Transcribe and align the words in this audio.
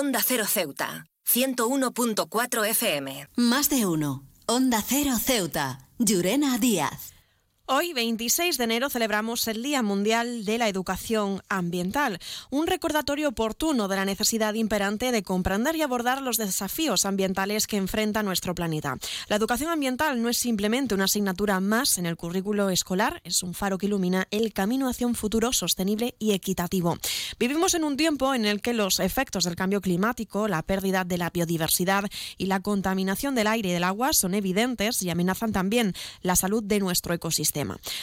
Onda 0.00 0.20
Cero 0.22 0.44
Ceuta, 0.46 1.06
101.4 1.26 2.66
FM. 2.66 3.26
Más 3.34 3.68
de 3.68 3.84
uno. 3.84 4.22
Onda 4.46 4.80
Cero 4.80 5.16
Ceuta. 5.18 5.88
Llurena 5.98 6.56
Díaz. 6.58 7.17
Hoy, 7.70 7.92
26 7.92 8.56
de 8.56 8.64
enero, 8.64 8.88
celebramos 8.88 9.46
el 9.46 9.62
Día 9.62 9.82
Mundial 9.82 10.46
de 10.46 10.56
la 10.56 10.70
Educación 10.70 11.42
Ambiental, 11.50 12.18
un 12.48 12.66
recordatorio 12.66 13.28
oportuno 13.28 13.88
de 13.88 13.96
la 13.96 14.06
necesidad 14.06 14.54
imperante 14.54 15.12
de 15.12 15.22
comprender 15.22 15.76
y 15.76 15.82
abordar 15.82 16.22
los 16.22 16.38
desafíos 16.38 17.04
ambientales 17.04 17.66
que 17.66 17.76
enfrenta 17.76 18.22
nuestro 18.22 18.54
planeta. 18.54 18.96
La 19.28 19.36
educación 19.36 19.70
ambiental 19.70 20.22
no 20.22 20.30
es 20.30 20.38
simplemente 20.38 20.94
una 20.94 21.04
asignatura 21.04 21.60
más 21.60 21.98
en 21.98 22.06
el 22.06 22.16
currículo 22.16 22.70
escolar, 22.70 23.20
es 23.22 23.42
un 23.42 23.52
faro 23.52 23.76
que 23.76 23.84
ilumina 23.84 24.26
el 24.30 24.54
camino 24.54 24.88
hacia 24.88 25.06
un 25.06 25.14
futuro 25.14 25.52
sostenible 25.52 26.14
y 26.18 26.32
equitativo. 26.32 26.96
Vivimos 27.38 27.74
en 27.74 27.84
un 27.84 27.98
tiempo 27.98 28.32
en 28.32 28.46
el 28.46 28.62
que 28.62 28.72
los 28.72 28.98
efectos 28.98 29.44
del 29.44 29.56
cambio 29.56 29.82
climático, 29.82 30.48
la 30.48 30.62
pérdida 30.62 31.04
de 31.04 31.18
la 31.18 31.28
biodiversidad 31.28 32.04
y 32.38 32.46
la 32.46 32.60
contaminación 32.60 33.34
del 33.34 33.46
aire 33.46 33.68
y 33.68 33.72
del 33.72 33.84
agua 33.84 34.14
son 34.14 34.32
evidentes 34.32 35.02
y 35.02 35.10
amenazan 35.10 35.52
también 35.52 35.92
la 36.22 36.34
salud 36.34 36.64
de 36.64 36.78
nuestro 36.78 37.12
ecosistema. 37.12 37.57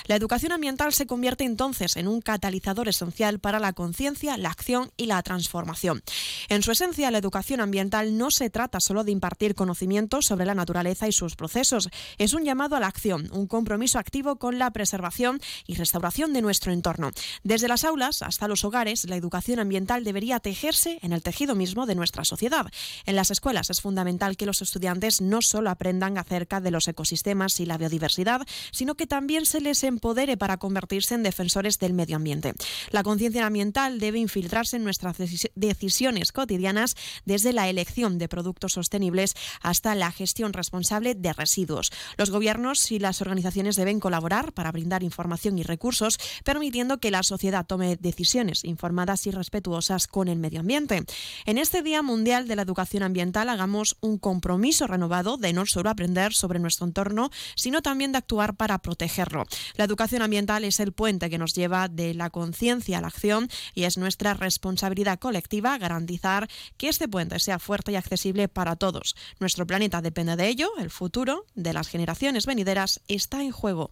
La 0.05 0.15
educación 0.15 0.51
ambiental 0.51 0.93
se 0.93 1.07
convierte 1.07 1.43
entonces 1.43 1.95
en 1.95 2.07
un 2.07 2.21
catalizador 2.21 2.89
esencial 2.89 3.39
para 3.39 3.59
la 3.59 3.73
conciencia, 3.73 4.37
la 4.37 4.49
acción 4.49 4.91
y 4.97 5.05
la 5.05 5.21
transformación. 5.23 6.01
En 6.49 6.63
su 6.63 6.71
esencia, 6.71 7.11
la 7.11 7.17
educación 7.17 7.61
ambiental 7.61 8.17
no 8.17 8.31
se 8.31 8.49
trata 8.49 8.79
solo 8.79 9.03
de 9.03 9.11
impartir 9.11 9.55
conocimientos 9.55 10.25
sobre 10.25 10.45
la 10.45 10.55
naturaleza 10.55 11.07
y 11.07 11.11
sus 11.11 11.35
procesos, 11.35 11.89
es 12.17 12.33
un 12.33 12.43
llamado 12.43 12.75
a 12.75 12.79
la 12.79 12.87
acción, 12.87 13.29
un 13.31 13.47
compromiso 13.47 13.99
activo 13.99 14.37
con 14.37 14.59
la 14.59 14.71
preservación 14.71 15.39
y 15.67 15.75
restauración 15.75 16.33
de 16.33 16.41
nuestro 16.41 16.71
entorno. 16.71 17.11
Desde 17.43 17.67
las 17.67 17.83
aulas 17.83 18.21
hasta 18.21 18.47
los 18.47 18.63
hogares, 18.63 19.07
la 19.07 19.15
educación 19.15 19.59
ambiental 19.59 20.03
debería 20.03 20.39
tejerse 20.39 20.99
en 21.01 21.13
el 21.13 21.21
tejido 21.21 21.55
mismo 21.55 21.85
de 21.85 21.95
nuestra 21.95 22.25
sociedad. 22.25 22.67
En 23.05 23.15
las 23.15 23.31
escuelas 23.31 23.69
es 23.69 23.81
fundamental 23.81 24.37
que 24.37 24.45
los 24.45 24.61
estudiantes 24.61 25.21
no 25.21 25.41
solo 25.41 25.69
aprendan 25.69 26.17
acerca 26.17 26.61
de 26.61 26.71
los 26.71 26.87
ecosistemas 26.87 27.59
y 27.59 27.65
la 27.65 27.77
biodiversidad, 27.77 28.41
sino 28.71 28.95
que 28.95 29.07
también 29.07 29.44
se 29.45 29.61
les 29.61 29.83
empodere 29.83 30.37
para 30.37 30.57
convertirse 30.57 31.15
en 31.15 31.23
defensores 31.23 31.79
del 31.79 31.93
medio 31.93 32.15
ambiente. 32.15 32.53
La 32.91 33.03
conciencia 33.03 33.45
ambiental 33.45 33.99
debe 33.99 34.19
infiltrarse 34.19 34.77
en 34.77 34.83
nuestras 34.83 35.17
decisiones 35.55 36.31
cotidianas 36.31 36.95
desde 37.25 37.53
la 37.53 37.69
elección 37.69 38.17
de 38.17 38.27
productos 38.27 38.73
sostenibles 38.73 39.35
hasta 39.61 39.95
la 39.95 40.11
gestión 40.11 40.53
responsable 40.53 41.15
de 41.15 41.33
residuos. 41.33 41.91
Los 42.17 42.31
gobiernos 42.31 42.91
y 42.91 42.99
las 42.99 43.21
organizaciones 43.21 43.75
deben 43.75 43.99
colaborar 43.99 44.53
para 44.53 44.71
brindar 44.71 45.03
información 45.03 45.57
y 45.57 45.63
recursos, 45.63 46.17
permitiendo 46.43 46.99
que 46.99 47.11
la 47.11 47.23
sociedad 47.23 47.65
tome 47.65 47.97
decisiones 47.97 48.63
informadas 48.63 49.27
y 49.27 49.31
respetuosas 49.31 50.07
con 50.07 50.27
el 50.27 50.39
medio 50.39 50.61
ambiente. 50.61 51.03
En 51.45 51.57
este 51.57 51.81
Día 51.81 52.01
Mundial 52.01 52.47
de 52.47 52.55
la 52.55 52.61
Educación 52.61 53.03
Ambiental 53.03 53.49
hagamos 53.49 53.97
un 54.01 54.17
compromiso 54.17 54.87
renovado 54.87 55.37
de 55.37 55.53
no 55.53 55.65
solo 55.65 55.89
aprender 55.89 56.33
sobre 56.33 56.59
nuestro 56.59 56.85
entorno, 56.85 57.29
sino 57.55 57.81
también 57.81 58.11
de 58.11 58.19
actuar 58.19 58.55
para 58.55 58.79
protegerlo. 58.79 59.34
La 59.75 59.83
educación 59.83 60.21
ambiental 60.21 60.63
es 60.63 60.79
el 60.79 60.93
puente 60.93 61.29
que 61.29 61.37
nos 61.37 61.53
lleva 61.53 61.87
de 61.87 62.13
la 62.13 62.29
conciencia 62.29 62.97
a 62.97 63.01
la 63.01 63.07
acción 63.07 63.49
y 63.73 63.83
es 63.83 63.97
nuestra 63.97 64.33
responsabilidad 64.33 65.19
colectiva 65.19 65.77
garantizar 65.77 66.47
que 66.77 66.89
este 66.89 67.07
puente 67.07 67.39
sea 67.39 67.59
fuerte 67.59 67.91
y 67.91 67.95
accesible 67.95 68.47
para 68.47 68.75
todos. 68.75 69.15
Nuestro 69.39 69.67
planeta 69.67 70.01
depende 70.01 70.35
de 70.35 70.47
ello, 70.47 70.69
el 70.77 70.89
futuro 70.89 71.45
de 71.55 71.73
las 71.73 71.87
generaciones 71.87 72.45
venideras 72.45 73.01
está 73.07 73.41
en 73.41 73.51
juego. 73.51 73.91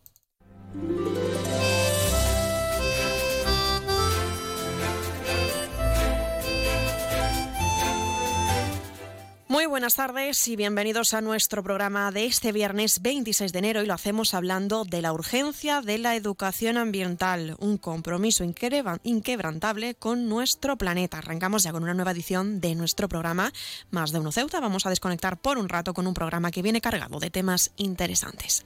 Muy 9.54 9.68
buenas 9.68 9.94
tardes 9.94 10.48
y 10.48 10.56
bienvenidos 10.56 11.14
a 11.14 11.22
nuestro 11.22 11.62
programa 11.62 12.10
de 12.10 12.26
este 12.26 12.52
viernes 12.52 13.04
26 13.04 13.54
de 13.54 13.60
enero 13.60 13.84
y 13.84 13.86
lo 13.86 13.94
hacemos 13.94 14.34
hablando 14.34 14.84
de 14.84 15.04
la 15.04 15.14
urgencia 15.14 15.82
de 15.82 16.00
la 16.00 16.16
educación 16.16 16.76
ambiental, 16.76 17.56
un 17.60 17.78
compromiso 17.78 18.44
inquebrantable 18.44 19.94
con 19.94 20.28
nuestro 20.28 20.76
planeta. 20.76 21.20
Arrancamos 21.20 21.62
ya 21.62 21.72
con 21.72 21.84
una 21.84 21.94
nueva 21.94 22.14
edición 22.14 22.62
de 22.62 22.74
nuestro 22.74 23.08
programa 23.08 23.54
Más 23.92 24.12
de 24.12 24.22
Uno 24.22 24.32
Ceuta. 24.32 24.60
Vamos 24.60 24.88
a 24.88 24.90
desconectar 24.90 25.40
por 25.40 25.60
un 25.60 25.70
rato 25.70 25.94
con 25.94 26.08
un 26.08 26.16
programa 26.16 26.50
que 26.50 26.64
viene 26.64 26.82
cargado 26.82 27.20
de 27.20 27.30
temas 27.30 27.74
interesantes. 27.78 28.66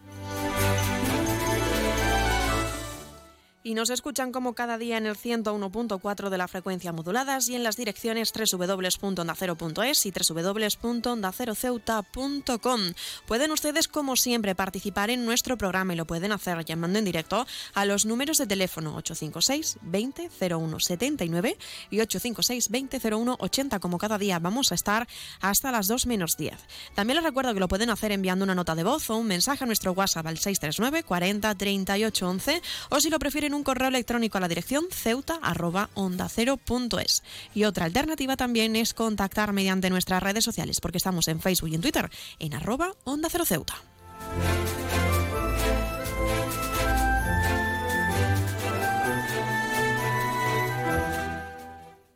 Y 3.68 3.74
nos 3.74 3.90
escuchan 3.90 4.32
como 4.32 4.54
cada 4.56 4.78
día 4.78 4.98
en 4.98 5.08
el 5.08 5.18
101.4 5.18 6.30
de 6.30 6.38
la 6.38 6.48
frecuencia 6.48 6.94
moduladas 6.94 7.50
y 7.50 7.56
en 7.56 7.64
las 7.64 7.76
direcciones 7.76 8.32
www.ondacero.es 8.32 10.06
y 10.06 10.14
www.ondaceroceuta.com. 10.14 12.82
Pueden 13.26 13.52
ustedes, 13.52 13.90
como 13.90 14.16
siempre, 14.16 14.56
participar 14.56 15.10
en 15.10 15.26
nuestro 15.26 15.58
programa 15.58 15.94
y 15.94 15.98
lo 15.98 16.08
pueden 16.08 16.32
hacer 16.32 16.64
llamando 16.64 16.98
en 16.98 17.04
directo 17.04 17.46
a 17.74 17.84
los 17.84 18.06
números 18.06 18.38
de 18.38 18.48
teléfono 18.48 18.96
856 18.96 19.80
20 19.82 20.30
01 20.40 20.80
79 20.80 21.58
y 21.90 22.00
856 22.00 22.70
20 22.70 23.02
01 23.12 23.36
80. 23.38 23.80
Como 23.80 23.98
cada 23.98 24.18
día 24.18 24.40
vamos 24.40 24.72
a 24.72 24.76
estar 24.76 25.10
hasta 25.42 25.74
las 25.74 25.90
2 25.90 26.06
menos 26.06 26.38
10. 26.38 26.56
También 26.96 27.18
les 27.18 27.26
recuerdo 27.26 27.54
que 27.54 27.60
lo 27.60 27.68
pueden 27.68 27.90
hacer 27.90 28.14
enviando 28.14 28.46
una 28.46 28.56
nota 28.56 28.76
de 28.76 28.86
voz 28.86 29.10
o 29.10 29.18
un 29.18 29.28
mensaje 29.28 29.66
a 29.66 29.68
nuestro 29.68 29.92
WhatsApp 29.92 30.28
al 30.28 30.38
639 30.38 31.04
40 31.04 31.54
38 31.54 32.30
11 32.30 32.62
o 32.92 33.02
si 33.02 33.10
lo 33.10 33.20
prefieren 33.20 33.57
un 33.58 33.64
correo 33.64 33.90
electrónico 33.90 34.38
a 34.38 34.42
la 34.42 34.48
dirección 34.48 34.86
ceuta.ondacero.es. 34.92 37.24
Y 37.54 37.66
otra 37.66 37.86
alternativa 37.86 38.38
también 38.38 38.76
es 38.76 38.94
contactar 38.94 39.52
mediante 39.52 39.90
nuestras 39.90 40.22
redes 40.24 40.46
sociales, 40.46 40.80
porque 40.80 41.00
estamos 41.00 41.28
en 41.28 41.42
Facebook 41.42 41.70
y 41.70 41.76
en 41.76 41.82
Twitter 41.82 42.10
en 42.40 42.54
arroba 42.54 42.94
Onda 43.04 43.28
Cero 43.30 43.44
Ceuta. 43.46 43.76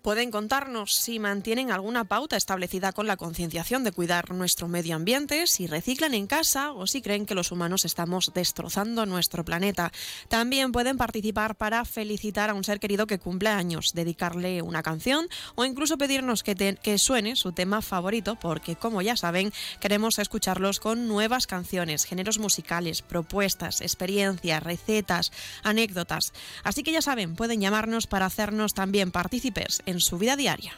Pueden 0.01 0.31
contarnos 0.31 0.95
si 0.95 1.19
mantienen 1.19 1.72
alguna 1.72 2.06
pauta 2.06 2.35
establecida 2.35 2.91
con 2.91 3.06
la 3.06 3.17
concienciación 3.17 3.84
de 3.84 3.91
cuidar 3.91 4.31
nuestro 4.31 4.67
medio 4.67 4.95
ambiente, 4.95 5.45
si 5.45 5.67
reciclan 5.67 6.16
en 6.16 6.25
casa 6.25 6.72
o 6.72 6.88
si 6.88 7.03
creen 7.03 7.28
que 7.28 7.35
los 7.35 7.51
humanos 7.51 7.85
estamos 7.85 8.31
destrozando 8.34 9.06
nuestro 9.06 9.45
planeta. 9.45 9.91
También 10.28 10.72
pueden 10.72 10.97
participar 10.97 11.53
para 11.53 11.85
felicitar 11.85 12.50
a 12.50 12.56
un 12.56 12.63
ser 12.63 12.79
querido 12.79 13.06
que 13.06 13.19
cumple 13.19 13.50
años, 13.50 13.94
dedicarle 13.94 14.63
una 14.63 14.81
canción 14.81 15.28
o 15.53 15.66
incluso 15.66 16.00
pedirnos 16.00 16.41
que, 16.41 16.56
que 16.81 16.97
suene 16.97 17.35
su 17.35 17.51
tema 17.51 17.83
favorito, 17.83 18.39
porque 18.39 18.75
como 18.75 19.03
ya 19.03 19.16
saben, 19.16 19.53
queremos 19.79 20.18
escucharlos 20.18 20.79
con 20.79 21.07
nuevas 21.07 21.45
canciones, 21.45 22.06
géneros 22.06 22.39
musicales, 22.39 23.03
propuestas, 23.03 23.81
experiencias, 23.81 24.63
recetas, 24.63 25.31
anécdotas. 25.62 26.33
Así 26.63 26.81
que 26.81 26.91
ya 26.91 27.03
saben, 27.03 27.35
pueden 27.35 27.62
llamarnos 27.62 28.07
para 28.07 28.25
hacernos 28.25 28.73
también 28.73 29.12
partícipes 29.12 29.83
en 29.91 30.00
su 30.00 30.18
vida 30.18 30.35
diaria. 30.35 30.74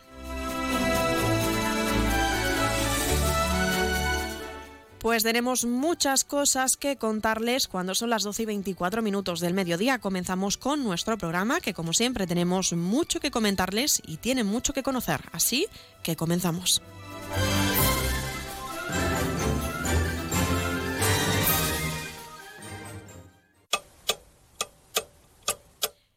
Pues 5.04 5.24
tenemos 5.24 5.66
muchas 5.66 6.24
cosas 6.24 6.78
que 6.78 6.96
contarles 6.96 7.68
cuando 7.68 7.94
son 7.94 8.10
las 8.10 8.24
12 8.24 8.44
y 8.44 8.46
24 8.46 9.02
minutos 9.02 9.42
del 9.42 9.54
mediodía. 9.54 10.00
Comenzamos 10.00 10.58
con 10.58 10.82
nuestro 10.82 11.18
programa 11.18 11.60
que 11.60 11.74
como 11.74 11.92
siempre 11.92 12.26
tenemos 12.26 12.72
mucho 12.72 13.20
que 13.20 13.30
comentarles 13.30 14.02
y 14.08 14.16
tienen 14.16 14.48
mucho 14.48 14.72
que 14.72 14.82
conocer. 14.82 15.20
Así 15.34 15.68
que 16.04 16.16
comenzamos. 16.16 16.82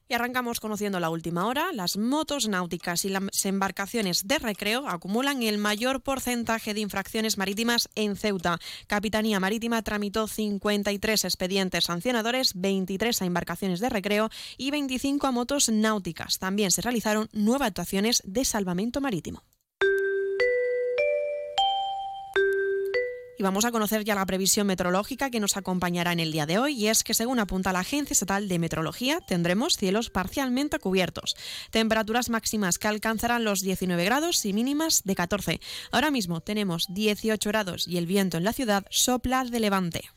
Y 0.09 0.15
arrancamos 0.15 0.61
conociendo 0.61 1.01
la 1.01 1.11
última 1.11 1.47
hora. 1.47 1.73
Las 1.73 1.97
motos 1.97 2.49
náuticas 2.49 3.05
y 3.05 3.09
las 3.09 3.45
embarcaciones 3.45 4.29
de 4.29 4.39
recreo 4.39 4.89
acumulan 4.89 5.43
el 5.43 5.59
mayor 5.59 6.01
porcentaje 6.01 6.75
de 6.75 6.81
infracciones 6.81 7.39
marítimas 7.39 7.89
en 7.97 8.15
Ceuta. 8.15 8.59
Capitanía 8.87 9.41
Marítima 9.41 9.83
tramitó 9.83 10.29
53 10.29 11.25
expedientes 11.25 11.85
sancionadores, 11.85 12.53
23 12.55 13.21
a 13.21 13.25
embarcaciones 13.25 13.81
de 13.81 13.89
recreo 13.89 14.31
y 14.57 14.71
25 14.71 15.27
a 15.27 15.33
motos 15.33 15.69
náuticas. 15.69 16.39
También 16.39 16.71
se 16.71 16.83
realizaron 16.83 17.29
nueve 17.33 17.65
actuaciones 17.67 18.23
de 18.25 18.45
salvamento 18.45 19.01
marítimo. 19.01 19.43
Y 23.39 23.43
vamos 23.43 23.67
a 23.67 23.73
conocer 23.73 24.05
ya 24.05 24.15
la 24.15 24.25
previsión 24.25 24.67
meteorológica 24.67 25.31
que 25.31 25.41
nos 25.41 25.57
acompañará 25.57 26.13
en 26.13 26.21
el 26.21 26.33
día 26.33 26.47
de 26.47 26.59
hoy 26.59 26.75
y 26.75 26.89
es 26.89 27.05
que 27.05 27.13
según 27.13 27.39
apunta 27.39 27.73
la 27.73 27.81
Agencia 27.81 28.15
Estatal 28.15 28.49
de 28.49 28.59
Meteorología 28.59 29.21
tendremos 29.21 29.77
cielos 29.77 30.09
parcialmente 30.09 30.79
cubiertos, 30.79 31.37
temperaturas 31.71 32.31
máximas 32.31 32.79
que 32.79 32.89
alcanzarán 32.89 33.45
los 33.45 33.61
19 33.61 34.05
grados 34.05 34.45
y 34.47 34.55
mínimas 34.55 35.03
de 35.05 35.15
14. 35.15 35.61
Ahora 35.93 36.11
mismo 36.11 36.41
tenemos 36.41 36.87
18 36.89 37.49
grados 37.51 37.87
y 37.87 37.99
el 37.99 38.07
viento 38.07 38.39
en 38.39 38.45
la 38.45 38.55
ciudad 38.55 38.87
sopla 38.91 39.45
de 39.45 39.61
levante. 39.61 40.11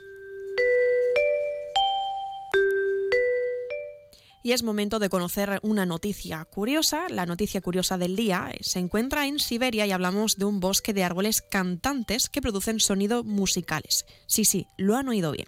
Y 4.42 4.54
es 4.54 4.64
momento 4.64 5.00
de 5.00 5.10
conocer 5.10 5.60
una 5.64 5.86
noticia 5.86 6.46
curiosa. 6.46 7.08
La 7.10 7.26
noticia 7.26 7.60
curiosa 7.60 7.98
del 7.98 8.16
día 8.16 8.52
se 8.62 8.80
encuentra 8.80 9.28
en 9.28 9.40
Siberia 9.40 9.86
y 9.86 9.92
hablamos 9.92 10.38
de 10.38 10.46
un 10.46 10.62
bosque 10.62 10.94
de 10.94 11.04
árboles 11.04 11.42
cantantes 11.42 12.30
que 12.30 12.42
producen 12.42 12.80
sonido 12.80 13.24
musicales. 13.26 14.06
Sí, 14.28 14.46
sí, 14.46 14.68
lo 14.78 14.96
han 14.96 15.10
oído 15.10 15.34
bien. 15.34 15.48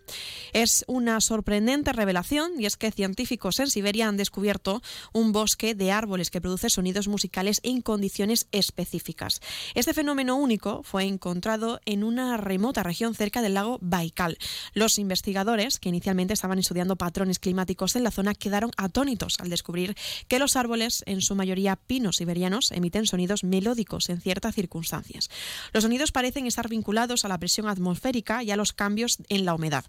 Es 0.51 0.83
una 0.88 1.21
sorprendente 1.21 1.93
revelación 1.93 2.51
y 2.59 2.65
es 2.65 2.75
que 2.75 2.91
científicos 2.91 3.59
en 3.59 3.69
Siberia 3.69 4.09
han 4.09 4.17
descubierto 4.17 4.81
un 5.13 5.31
bosque 5.31 5.73
de 5.73 5.91
árboles 5.91 6.29
que 6.29 6.41
produce 6.41 6.69
sonidos 6.69 7.07
musicales 7.07 7.61
en 7.63 7.81
condiciones 7.81 8.47
específicas. 8.51 9.39
Este 9.73 9.93
fenómeno 9.93 10.35
único 10.35 10.83
fue 10.83 11.05
encontrado 11.05 11.79
en 11.85 12.03
una 12.03 12.35
remota 12.38 12.83
región 12.83 13.15
cerca 13.15 13.41
del 13.41 13.53
lago 13.53 13.79
Baikal. 13.81 14.38
Los 14.73 14.99
investigadores, 14.99 15.79
que 15.79 15.89
inicialmente 15.89 16.33
estaban 16.33 16.59
estudiando 16.59 16.97
patrones 16.97 17.39
climáticos 17.39 17.95
en 17.95 18.03
la 18.03 18.11
zona, 18.11 18.35
quedaron 18.35 18.71
atónitos 18.81 19.39
al 19.39 19.49
descubrir 19.49 19.95
que 20.27 20.39
los 20.39 20.55
árboles, 20.55 21.03
en 21.05 21.21
su 21.21 21.35
mayoría 21.35 21.75
pinos 21.75 22.17
siberianos, 22.17 22.71
emiten 22.71 23.05
sonidos 23.05 23.43
melódicos 23.43 24.09
en 24.09 24.21
ciertas 24.21 24.55
circunstancias. 24.55 25.29
Los 25.73 25.83
sonidos 25.83 26.11
parecen 26.11 26.47
estar 26.47 26.69
vinculados 26.69 27.25
a 27.25 27.27
la 27.27 27.37
presión 27.37 27.67
atmosférica 27.67 28.43
y 28.43 28.51
a 28.51 28.55
los 28.55 28.73
cambios 28.73 29.19
en 29.29 29.45
la 29.45 29.55
humedad 29.55 29.85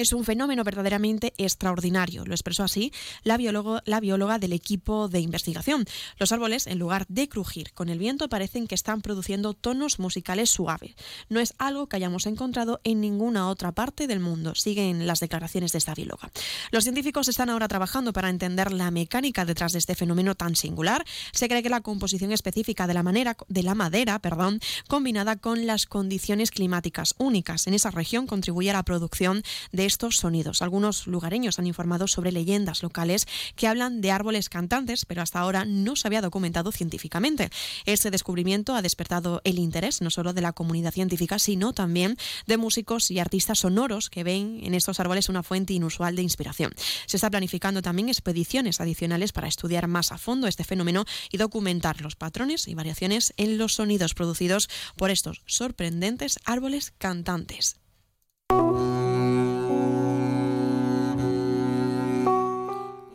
es 0.00 0.12
un 0.12 0.24
fenómeno 0.24 0.64
verdaderamente 0.64 1.34
extraordinario. 1.38 2.24
Lo 2.24 2.34
expresó 2.34 2.64
así 2.64 2.92
la, 3.22 3.38
la, 3.84 4.00
bióloga 4.00 4.38
del 4.38 4.52
equipo 4.52 5.08
de 5.08 5.20
investigación. 5.20 5.84
Los 6.18 6.32
árboles, 6.32 6.66
en 6.66 6.78
lugar 6.78 7.06
de 7.08 7.28
crujir 7.28 7.72
con 7.72 7.88
el 7.88 7.98
viento, 7.98 8.28
parecen 8.28 8.66
que 8.66 8.74
están 8.74 9.00
produciendo 9.00 9.54
tonos 9.54 9.98
musicales 9.98 10.50
suaves. 10.50 10.94
No 11.28 11.40
es 11.40 11.54
algo 11.58 11.88
que 11.88 11.96
hayamos 11.96 12.26
encontrado 12.26 12.80
en 12.84 13.00
ninguna 13.00 13.48
otra 13.48 13.72
parte 13.72 14.06
del 14.06 14.20
mundo. 14.20 14.54
Siguen 14.54 15.06
las 15.06 15.20
declaraciones 15.20 15.72
de 15.72 15.78
esta 15.78 15.94
bióloga. 15.94 16.30
Los 16.70 16.84
científicos 16.84 17.28
están 17.28 17.50
ahora 17.50 17.68
trabajando 17.68 18.12
para 18.12 18.30
entender 18.30 18.72
la 18.72 18.90
mecánica 18.90 19.44
detrás 19.44 19.72
de 19.72 19.78
este 19.78 19.94
fenómeno 19.94 20.34
tan 20.34 20.56
singular. 20.56 21.04
Se 21.32 21.48
cree 21.48 21.62
que 21.62 21.70
la 21.70 21.80
composición 21.80 22.32
específica 22.32 22.86
de 22.86 22.94
la, 22.94 23.02
manera, 23.02 23.36
de 23.48 23.62
la 23.62 23.74
madera, 23.74 24.18
perdón, 24.20 24.60
combinada 24.86 25.36
con 25.36 25.66
las 25.66 25.86
condiciones 25.86 26.50
climáticas 26.50 27.14
únicas 27.18 27.66
en 27.66 27.74
esa 27.74 27.90
región, 27.90 28.26
contribuye 28.26 28.70
a 28.70 28.74
la 28.74 28.82
producción 28.82 29.42
de 29.72 29.87
estos 29.88 30.16
sonidos. 30.18 30.60
Algunos 30.60 31.06
lugareños 31.06 31.58
han 31.58 31.66
informado 31.66 32.06
sobre 32.06 32.30
leyendas 32.30 32.82
locales 32.82 33.26
que 33.56 33.66
hablan 33.66 34.02
de 34.02 34.12
árboles 34.12 34.50
cantantes, 34.50 35.06
pero 35.06 35.22
hasta 35.22 35.40
ahora 35.40 35.64
no 35.64 35.96
se 35.96 36.06
había 36.06 36.20
documentado 36.20 36.72
científicamente. 36.72 37.48
Este 37.86 38.10
descubrimiento 38.10 38.74
ha 38.74 38.82
despertado 38.82 39.40
el 39.44 39.58
interés 39.58 40.02
no 40.02 40.10
solo 40.10 40.34
de 40.34 40.42
la 40.42 40.52
comunidad 40.52 40.92
científica, 40.92 41.38
sino 41.38 41.72
también 41.72 42.16
de 42.46 42.58
músicos 42.58 43.10
y 43.10 43.18
artistas 43.18 43.60
sonoros 43.60 44.10
que 44.10 44.24
ven 44.24 44.60
en 44.62 44.74
estos 44.74 45.00
árboles 45.00 45.30
una 45.30 45.42
fuente 45.42 45.72
inusual 45.72 46.14
de 46.14 46.22
inspiración. 46.22 46.72
Se 47.06 47.16
está 47.16 47.30
planificando 47.30 47.80
también 47.80 48.10
expediciones 48.10 48.82
adicionales 48.82 49.32
para 49.32 49.48
estudiar 49.48 49.88
más 49.88 50.12
a 50.12 50.18
fondo 50.18 50.46
este 50.46 50.64
fenómeno 50.64 51.06
y 51.32 51.38
documentar 51.38 52.02
los 52.02 52.14
patrones 52.14 52.68
y 52.68 52.74
variaciones 52.74 53.32
en 53.38 53.56
los 53.56 53.74
sonidos 53.74 54.12
producidos 54.12 54.68
por 54.96 55.10
estos 55.10 55.40
sorprendentes 55.46 56.38
árboles 56.44 56.92
cantantes. 56.98 57.76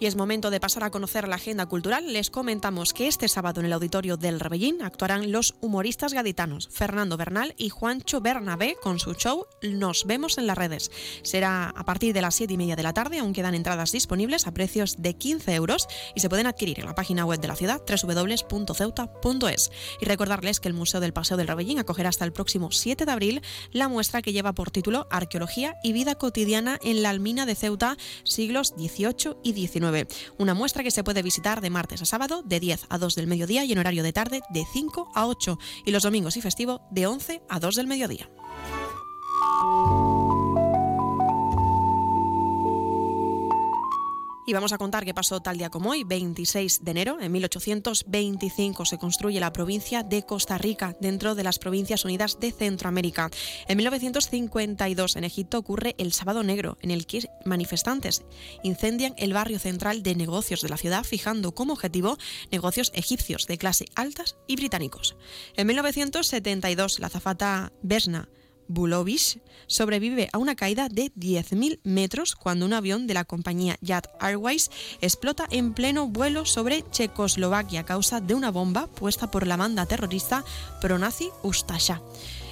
Y 0.04 0.06
es 0.06 0.18
momento 0.18 0.50
de 0.50 0.60
pasar 0.60 0.84
a 0.84 0.92
conocer 0.92 1.30
la 1.30 1.38
agenda 1.38 1.66
cultural. 1.66 2.12
Les 2.12 2.30
comentamos 2.30 2.92
que 2.92 3.08
este 3.08 3.30
sábado 3.30 3.62
en 3.62 3.68
el 3.68 3.72
auditorio 3.72 4.18
del 4.18 4.42
Rebellín 4.42 4.82
actuarán 4.82 5.32
los 5.32 5.56
humoristas 5.62 6.12
gaditanos 6.12 6.68
Fernando 6.70 7.16
Bernal 7.16 7.56
y 7.58 7.70
Juancho 7.70 8.20
Bernabé 8.20 8.76
con 8.84 9.00
su 9.00 9.14
show 9.14 9.46
Nos 9.62 10.06
vemos 10.06 10.38
en 10.38 10.46
las 10.46 10.58
redes. 10.58 10.92
Será 11.22 11.70
a 11.70 11.86
partir 11.86 12.14
de 12.14 12.22
las 12.22 12.36
7 12.36 12.54
y 12.54 12.58
media 12.58 12.76
de 12.76 12.84
la 12.84 12.92
tarde, 12.92 13.20
aún 13.20 13.32
quedan 13.32 13.56
entradas 13.56 13.94
disponibles 13.94 14.46
a 14.46 14.54
precios 14.54 15.02
de 15.02 15.14
15 15.14 15.56
euros 15.56 15.88
y 16.16 16.20
se 16.20 16.28
pueden 16.28 16.48
adquirir 16.48 16.82
en 16.82 16.86
la 16.86 16.96
página 16.96 17.24
web 17.24 17.40
de 17.40 17.48
la 17.48 17.56
ciudad 17.56 17.82
www.ceuta.es. 17.88 19.72
Y 20.02 20.06
recordarles 20.06 20.60
que 20.60 20.68
el 20.68 20.74
Museo 20.74 21.00
del 21.00 21.14
Paseo 21.14 21.38
del 21.38 21.48
Rebellín 21.48 21.80
acogerá 21.80 22.10
hasta 22.10 22.26
el 22.26 22.34
próximo 22.34 22.72
7 22.72 23.06
de 23.06 23.12
abril 23.14 23.42
la 23.72 23.88
muestra 23.88 24.22
que 24.22 24.34
lleva 24.34 24.52
por 24.52 24.70
título 24.70 25.08
Arqueología 25.10 25.78
y 25.82 25.94
vida 25.94 26.16
cotidiana 26.16 26.78
en 26.84 27.04
la 27.04 27.10
Almina 27.10 27.46
de 27.46 27.56
Ceuta, 27.56 27.96
siglos 28.26 28.74
XVIII 28.78 29.38
y 29.44 29.54
XIX. 29.54 29.93
Una 30.38 30.54
muestra 30.54 30.84
que 30.84 30.92
se 30.92 31.04
puede 31.04 31.22
visitar 31.22 31.62
de 31.62 31.70
martes 31.70 32.02
a 32.02 32.06
sábado 32.06 32.42
de 32.44 32.60
10 32.60 32.86
a 32.90 32.98
2 32.98 33.16
del 33.16 33.28
mediodía 33.28 33.64
y 33.66 33.72
en 33.72 33.80
horario 33.80 34.04
de 34.04 34.14
tarde 34.14 34.42
de 34.50 34.64
5 34.72 35.12
a 35.14 35.28
8 35.28 35.60
y 35.86 35.92
los 35.92 36.04
domingos 36.04 36.38
y 36.38 36.42
festivo 36.42 36.82
de 36.92 37.08
11 37.08 37.42
a 37.50 37.60
2 37.60 37.76
del 37.76 37.88
mediodía. 37.88 38.30
Y 44.46 44.52
vamos 44.52 44.74
a 44.74 44.78
contar 44.78 45.06
qué 45.06 45.14
pasó 45.14 45.40
tal 45.40 45.58
día 45.58 45.70
como 45.70 45.92
hoy, 45.92 46.04
26 46.04 46.84
de 46.84 46.92
enero. 46.92 47.18
En 47.22 47.32
1825 47.32 48.86
se 48.86 48.98
construye 48.98 49.40
la 49.40 49.54
provincia 49.54 50.04
de 50.04 50.24
Costa 50.24 50.58
Rica 50.58 50.98
dentro 51.00 51.34
de 51.34 51.44
las 51.44 51.60
Provincias 51.60 52.04
Unidas 52.04 52.42
de 52.42 52.52
Centroamérica. 52.52 53.30
En 53.70 53.78
1952 53.78 55.16
en 55.16 55.24
Egipto 55.24 55.60
ocurre 55.60 55.96
el 55.98 56.12
Sábado 56.12 56.44
Negro, 56.44 56.78
en 56.82 56.92
el 56.92 57.06
que 57.06 57.30
manifestantes 57.46 58.26
incendian 58.64 59.14
el 59.18 59.32
barrio 59.32 59.60
central 59.60 60.04
de 60.04 60.14
negocios 60.14 60.62
de 60.62 60.68
la 60.68 60.78
ciudad, 60.78 61.06
fijando 61.06 61.54
como 61.54 61.72
objetivo 61.72 62.18
negocios 62.52 62.92
egipcios 62.96 63.48
de 63.48 63.58
clase 63.58 63.86
altas 63.96 64.36
y 64.48 64.58
británicos. 64.58 65.16
En 65.56 65.68
1972 65.68 67.00
la 67.00 67.08
zafata 67.08 67.72
Besna 67.82 68.28
Bulovich 68.68 69.40
sobrevive 69.68 70.30
a 70.32 70.38
una 70.38 70.56
caída 70.56 70.90
de 70.90 71.12
10.000 71.14 71.80
metros 71.84 72.36
cuando 72.36 72.66
un 72.66 72.74
avión 72.74 73.08
de 73.08 73.14
la 73.14 73.26
compañía 73.26 73.78
Jet 73.82 74.10
Airways 74.20 74.70
explota 75.02 75.46
en 75.52 75.74
pleno 75.74 76.08
vuelo 76.08 76.46
sobre 76.46 76.84
Checoslovaquia 76.92 77.82
a 77.82 77.86
causa 77.86 78.22
de 78.22 78.36
una 78.36 78.52
bomba 78.52 78.88
puesta 78.88 79.32
por 79.32 79.48
la 79.48 79.58
banda 79.58 79.86
terrorista 79.86 80.44
pronazi 80.82 81.30
Ustasha. 81.44 82.02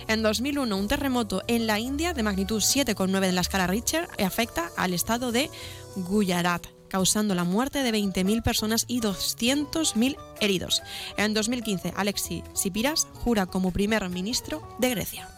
En 0.08 0.24
2001, 0.24 0.76
un 0.76 0.88
terremoto 0.88 1.42
en 1.48 1.68
la 1.68 1.80
India 1.80 2.14
de 2.14 2.24
magnitud 2.24 2.62
7,9 2.62 3.26
en 3.28 3.36
la 3.36 3.42
escala 3.42 3.68
Richter 3.68 4.08
afecta 4.24 4.70
al 4.76 4.94
estado 4.94 5.32
de 5.32 5.50
Gujarat 5.96 6.68
causando 6.92 7.34
la 7.36 7.46
muerte 7.46 7.84
de 7.84 7.94
20.000 7.94 8.44
personas 8.44 8.84
y 8.88 9.00
200.000 9.00 10.18
heridos. 10.42 10.84
En 11.16 11.34
2015, 11.34 11.94
Alexis 11.96 12.44
Sipiras 12.54 13.08
jura 13.14 13.46
como 13.46 13.72
primer 13.72 14.10
ministro 14.10 14.62
de 14.78 14.90
Grecia. 14.90 15.30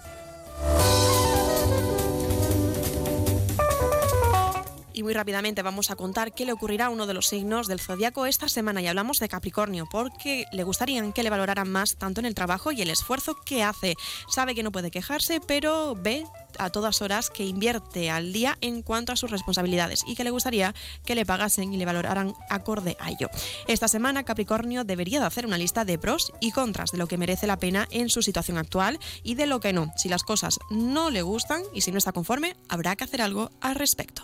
Y 4.93 5.01
muy 5.01 5.13
rápidamente 5.13 5.63
vamos 5.63 5.89
a 5.89 5.95
contar 5.95 6.33
qué 6.33 6.45
le 6.45 6.53
ocurrirá 6.53 6.85
a 6.85 6.89
uno 6.89 7.07
de 7.07 7.15
los 7.15 7.27
signos 7.27 7.67
del 7.67 7.79
zodiaco 7.79 8.27
esta 8.27 8.47
semana 8.47 8.81
y 8.81 8.88
hablamos 8.88 9.19
de 9.19 9.27
Capricornio 9.27 9.88
porque 9.89 10.45
le 10.51 10.63
gustaría 10.63 11.12
que 11.12 11.23
le 11.23 11.31
valoraran 11.31 11.69
más 11.69 11.95
tanto 11.95 12.19
en 12.19 12.25
el 12.25 12.35
trabajo 12.35 12.71
y 12.71 12.81
el 12.81 12.91
esfuerzo 12.91 13.35
que 13.43 13.63
hace. 13.63 13.95
Sabe 14.29 14.53
que 14.53 14.62
no 14.62 14.71
puede 14.71 14.91
quejarse, 14.91 15.41
pero 15.41 15.95
ve 15.95 16.25
a 16.60 16.69
todas 16.69 17.01
horas 17.01 17.29
que 17.29 17.45
invierte 17.45 18.10
al 18.10 18.33
día 18.33 18.57
en 18.62 18.81
cuanto 18.81 19.12
a 19.12 19.15
sus 19.15 19.31
responsabilidades 19.31 20.03
y 20.07 20.15
que 20.15 20.24
le 20.24 20.31
gustaría 20.31 20.74
que 21.05 21.15
le 21.15 21.25
pagasen 21.25 21.74
y 21.74 21.77
le 21.77 21.86
valoraran 21.86 22.33
acorde 22.50 22.98
a 23.00 23.10
ello. 23.10 23.29
Esta 23.67 23.88
semana 23.88 24.24
Capricornio 24.24 24.83
debería 24.83 25.19
de 25.19 25.25
hacer 25.25 25.45
una 25.45 25.57
lista 25.57 25.86
de 25.86 25.98
pros 25.98 26.33
y 26.39 26.51
contras 26.51 26.91
de 26.91 26.98
lo 26.98 27.07
que 27.07 27.17
merece 27.17 27.48
la 27.48 27.57
pena 27.57 27.88
en 27.91 28.10
su 28.10 28.22
situación 28.22 28.57
actual 28.57 29.00
y 29.24 29.36
de 29.36 29.48
lo 29.48 29.60
que 29.60 29.74
no. 29.74 29.91
Si 29.95 30.10
las 30.10 30.24
cosas 30.24 30.60
no 30.69 31.10
le 31.10 31.22
gustan 31.22 31.62
y 31.74 31.81
si 31.81 31.91
no 31.91 31.98
está 31.98 32.12
conforme, 32.12 32.55
habrá 32.69 32.95
que 32.95 33.03
hacer 33.03 33.22
algo 33.22 33.51
al 33.62 33.75
respecto. 33.75 34.24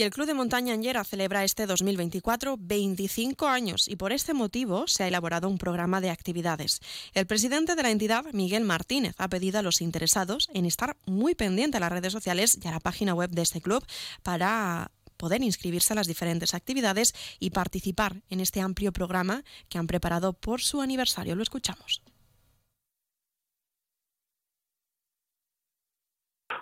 Y 0.00 0.02
el 0.02 0.10
Club 0.10 0.26
de 0.26 0.32
Montaña 0.32 0.72
Anguera 0.72 1.04
celebra 1.04 1.44
este 1.44 1.66
2024 1.66 2.56
25 2.58 3.46
años 3.46 3.86
y 3.86 3.96
por 3.96 4.12
este 4.12 4.32
motivo 4.32 4.86
se 4.86 5.04
ha 5.04 5.08
elaborado 5.08 5.46
un 5.46 5.58
programa 5.58 6.00
de 6.00 6.08
actividades. 6.08 6.80
El 7.12 7.26
presidente 7.26 7.74
de 7.74 7.82
la 7.82 7.90
entidad, 7.90 8.24
Miguel 8.32 8.64
Martínez, 8.64 9.14
ha 9.18 9.28
pedido 9.28 9.58
a 9.58 9.62
los 9.62 9.82
interesados 9.82 10.48
en 10.54 10.64
estar 10.64 10.96
muy 11.04 11.34
pendiente 11.34 11.76
a 11.76 11.80
las 11.80 11.92
redes 11.92 12.14
sociales 12.14 12.58
y 12.62 12.66
a 12.66 12.70
la 12.70 12.80
página 12.80 13.12
web 13.12 13.28
de 13.28 13.42
este 13.42 13.60
club 13.60 13.84
para 14.22 14.90
poder 15.18 15.42
inscribirse 15.42 15.92
a 15.92 15.96
las 15.96 16.06
diferentes 16.06 16.54
actividades 16.54 17.12
y 17.38 17.50
participar 17.50 18.22
en 18.30 18.40
este 18.40 18.62
amplio 18.62 18.92
programa 18.92 19.44
que 19.68 19.76
han 19.76 19.86
preparado 19.86 20.32
por 20.32 20.62
su 20.62 20.80
aniversario. 20.80 21.36
Lo 21.36 21.42
escuchamos. 21.42 22.00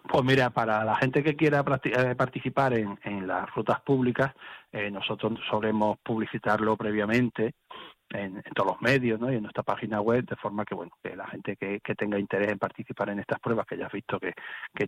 Pues 0.08 0.24
mira, 0.24 0.48
para 0.48 0.84
la 0.84 0.94
gente 0.96 1.22
que 1.22 1.36
quiera 1.36 1.62
eh, 1.84 2.14
participar 2.14 2.72
en, 2.72 3.26
las 3.26 3.54
rutas 3.54 3.80
públicas, 3.82 4.32
eh, 4.72 4.90
nosotros 4.90 5.38
solemos 5.50 5.98
publicitarlo 6.02 6.76
previamente 6.76 7.54
en, 8.08 8.42
todos 8.54 8.72
los 8.72 8.80
medios 8.80 9.20
¿no? 9.20 9.30
y 9.30 9.36
en 9.36 9.42
nuestra 9.42 9.62
página 9.62 10.00
web, 10.00 10.24
de 10.24 10.36
forma 10.36 10.64
que 10.64 10.74
bueno 10.74 10.92
que 11.02 11.14
la 11.14 11.26
gente 11.26 11.56
que, 11.56 11.80
tenga 11.94 12.18
interés 12.18 12.50
en 12.50 12.58
participar 12.58 13.10
en 13.10 13.18
estas 13.18 13.38
pruebas, 13.38 13.66
que 13.66 13.76
ya 13.76 13.86
has 13.86 13.92
visto 13.92 14.18
que, 14.18 14.32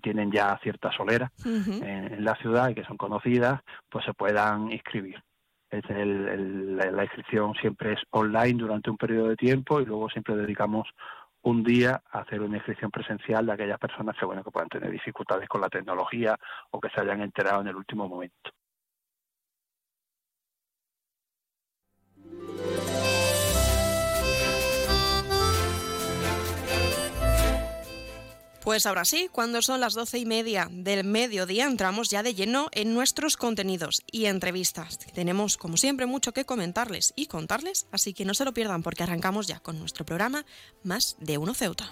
tienen 0.00 0.32
ya 0.32 0.58
cierta 0.62 0.90
solera 0.90 1.30
en, 1.44 2.24
la 2.24 2.34
ciudad 2.36 2.70
y 2.70 2.74
que 2.74 2.84
son 2.84 2.96
conocidas, 2.96 3.60
pues 3.90 4.06
se 4.06 4.14
puedan 4.14 4.72
inscribir. 4.72 5.22
La 5.70 7.04
inscripción 7.04 7.54
siempre 7.54 7.92
es 7.92 8.00
online 8.10 8.54
durante 8.54 8.90
un 8.90 8.96
periodo 8.96 9.28
de 9.28 9.36
tiempo 9.36 9.80
y 9.80 9.84
luego 9.84 10.08
siempre 10.08 10.34
dedicamos 10.34 10.88
un 11.42 11.62
día 11.62 12.02
hacer 12.10 12.40
una 12.40 12.56
inscripción 12.56 12.90
presencial 12.90 13.46
de 13.46 13.52
aquellas 13.52 13.78
personas 13.78 14.16
que 14.18 14.26
bueno 14.26 14.44
que 14.44 14.50
puedan 14.50 14.68
tener 14.68 14.90
dificultades 14.90 15.48
con 15.48 15.60
la 15.60 15.68
tecnología 15.68 16.36
o 16.70 16.80
que 16.80 16.90
se 16.90 17.00
hayan 17.00 17.20
enterado 17.22 17.62
en 17.62 17.68
el 17.68 17.76
último 17.76 18.08
momento. 18.08 18.50
Pues 28.62 28.84
ahora 28.84 29.06
sí, 29.06 29.28
cuando 29.32 29.62
son 29.62 29.80
las 29.80 29.94
doce 29.94 30.18
y 30.18 30.26
media 30.26 30.68
del 30.70 31.04
mediodía, 31.04 31.64
entramos 31.64 32.10
ya 32.10 32.22
de 32.22 32.34
lleno 32.34 32.68
en 32.72 32.92
nuestros 32.92 33.38
contenidos 33.38 34.02
y 34.10 34.26
entrevistas. 34.26 34.98
Tenemos, 35.14 35.56
como 35.56 35.78
siempre, 35.78 36.04
mucho 36.04 36.32
que 36.32 36.44
comentarles 36.44 37.14
y 37.16 37.26
contarles, 37.26 37.86
así 37.90 38.12
que 38.12 38.26
no 38.26 38.34
se 38.34 38.44
lo 38.44 38.52
pierdan 38.52 38.82
porque 38.82 39.02
arrancamos 39.02 39.46
ya 39.46 39.60
con 39.60 39.78
nuestro 39.78 40.04
programa 40.04 40.44
Más 40.82 41.16
de 41.20 41.38
Uno 41.38 41.54
Ceuta. 41.54 41.90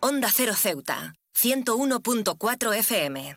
Onda 0.00 0.30
Cero 0.34 0.54
Ceuta, 0.56 1.14
101.4 1.32 2.76
FM. 2.76 3.36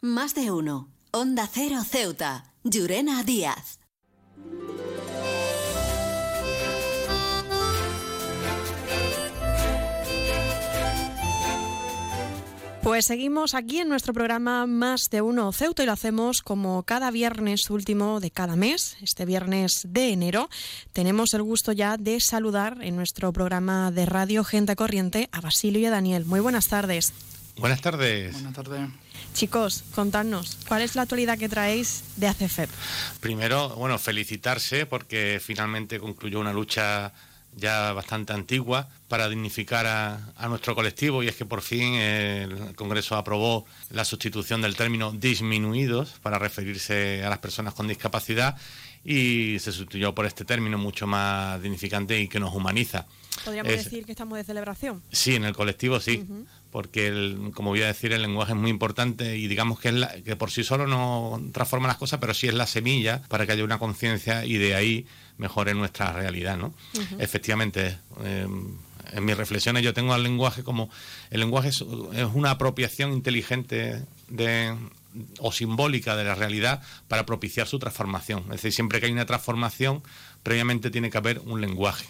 Más 0.00 0.36
de 0.36 0.52
uno. 0.52 0.92
Onda 1.10 1.48
Cero 1.52 1.82
Ceuta. 1.84 2.54
Llurena 2.62 3.24
Díaz. 3.24 3.80
Pues 12.84 13.06
seguimos 13.06 13.54
aquí 13.54 13.80
en 13.80 13.88
nuestro 13.88 14.14
programa 14.14 14.66
Más 14.66 15.10
de 15.10 15.20
Uno 15.20 15.50
Ceuta 15.52 15.82
y 15.82 15.86
lo 15.86 15.92
hacemos 15.92 16.42
como 16.42 16.84
cada 16.84 17.10
viernes 17.10 17.68
último 17.68 18.20
de 18.20 18.30
cada 18.30 18.54
mes, 18.54 18.96
este 19.02 19.26
viernes 19.26 19.82
de 19.88 20.12
enero. 20.12 20.48
Tenemos 20.92 21.34
el 21.34 21.42
gusto 21.42 21.72
ya 21.72 21.96
de 21.96 22.20
saludar 22.20 22.78
en 22.82 22.94
nuestro 22.94 23.32
programa 23.32 23.90
de 23.90 24.06
radio 24.06 24.44
Gente 24.44 24.76
Corriente 24.76 25.28
a 25.32 25.40
Basilio 25.40 25.80
y 25.80 25.86
a 25.86 25.90
Daniel. 25.90 26.24
Muy 26.24 26.38
buenas 26.38 26.68
tardes. 26.68 27.12
Buenas 27.56 27.80
tardes. 27.80 28.32
Buenas 28.34 28.54
tardes. 28.54 28.88
Chicos, 29.38 29.84
contadnos, 29.94 30.58
¿cuál 30.66 30.82
es 30.82 30.96
la 30.96 31.02
actualidad 31.02 31.38
que 31.38 31.48
traéis 31.48 32.02
de 32.16 32.26
ACFEP? 32.26 32.68
Primero, 33.20 33.68
bueno, 33.76 33.96
felicitarse 33.96 34.84
porque 34.84 35.40
finalmente 35.40 36.00
concluyó 36.00 36.40
una 36.40 36.52
lucha 36.52 37.12
ya 37.54 37.92
bastante 37.92 38.32
antigua 38.32 38.88
para 39.06 39.28
dignificar 39.28 39.86
a, 39.86 40.48
nuestro 40.48 40.74
colectivo 40.74 41.22
y 41.22 41.28
es 41.28 41.36
que 41.36 41.44
por 41.44 41.62
fin 41.62 41.94
el 41.94 42.74
Congreso 42.74 43.14
aprobó 43.14 43.64
la 43.90 44.04
sustitución 44.04 44.60
del 44.60 44.74
término 44.74 45.12
disminuidos 45.12 46.16
para 46.20 46.40
referirse 46.40 47.22
a 47.22 47.30
las 47.30 47.38
personas 47.38 47.74
con 47.74 47.86
discapacidad 47.86 48.56
y 49.04 49.60
se 49.60 49.70
sustituyó 49.70 50.16
por 50.16 50.26
este 50.26 50.44
término 50.44 50.78
mucho 50.78 51.06
más 51.06 51.62
dignificante 51.62 52.20
y 52.20 52.26
que 52.26 52.40
nos 52.40 52.52
humaniza. 52.52 53.06
¿Podríamos 53.44 53.70
decir 53.70 54.04
que 54.04 54.10
estamos 54.10 54.36
de 54.36 54.42
celebración? 54.42 55.00
Sí, 55.12 55.36
en 55.36 55.44
el 55.44 55.54
colectivo 55.54 56.00
sí 56.00 56.26
porque, 56.70 57.36
como 57.54 57.70
voy 57.70 57.82
a 57.82 57.86
decir, 57.86 58.12
el 58.12 58.22
lenguaje 58.22 58.52
es 58.52 58.58
muy 58.58 58.70
importante 58.70 59.36
y 59.36 59.48
digamos 59.48 59.80
que, 59.80 59.88
es 59.88 60.22
que 60.22 60.36
por 60.36 60.50
sí 60.50 60.64
solo 60.64 60.86
no 60.86 61.40
transforma 61.52 61.88
las 61.88 61.96
cosas, 61.96 62.20
pero 62.20 62.34
sí 62.34 62.46
es 62.46 62.54
la 62.54 62.66
semilla 62.66 63.22
para 63.28 63.46
que 63.46 63.52
haya 63.52 63.64
una 63.64 63.78
conciencia 63.78 64.44
y 64.44 64.58
de 64.58 64.74
ahí 64.74 65.06
mejore 65.38 65.74
nuestra 65.74 66.12
realidad. 66.12 66.58
¿no? 66.58 66.74
Efectivamente, 67.18 67.98
em, 68.22 68.76
en 69.12 69.24
mis 69.24 69.36
reflexiones 69.36 69.82
yo 69.82 69.94
tengo 69.94 70.12
al 70.12 70.22
lenguaje 70.22 70.62
como 70.62 70.90
el 71.30 71.40
lenguaje 71.40 71.68
es, 71.68 71.80
una 71.80 72.50
apropiación 72.50 73.12
inteligente 73.12 74.02
de, 74.28 74.76
o 75.38 75.52
simbólica 75.52 76.16
de 76.16 76.24
la 76.24 76.34
realidad 76.34 76.82
para 77.08 77.24
propiciar 77.24 77.66
su 77.66 77.78
transformación. 77.78 78.40
Es 78.44 78.62
decir, 78.62 78.72
siempre 78.72 79.00
que 79.00 79.06
hay 79.06 79.12
una 79.12 79.26
transformación, 79.26 80.02
previamente 80.42 80.90
tiene 80.90 81.10
que 81.10 81.16
haber 81.18 81.40
un 81.46 81.62
lenguaje. 81.62 82.06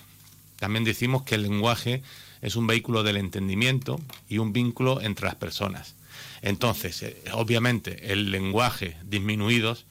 También 0.59 0.83
decimos 0.83 1.23
que 1.23 1.37
el 1.37 1.43
lenguaje 1.43 2.03
es 2.43 2.57
un 2.57 2.67
vehículo 2.67 3.03
del 3.03 3.17
entendimiento 3.17 4.01
y 4.29 4.39
un 4.39 4.53
vínculo 4.53 5.01
entre 5.01 5.27
las 5.27 5.35
personas. 5.37 5.95
Entonces, 6.43 7.03
eh, 7.03 7.17
obviamente, 7.33 8.13
el 8.13 8.31
lenguaje 8.31 8.97
disminuidos 9.05 9.87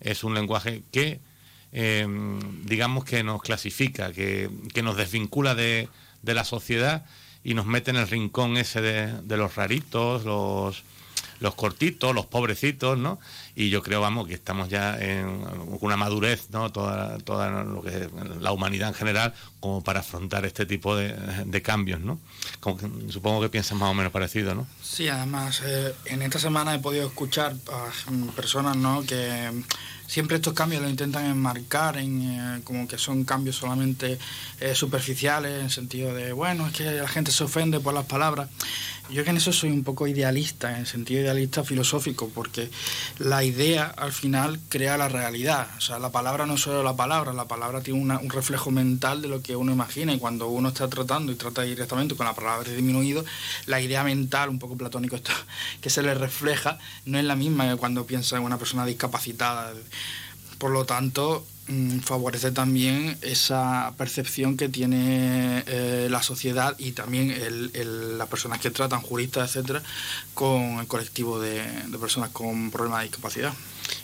es 0.00 0.24
un 0.24 0.34
lenguaje 0.34 0.82
que, 0.92 1.20
em, 1.72 2.64
digamos, 2.64 3.04
que 3.04 3.22
nos 3.22 3.42
clasifica, 3.42 4.12
que, 4.12 4.50
nos 4.82 4.96
desvincula 4.96 5.54
de, 5.54 5.88
de, 6.22 6.34
la 6.34 6.44
sociedad 6.44 7.04
y 7.44 7.54
nos 7.54 7.66
mete 7.66 7.90
en 7.90 7.96
el 7.96 8.08
rincón 8.08 8.56
ese 8.56 8.80
de, 8.80 9.22
de 9.22 9.36
los 9.36 9.56
raritos, 9.56 10.24
los, 10.24 10.84
los 11.40 11.54
cortitos, 11.54 12.14
los 12.14 12.26
pobrecitos, 12.26 12.98
¿no? 12.98 13.18
Y 13.56 13.70
yo 13.70 13.82
creo, 13.82 14.00
vamos, 14.00 14.28
que 14.28 14.34
estamos 14.34 14.68
ya 14.68 14.98
en 14.98 15.42
una 15.80 15.96
madurez, 15.96 16.50
¿no? 16.50 16.70
Toda, 16.70 17.18
toda 17.18 17.50
lo 17.64 17.82
que 17.82 18.08
la 18.40 18.52
humanidad 18.52 18.88
en 18.88 18.94
general, 18.94 19.34
como 19.58 19.82
para 19.82 20.00
afrontar 20.00 20.44
este 20.46 20.66
tipo 20.66 20.96
de, 20.96 21.62
cambios, 21.62 22.00
¿no? 22.00 22.18
supongo 23.10 23.42
que 23.42 23.50
piensas 23.50 23.76
más 23.76 23.90
o 23.90 23.94
menos 23.94 24.12
parecido, 24.12 24.54
¿no? 24.54 24.66
Sí, 24.82 25.08
además, 25.08 25.60
eh, 25.64 25.94
en 26.06 26.22
esta 26.22 26.38
semana 26.38 26.74
he 26.74 26.78
podido 26.78 27.06
escuchar 27.06 27.54
a 27.70 28.32
personas, 28.32 28.76
¿no? 28.76 29.02
Que 29.04 29.50
siempre 30.10 30.36
estos 30.36 30.54
cambios 30.54 30.82
lo 30.82 30.88
intentan 30.88 31.24
enmarcar 31.26 31.96
en 31.96 32.22
eh, 32.22 32.60
como 32.64 32.88
que 32.88 32.98
son 32.98 33.24
cambios 33.24 33.56
solamente 33.56 34.18
eh, 34.58 34.74
superficiales, 34.74 35.62
en 35.62 35.70
sentido 35.70 36.12
de, 36.12 36.32
bueno, 36.32 36.66
es 36.66 36.72
que 36.72 36.84
la 36.84 37.08
gente 37.08 37.30
se 37.30 37.44
ofende 37.44 37.78
por 37.78 37.94
las 37.94 38.06
palabras. 38.06 38.48
Yo 39.12 39.24
que 39.24 39.30
en 39.30 39.38
eso 39.38 39.52
soy 39.52 39.70
un 39.70 39.82
poco 39.82 40.06
idealista, 40.06 40.70
en 40.70 40.80
el 40.80 40.86
sentido 40.86 41.22
idealista 41.22 41.64
filosófico, 41.64 42.30
porque 42.32 42.70
la 43.18 43.42
idea 43.42 43.86
al 43.86 44.12
final 44.12 44.60
crea 44.68 44.96
la 44.96 45.08
realidad. 45.08 45.68
O 45.76 45.80
sea, 45.80 45.98
la 45.98 46.10
palabra 46.10 46.46
no 46.46 46.54
es 46.54 46.60
solo 46.60 46.84
la 46.84 46.94
palabra, 46.94 47.32
la 47.32 47.48
palabra 47.48 47.80
tiene 47.80 48.00
un 48.00 48.30
reflejo 48.30 48.70
mental 48.70 49.20
de 49.20 49.28
lo 49.28 49.42
que 49.42 49.56
uno 49.56 49.72
imagina 49.72 50.12
y 50.12 50.18
cuando 50.18 50.48
uno 50.48 50.68
está 50.68 50.88
tratando 50.88 51.32
y 51.32 51.34
trata 51.34 51.62
directamente 51.62 52.14
con 52.14 52.26
la 52.26 52.34
palabra 52.34 52.70
disminuido, 52.70 53.24
la 53.66 53.80
idea 53.80 54.04
mental, 54.04 54.48
un 54.48 54.60
poco 54.60 54.76
platónico 54.76 55.16
esto, 55.16 55.32
que 55.80 55.90
se 55.90 56.02
le 56.02 56.14
refleja, 56.14 56.78
no 57.04 57.18
es 57.18 57.24
la 57.24 57.34
misma 57.34 57.68
que 57.68 57.76
cuando 57.76 58.06
piensa 58.06 58.36
en 58.36 58.44
una 58.44 58.58
persona 58.58 58.86
discapacitada. 58.86 59.72
Por 60.58 60.70
lo 60.70 60.84
tanto, 60.84 61.44
favorece 62.02 62.50
también 62.50 63.16
esa 63.22 63.94
percepción 63.96 64.56
que 64.56 64.68
tiene 64.68 65.62
eh, 65.66 66.08
la 66.10 66.22
sociedad 66.22 66.74
y 66.78 66.92
también 66.92 67.34
las 68.18 68.28
personas 68.28 68.60
que 68.60 68.70
tratan, 68.70 69.00
juristas, 69.00 69.56
etcétera, 69.56 69.82
con 70.34 70.80
el 70.80 70.86
colectivo 70.86 71.40
de, 71.40 71.62
personas 72.00 72.30
con 72.30 72.70
problemas 72.70 73.00
de 73.00 73.04
discapacidad. 73.06 73.52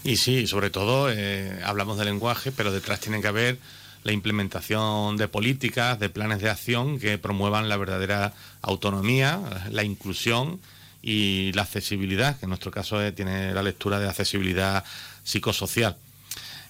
Y 0.05 0.17
sí, 0.17 0.47
sobre 0.47 0.71
todo 0.71 1.11
eh, 1.11 1.61
hablamos 1.65 1.99
de 1.99 2.05
lenguaje, 2.05 2.53
pero 2.53 2.73
detrás 2.73 3.01
tiene 3.01 3.21
que 3.21 3.29
haber 3.29 3.59
la 4.05 4.13
implementación 4.13 5.17
de 5.17 5.27
políticas, 5.27 5.99
de 5.99 6.09
planes 6.09 6.41
de 6.41 6.51
acción 6.51 7.01
que 7.01 7.19
promuevan 7.19 7.69
la 7.69 7.77
verdadera 7.77 8.35
autonomía, 8.63 9.41
la 9.71 9.83
inclusión 9.83 10.61
y 11.03 11.53
la 11.53 11.63
accesibilidad, 11.63 12.39
que 12.39 12.47
en 12.47 12.51
nuestro 12.51 12.71
caso 12.71 13.03
eh, 13.03 13.11
tiene 13.11 13.53
la 13.53 13.63
lectura 13.63 13.99
de 13.99 14.09
accesibilidad 14.09 14.85
psicosocial. 15.25 15.97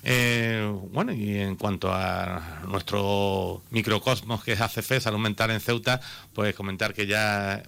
Eh, 0.09 0.73
bueno, 0.93 1.13
y 1.13 1.37
en 1.37 1.57
cuanto 1.57 1.93
a 1.93 2.63
nuestro 2.69 3.61
microcosmos 3.71 4.45
que 4.45 4.53
es 4.53 4.61
ACF, 4.61 5.01
Salud 5.01 5.19
Mental 5.19 5.51
en 5.51 5.59
Ceuta, 5.59 6.01
pues 6.33 6.55
comentar 6.55 6.95
que 6.95 7.09
ya 7.09 7.65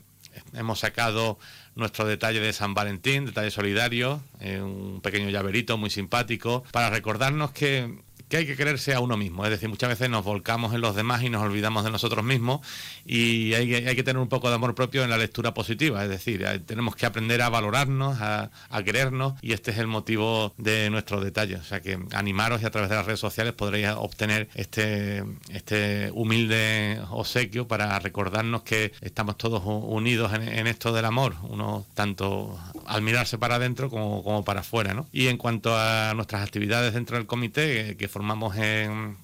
hemos 0.55 0.79
sacado 0.79 1.41
nuestro 1.75 2.05
detalle 2.07 2.39
de 2.39 2.53
San 2.53 2.75
Valentín, 2.75 3.27
detalle 3.27 3.51
solidario, 3.51 4.23
eh, 4.39 4.61
un 4.61 5.01
pequeño 5.01 5.31
llaverito 5.31 5.79
muy 5.79 5.91
simpático, 5.91 6.63
para 6.71 6.91
recordarnos 6.91 7.51
que 7.51 7.99
que 8.29 8.37
hay 8.37 8.47
que 8.47 8.57
quererse 8.57 8.95
a 8.95 9.01
uno 9.01 9.17
mismo. 9.17 9.45
Es 9.45 9.51
decir, 9.51 9.69
muchas 9.69 9.89
veces 9.89 10.11
nos 10.11 10.25
volcamos 10.25 10.75
en 10.75 10.81
los 10.81 10.95
demás 10.95 11.23
y 11.23 11.31
nos 11.31 11.43
olvidamos 11.43 11.85
de 11.85 11.91
nosotros 11.91 12.25
mismos 12.25 12.61
y 13.07 13.55
hay, 13.55 13.69
que 13.69 14.03
tener 14.03 14.19
un 14.19 14.29
poco 14.29 14.49
de 14.49 14.57
amor 14.57 14.75
propio 14.75 15.03
en 15.03 15.11
la 15.11 15.19
lectura 15.19 15.55
positiva. 15.55 16.03
Es 16.03 16.11
decir, 16.11 16.45
tenemos 16.67 16.95
que 16.95 17.07
aprender 17.07 17.43
a 17.43 17.49
valorarnos, 17.49 18.19
a, 18.21 18.51
querernos 18.85 19.35
y 19.43 19.53
este 19.53 19.73
es 19.73 19.79
el 19.79 19.87
motivo 19.87 20.55
de 20.57 20.89
nuestro 20.91 21.21
detalle. 21.21 21.57
O 21.57 21.65
sea 21.65 21.81
que 21.81 21.99
animaros 22.13 22.63
y 22.63 22.67
a 22.67 22.71
través 22.71 22.89
de 22.91 22.97
las 22.97 23.07
redes 23.07 23.21
sociales 23.21 23.53
podréis 23.55 23.89
obtener 23.89 24.49
este, 24.55 25.25
este 25.51 26.11
humilde 26.13 27.01
obsequio 27.11 27.67
para 27.67 27.99
recordarnos 27.99 28.63
que 28.63 28.93
estamos 29.01 29.37
todos 29.37 29.63
unidos 29.65 30.33
en, 30.33 30.67
esto 30.67 30.93
del 30.93 31.07
amor, 31.07 31.35
uno 31.43 31.87
tanto 31.95 32.59
al 32.87 33.03
mirarse 33.03 33.39
para 33.39 33.57
adentro 33.57 33.91
como, 33.91 34.23
como 34.23 34.45
para 34.45 34.61
afuera. 34.61 34.95
¿no? 34.95 35.07
Y 35.13 35.29
en 35.29 35.39
cuanto 35.39 35.77
a 35.77 36.13
nuestras 36.15 36.43
actividades 36.43 36.95
dentro 36.95 37.17
del 37.17 37.27
comité, 37.27 37.97
que 37.97 38.09
formamos 38.19 38.57
en, 38.57 39.17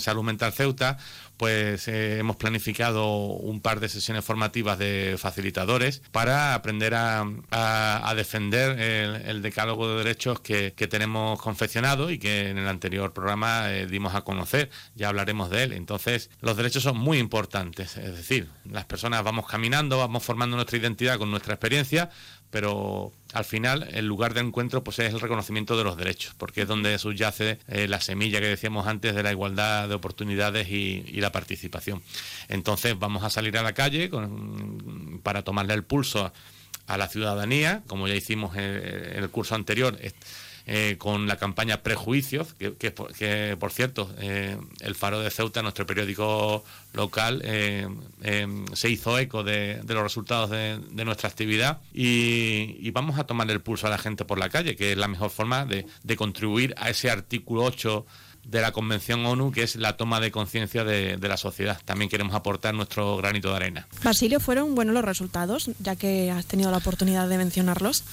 Salud 0.00 0.22
Mental 0.22 0.50
Ceuta, 0.54 0.96
pues 1.36 1.86
eh, 1.88 2.18
hemos 2.18 2.36
planificado 2.36 3.16
un 3.16 3.60
par 3.60 3.80
de 3.80 3.90
sesiones 3.90 4.24
formativas 4.24 4.78
de 4.78 5.16
facilitadores 5.18 6.00
para 6.10 6.54
aprender 6.54 6.94
a, 6.94 8.12
defender 8.16 8.80
el, 8.80 9.42
decálogo 9.42 9.90
de 9.90 9.98
derechos 9.98 10.40
que, 10.40 10.70
tenemos 10.88 11.38
confeccionado 11.42 12.10
y 12.10 12.18
que 12.18 12.48
en 12.48 12.56
el 12.56 12.66
anterior 12.66 13.12
programa 13.12 13.70
eh, 13.70 13.86
dimos 13.86 14.14
a 14.14 14.22
conocer. 14.22 14.70
Ya 14.94 15.08
hablaremos 15.08 15.50
de 15.50 15.64
él. 15.64 15.72
Entonces, 15.74 16.30
los 16.40 16.56
derechos 16.56 16.82
son 16.82 16.96
muy 16.96 17.18
importantes. 17.18 17.98
Es 17.98 18.16
decir, 18.16 18.48
las 18.64 18.86
personas 18.86 19.22
vamos 19.22 19.46
caminando, 19.46 19.98
vamos 19.98 20.22
formando 20.22 20.56
nuestra 20.56 20.78
identidad 20.78 21.18
con 21.18 21.30
nuestra 21.30 21.52
experiencia, 21.52 22.08
pero 22.50 23.12
al 23.32 23.44
final 23.44 23.88
el 23.92 24.06
lugar 24.06 24.34
de 24.34 24.40
encuentro 24.40 24.82
pues 24.82 24.98
es 24.98 25.12
el 25.12 25.20
reconocimiento 25.20 25.76
de 25.76 25.84
los 25.84 25.96
derechos, 25.96 26.34
porque 26.36 26.62
es 26.62 26.68
donde 26.68 26.98
subyace 26.98 27.58
eh, 27.68 27.88
la 27.88 28.00
semilla 28.00 28.40
que 28.40 28.48
decíamos 28.48 28.86
antes 28.86 29.14
de 29.14 29.22
la 29.22 29.30
igualdad 29.30 29.88
de 29.88 29.94
oportunidades 29.94 30.68
y, 30.68 31.20
la 31.20 31.32
participación. 31.32 32.02
Entonces 32.48 32.98
vamos 32.98 33.22
a 33.24 33.30
salir 33.30 33.58
a 33.58 33.62
la 33.62 33.74
calle 33.74 34.10
para 35.22 35.42
tomarle 35.42 35.74
el 35.74 35.84
pulso 35.84 36.32
a, 36.86 36.96
la 36.96 37.08
ciudadanía, 37.08 37.82
como 37.86 38.08
ya 38.08 38.14
hicimos 38.14 38.56
en 38.56 39.22
el 39.22 39.30
curso 39.30 39.54
anterior. 39.54 39.98
Eh, 40.66 40.96
con 40.98 41.26
la 41.26 41.36
campaña 41.36 41.82
Prejuicios, 41.82 42.54
que, 42.54 42.90
por 43.58 43.72
cierto, 43.72 44.14
eh, 44.18 44.56
el 44.80 44.94
Faro 44.94 45.20
de 45.20 45.30
Ceuta, 45.30 45.62
nuestro 45.62 45.86
periódico 45.86 46.64
local, 46.92 47.42
eh, 47.44 47.88
se 48.74 48.90
hizo 48.90 49.18
eco 49.18 49.42
de, 49.42 49.80
los 49.86 50.02
resultados 50.02 50.50
de, 50.50 51.04
nuestra 51.04 51.28
actividad 51.28 51.80
y, 51.92 52.90
vamos 52.90 53.18
a 53.18 53.24
tomar 53.24 53.50
el 53.50 53.60
pulso 53.60 53.86
a 53.86 53.90
la 53.90 53.98
gente 53.98 54.24
por 54.24 54.38
la 54.38 54.48
calle, 54.48 54.76
que 54.76 54.92
es 54.92 54.98
la 54.98 55.08
mejor 55.08 55.30
forma 55.30 55.64
de, 55.64 55.86
contribuir 56.16 56.74
a 56.76 56.90
ese 56.90 57.10
artículo 57.10 57.64
8 57.64 58.04
de 58.44 58.60
la 58.60 58.72
Convención 58.72 59.24
ONU, 59.24 59.52
que 59.52 59.62
es 59.62 59.76
la 59.76 59.96
toma 59.96 60.20
de 60.20 60.30
conciencia 60.30 60.84
de, 60.84 61.16
la 61.18 61.36
sociedad. 61.36 61.80
También 61.84 62.10
queremos 62.10 62.34
aportar 62.34 62.74
nuestro 62.74 63.16
granito 63.16 63.50
de 63.50 63.56
arena. 63.56 63.86
Basilio, 64.02 64.40
¿fueron 64.40 64.74
buenos 64.74 64.94
los 64.94 65.04
resultados, 65.04 65.70
ya 65.78 65.96
que 65.96 66.30
has 66.30 66.46
tenido 66.46 66.70
la 66.70 66.78
oportunidad 66.78 67.28
de 67.28 67.38
mencionarlos? 67.38 68.04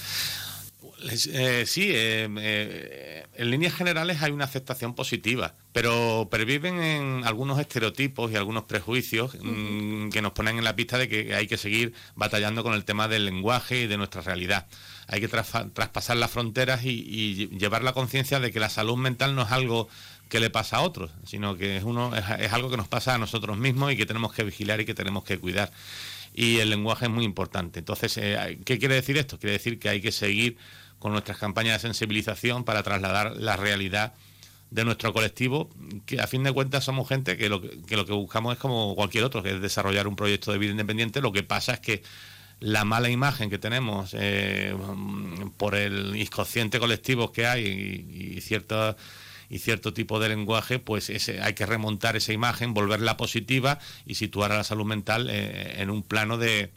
Eh, 0.99 1.65
sí, 1.67 1.91
eh, 1.91 2.27
eh, 2.39 3.25
en 3.35 3.51
líneas 3.51 3.73
generales 3.75 4.21
hay 4.23 4.31
una 4.31 4.45
aceptación 4.45 4.95
positiva, 4.95 5.53
pero 5.71 6.27
perviven 6.31 6.81
en 6.81 7.23
algunos 7.23 7.59
estereotipos 7.59 8.31
y 8.31 8.35
algunos 8.35 8.63
prejuicios 8.63 9.37
mm, 9.39 10.09
que 10.09 10.23
nos 10.23 10.31
ponen 10.31 10.57
en 10.57 10.63
la 10.63 10.75
pista 10.75 10.97
de 10.97 11.07
que 11.07 11.35
hay 11.35 11.45
que 11.45 11.57
seguir 11.57 11.93
batallando 12.15 12.63
con 12.63 12.73
el 12.73 12.83
tema 12.83 13.07
del 13.07 13.25
lenguaje 13.25 13.81
y 13.81 13.87
de 13.87 13.97
nuestra 13.97 14.21
realidad. 14.21 14.65
Hay 15.07 15.21
que 15.21 15.27
traspasar 15.27 16.17
las 16.17 16.31
fronteras 16.31 16.83
y, 16.83 17.47
llevar 17.57 17.83
la 17.83 17.93
conciencia 17.93 18.39
de 18.39 18.51
que 18.51 18.59
la 18.59 18.69
salud 18.69 18.97
mental 18.97 19.35
no 19.35 19.43
es 19.43 19.51
algo 19.51 19.87
que 20.29 20.39
le 20.39 20.49
pasa 20.49 20.77
a 20.77 20.81
otros, 20.81 21.11
sino 21.25 21.55
que 21.57 21.77
es, 21.77 21.83
uno, 21.83 22.11
es 22.15 22.51
algo 22.51 22.69
que 22.69 22.75
nos 22.75 22.87
pasa 22.87 23.13
a 23.13 23.17
nosotros 23.17 23.57
mismos 23.57 23.93
y 23.93 23.97
que 23.97 24.05
tenemos 24.05 24.33
que 24.33 24.43
vigilar 24.43 24.81
y 24.81 24.85
que 24.85 24.93
tenemos 24.93 25.23
que 25.23 25.37
cuidar 25.37 25.71
y 26.33 26.59
el 26.59 26.69
lenguaje 26.69 27.05
es 27.05 27.11
muy 27.11 27.25
importante. 27.25 27.79
Entonces, 27.79 28.13
¿qué 28.63 28.77
quiere 28.77 28.93
decir 28.93 29.17
esto? 29.17 29.39
Quiere 29.39 29.53
decir 29.53 29.79
que 29.79 29.89
hay 29.89 30.01
que 30.01 30.11
seguir 30.11 30.57
con 30.99 31.11
nuestras 31.11 31.37
campañas 31.37 31.81
de 31.81 31.87
sensibilización 31.87 32.63
para 32.63 32.83
trasladar 32.83 33.35
la 33.37 33.55
realidad 33.55 34.13
de 34.69 34.83
nuestro 34.83 35.13
colectivo, 35.13 35.69
que 36.05 36.19
a 36.19 36.27
fin 36.27 36.43
de 36.43 36.51
cuentas 36.51 36.83
somos 36.83 37.07
gente 37.07 37.37
que 37.37 37.47
lo 37.49 37.61
que, 37.61 37.95
lo 37.95 38.05
que 38.05 38.13
buscamos 38.13 38.53
es 38.53 38.59
como 38.59 38.95
cualquier 38.95 39.23
otro, 39.23 39.41
que 39.41 39.55
es 39.55 39.61
desarrollar 39.61 40.07
un 40.07 40.15
proyecto 40.15 40.51
de 40.51 40.57
vida 40.57 40.71
independiente. 40.71 41.21
Lo 41.21 41.31
que 41.31 41.43
pasa 41.43 41.73
es 41.73 41.79
que 41.79 42.03
la 42.59 42.83
mala 42.83 43.09
imagen 43.09 43.49
que 43.49 43.59
tenemos 43.59 44.15
eh, 44.17 44.75
por 45.57 45.75
el 45.75 46.15
inconsciente 46.15 46.79
colectivo 46.79 47.31
que 47.31 47.45
hay 47.45 47.65
y, 47.65 48.37
y 48.37 48.41
cierto 48.41 48.97
y 49.49 49.59
cierto 49.59 49.93
tipo 49.93 50.19
de 50.19 50.29
lenguaje, 50.29 50.79
pues 50.79 51.09
ese, 51.09 51.41
hay 51.41 51.53
que 51.53 51.65
remontar 51.65 52.15
esa 52.15 52.33
imagen, 52.33 52.73
volverla 52.73 53.17
positiva 53.17 53.79
y 54.05 54.15
situar 54.15 54.51
a 54.51 54.57
la 54.57 54.63
salud 54.63 54.85
mental 54.85 55.29
eh, 55.29 55.81
en 55.81 55.89
un 55.89 56.03
plano 56.03 56.37
de, 56.37 56.71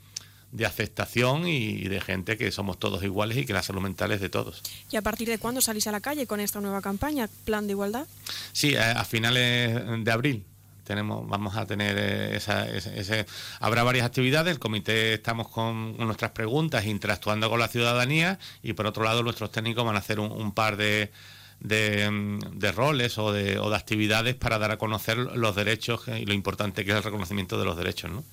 de 0.52 0.66
aceptación 0.66 1.46
y 1.46 1.88
de 1.88 2.00
gente 2.00 2.36
que 2.36 2.50
somos 2.50 2.78
todos 2.78 3.04
iguales 3.04 3.38
y 3.38 3.46
que 3.46 3.52
la 3.52 3.62
salud 3.62 3.80
mental 3.80 4.10
es 4.12 4.20
de 4.20 4.28
todos. 4.28 4.62
¿Y 4.90 4.96
a 4.96 5.02
partir 5.02 5.28
de 5.28 5.38
cuándo 5.38 5.60
salís 5.60 5.86
a 5.86 5.92
la 5.92 6.00
calle 6.00 6.26
con 6.26 6.40
esta 6.40 6.60
nueva 6.60 6.82
campaña, 6.82 7.28
Plan 7.44 7.66
de 7.66 7.72
Igualdad? 7.72 8.06
Sí, 8.52 8.76
a, 8.76 9.04
finales 9.04 10.04
de 10.04 10.10
abril. 10.10 10.44
Tenemos, 10.84 11.28
vamos 11.28 11.56
a 11.56 11.66
tener 11.66 11.96
eh, 11.96 12.36
esa, 12.36 12.68
ese, 12.68 13.24
habrá 13.60 13.84
varias 13.84 14.04
actividades, 14.04 14.52
el 14.52 14.58
comité 14.58 15.14
estamos 15.14 15.48
con, 15.48 15.96
nuestras 15.98 16.32
preguntas, 16.32 16.84
interactuando 16.84 17.48
con 17.48 17.60
la 17.60 17.68
ciudadanía 17.68 18.40
y 18.60 18.72
por 18.72 18.86
otro 18.86 19.04
lado 19.04 19.22
nuestros 19.22 19.52
técnicos 19.52 19.84
van 19.84 19.94
a 19.94 20.00
hacer 20.00 20.18
un, 20.18 20.52
par 20.52 20.76
de, 20.76 21.12
de, 21.60 22.72
roles 22.72 23.18
o 23.18 23.32
de, 23.32 23.60
o 23.60 23.70
de, 23.70 23.76
actividades 23.76 24.34
para 24.34 24.58
dar 24.58 24.72
a 24.72 24.78
conocer 24.78 25.16
los 25.16 25.54
derechos 25.54 26.08
y 26.08 26.26
lo 26.26 26.32
importante 26.32 26.84
que 26.84 26.90
es 26.90 26.96
el 26.96 27.04
reconocimiento 27.04 27.56
de 27.56 27.64
los 27.66 27.76
derechos. 27.76 28.10
¿no? 28.10 28.24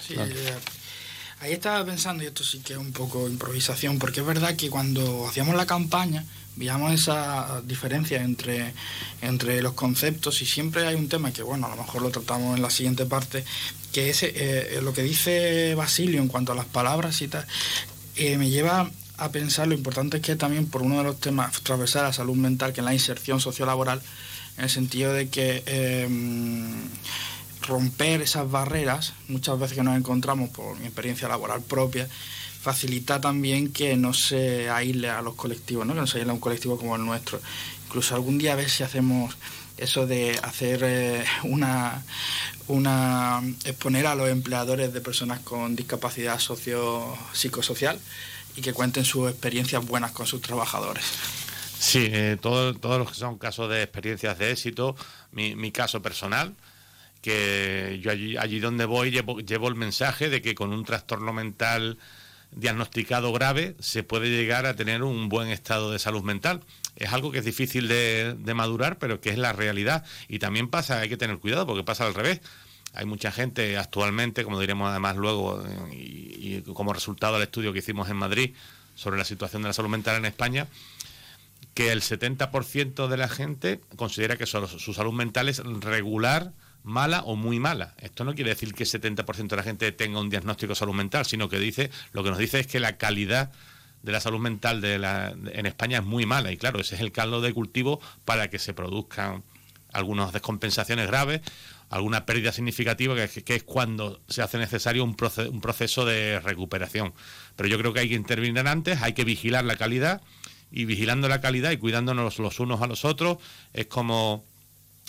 sí, 0.00 0.16
Ahí 1.40 1.52
estaba 1.52 1.84
pensando, 1.84 2.24
y 2.24 2.26
esto 2.26 2.42
sí 2.42 2.58
que 2.58 2.72
es 2.72 2.78
un 2.78 2.92
poco 2.92 3.28
improvisación, 3.28 4.00
porque 4.00 4.20
es 4.20 4.26
verdad 4.26 4.56
que 4.56 4.68
cuando 4.70 5.28
hacíamos 5.28 5.54
la 5.54 5.66
campaña 5.66 6.24
veíamos 6.56 6.92
esa 6.92 7.62
diferencia 7.64 8.20
entre, 8.22 8.74
entre 9.22 9.62
los 9.62 9.74
conceptos 9.74 10.42
y 10.42 10.46
siempre 10.46 10.84
hay 10.84 10.96
un 10.96 11.08
tema 11.08 11.32
que, 11.32 11.44
bueno, 11.44 11.68
a 11.68 11.70
lo 11.70 11.76
mejor 11.76 12.02
lo 12.02 12.10
tratamos 12.10 12.56
en 12.56 12.62
la 12.62 12.70
siguiente 12.70 13.06
parte, 13.06 13.44
que 13.92 14.10
es 14.10 14.24
eh, 14.24 14.80
lo 14.82 14.92
que 14.92 15.02
dice 15.04 15.76
Basilio 15.76 16.20
en 16.20 16.26
cuanto 16.26 16.50
a 16.50 16.56
las 16.56 16.66
palabras 16.66 17.22
y 17.22 17.28
tal, 17.28 17.46
eh, 18.16 18.36
me 18.36 18.50
lleva 18.50 18.90
a 19.16 19.30
pensar 19.30 19.68
lo 19.68 19.74
importante 19.74 20.16
es 20.16 20.22
que 20.24 20.34
también 20.34 20.66
por 20.66 20.82
uno 20.82 20.98
de 20.98 21.04
los 21.04 21.20
temas 21.20 21.60
transversales 21.62 22.08
la 22.08 22.12
salud 22.12 22.36
mental, 22.36 22.72
que 22.72 22.80
es 22.80 22.84
la 22.84 22.94
inserción 22.94 23.40
sociolaboral, 23.40 24.02
en 24.56 24.64
el 24.64 24.70
sentido 24.70 25.12
de 25.12 25.28
que... 25.28 25.62
Eh, 25.66 26.08
romper 27.68 28.22
esas 28.22 28.50
barreras, 28.50 29.12
muchas 29.28 29.58
veces 29.58 29.76
que 29.76 29.84
nos 29.84 29.96
encontramos 29.96 30.48
por 30.50 30.78
mi 30.78 30.86
experiencia 30.86 31.28
laboral 31.28 31.62
propia, 31.62 32.08
facilita 32.60 33.20
también 33.20 33.72
que 33.72 33.96
no 33.96 34.12
se 34.12 34.68
aísle 34.68 35.10
a 35.10 35.22
los 35.22 35.34
colectivos, 35.34 35.86
¿no? 35.86 35.94
que 35.94 36.00
no 36.00 36.06
se 36.06 36.18
aísle 36.18 36.30
a 36.30 36.34
un 36.34 36.40
colectivo 36.40 36.76
como 36.76 36.96
el 36.96 37.04
nuestro. 37.04 37.40
Incluso 37.86 38.14
algún 38.14 38.38
día 38.38 38.54
a 38.54 38.56
ver 38.56 38.68
si 38.68 38.82
hacemos 38.82 39.36
eso 39.76 40.06
de 40.06 40.38
hacer 40.42 40.80
eh, 40.82 41.24
una, 41.44 42.02
una 42.66 43.40
exponer 43.64 44.06
a 44.06 44.14
los 44.14 44.28
empleadores 44.28 44.92
de 44.92 45.00
personas 45.00 45.40
con 45.40 45.76
discapacidad 45.76 46.38
socio 46.40 47.16
psicosocial 47.32 48.00
y 48.56 48.60
que 48.60 48.72
cuenten 48.72 49.04
sus 49.04 49.30
experiencias 49.30 49.86
buenas 49.86 50.10
con 50.10 50.26
sus 50.26 50.42
trabajadores. 50.42 51.04
Sí, 51.78 52.08
eh, 52.10 52.36
todos 52.40 52.76
los 52.82 53.08
que 53.08 53.14
son 53.14 53.38
casos 53.38 53.70
de 53.70 53.84
experiencias 53.84 54.36
de 54.36 54.50
éxito, 54.50 54.96
mi, 55.30 55.54
mi 55.54 55.70
caso 55.70 56.02
personal, 56.02 56.54
que 57.22 57.98
yo 58.02 58.10
allí, 58.10 58.36
allí 58.36 58.60
donde 58.60 58.84
voy 58.84 59.10
llevo, 59.10 59.40
llevo 59.40 59.68
el 59.68 59.74
mensaje 59.74 60.28
de 60.28 60.42
que 60.42 60.54
con 60.54 60.72
un 60.72 60.84
trastorno 60.84 61.32
mental 61.32 61.98
diagnosticado 62.52 63.32
grave 63.32 63.76
se 63.78 64.02
puede 64.02 64.30
llegar 64.30 64.66
a 64.66 64.74
tener 64.74 65.02
un 65.02 65.28
buen 65.28 65.48
estado 65.48 65.90
de 65.92 65.98
salud 65.98 66.22
mental. 66.22 66.60
Es 66.96 67.12
algo 67.12 67.30
que 67.30 67.38
es 67.38 67.44
difícil 67.44 67.88
de, 67.88 68.34
de, 68.38 68.54
madurar, 68.54 68.98
pero 68.98 69.20
que 69.20 69.30
es 69.30 69.38
la 69.38 69.52
realidad. 69.52 70.04
Y 70.28 70.38
también 70.38 70.68
pasa, 70.68 71.00
hay 71.00 71.08
que 71.08 71.16
tener 71.16 71.38
cuidado 71.38 71.66
porque 71.66 71.84
pasa 71.84 72.06
al 72.06 72.14
revés. 72.14 72.40
Hay 72.94 73.04
mucha 73.04 73.30
gente 73.30 73.76
actualmente, 73.76 74.44
como 74.44 74.58
diremos 74.58 74.90
además 74.90 75.16
luego, 75.16 75.62
y, 75.92 75.96
y 75.96 76.72
como 76.72 76.92
resultado 76.92 77.34
del 77.34 77.42
estudio 77.42 77.72
que 77.72 77.80
hicimos 77.80 78.08
en 78.08 78.16
Madrid 78.16 78.54
sobre 78.94 79.18
la 79.18 79.24
situación 79.24 79.62
de 79.62 79.68
la 79.68 79.74
salud 79.74 79.90
mental 79.90 80.16
en 80.16 80.24
España, 80.24 80.66
que 81.74 81.92
el 81.92 82.00
70% 82.00 83.06
de 83.06 83.16
la 83.16 83.28
gente 83.28 83.80
considera 83.94 84.36
que 84.36 84.46
su, 84.46 84.66
su 84.66 84.94
salud 84.94 85.12
mental 85.12 85.48
es 85.48 85.58
regular, 85.58 86.52
mala 86.88 87.22
o 87.22 87.36
muy 87.36 87.60
mala. 87.60 87.94
Esto 87.98 88.24
no 88.24 88.34
quiere 88.34 88.50
decir 88.50 88.74
que 88.74 88.84
el 88.84 88.88
70% 88.88 89.48
de 89.48 89.56
la 89.56 89.62
gente 89.62 89.92
tenga 89.92 90.20
un 90.20 90.30
diagnóstico 90.30 90.72
de 90.72 90.76
salud 90.76 90.94
mental, 90.94 91.26
sino 91.26 91.48
que 91.48 91.58
dice, 91.58 91.90
lo 92.12 92.24
que 92.24 92.30
nos 92.30 92.38
dice 92.38 92.60
es 92.60 92.66
que 92.66 92.80
la 92.80 92.96
calidad 92.96 93.52
de 94.02 94.12
la 94.12 94.20
salud 94.20 94.38
mental 94.38 94.80
de 94.80 94.98
la, 94.98 95.34
en 95.52 95.66
España 95.66 95.98
es 95.98 96.04
muy 96.04 96.24
mala 96.24 96.50
y 96.50 96.56
claro, 96.56 96.80
ese 96.80 96.94
es 96.94 97.00
el 97.00 97.12
caldo 97.12 97.40
de 97.40 97.52
cultivo 97.52 98.00
para 98.24 98.48
que 98.48 98.58
se 98.58 98.72
produzcan 98.72 99.42
algunas 99.92 100.32
descompensaciones 100.32 101.06
graves, 101.06 101.40
alguna 101.90 102.24
pérdida 102.26 102.52
significativa, 102.52 103.14
que, 103.14 103.54
es 103.54 103.62
cuando 103.62 104.20
se 104.28 104.42
hace 104.42 104.58
necesario 104.58 105.04
un, 105.04 105.14
proce 105.14 105.48
un 105.48 105.60
proceso 105.60 106.04
de 106.04 106.40
recuperación. 106.40 107.12
Pero 107.56 107.68
yo 107.68 107.78
creo 107.78 107.92
que 107.92 108.00
hay 108.00 108.08
que 108.08 108.14
intervenir 108.14 108.66
antes, 108.66 109.02
hay 109.02 109.12
que 109.12 109.24
vigilar 109.24 109.64
la 109.64 109.76
calidad 109.76 110.22
y 110.70 110.84
vigilando 110.84 111.28
la 111.28 111.40
calidad 111.40 111.70
y 111.70 111.78
cuidándonos 111.78 112.38
los 112.38 112.60
unos 112.60 112.82
a 112.82 112.86
los 112.86 113.04
otros 113.04 113.38
es 113.72 113.86
como 113.86 114.44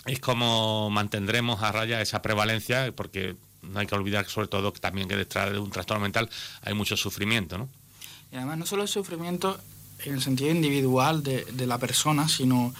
es 0.06 0.20
como 0.20 0.90
mantendremos 0.90 1.62
a 1.62 1.72
raya 1.72 2.00
esa 2.00 2.22
prevalencia 2.22 2.92
porque 2.94 3.36
no 3.62 3.80
hay 3.80 3.86
que 3.86 3.94
olvidar 3.94 4.26
sobre 4.28 4.48
todo 4.48 4.72
que 4.72 4.80
también 4.80 5.08
que 5.08 5.16
detrás 5.16 5.52
de 5.52 5.58
un 5.58 5.70
trastorno 5.70 6.02
mental 6.02 6.28
hay 6.62 6.74
mucho 6.74 6.96
sufrimiento 6.96 7.58
¿no? 7.58 7.68
y 8.32 8.36
además 8.36 8.58
no 8.58 8.66
solo 8.66 8.82
el 8.82 8.88
sufrimiento 8.88 9.58
en 10.00 10.14
el 10.14 10.22
sentido 10.22 10.50
individual 10.50 11.22
de, 11.22 11.66
la 11.66 11.78
persona 11.78 12.28
sino 12.28 12.74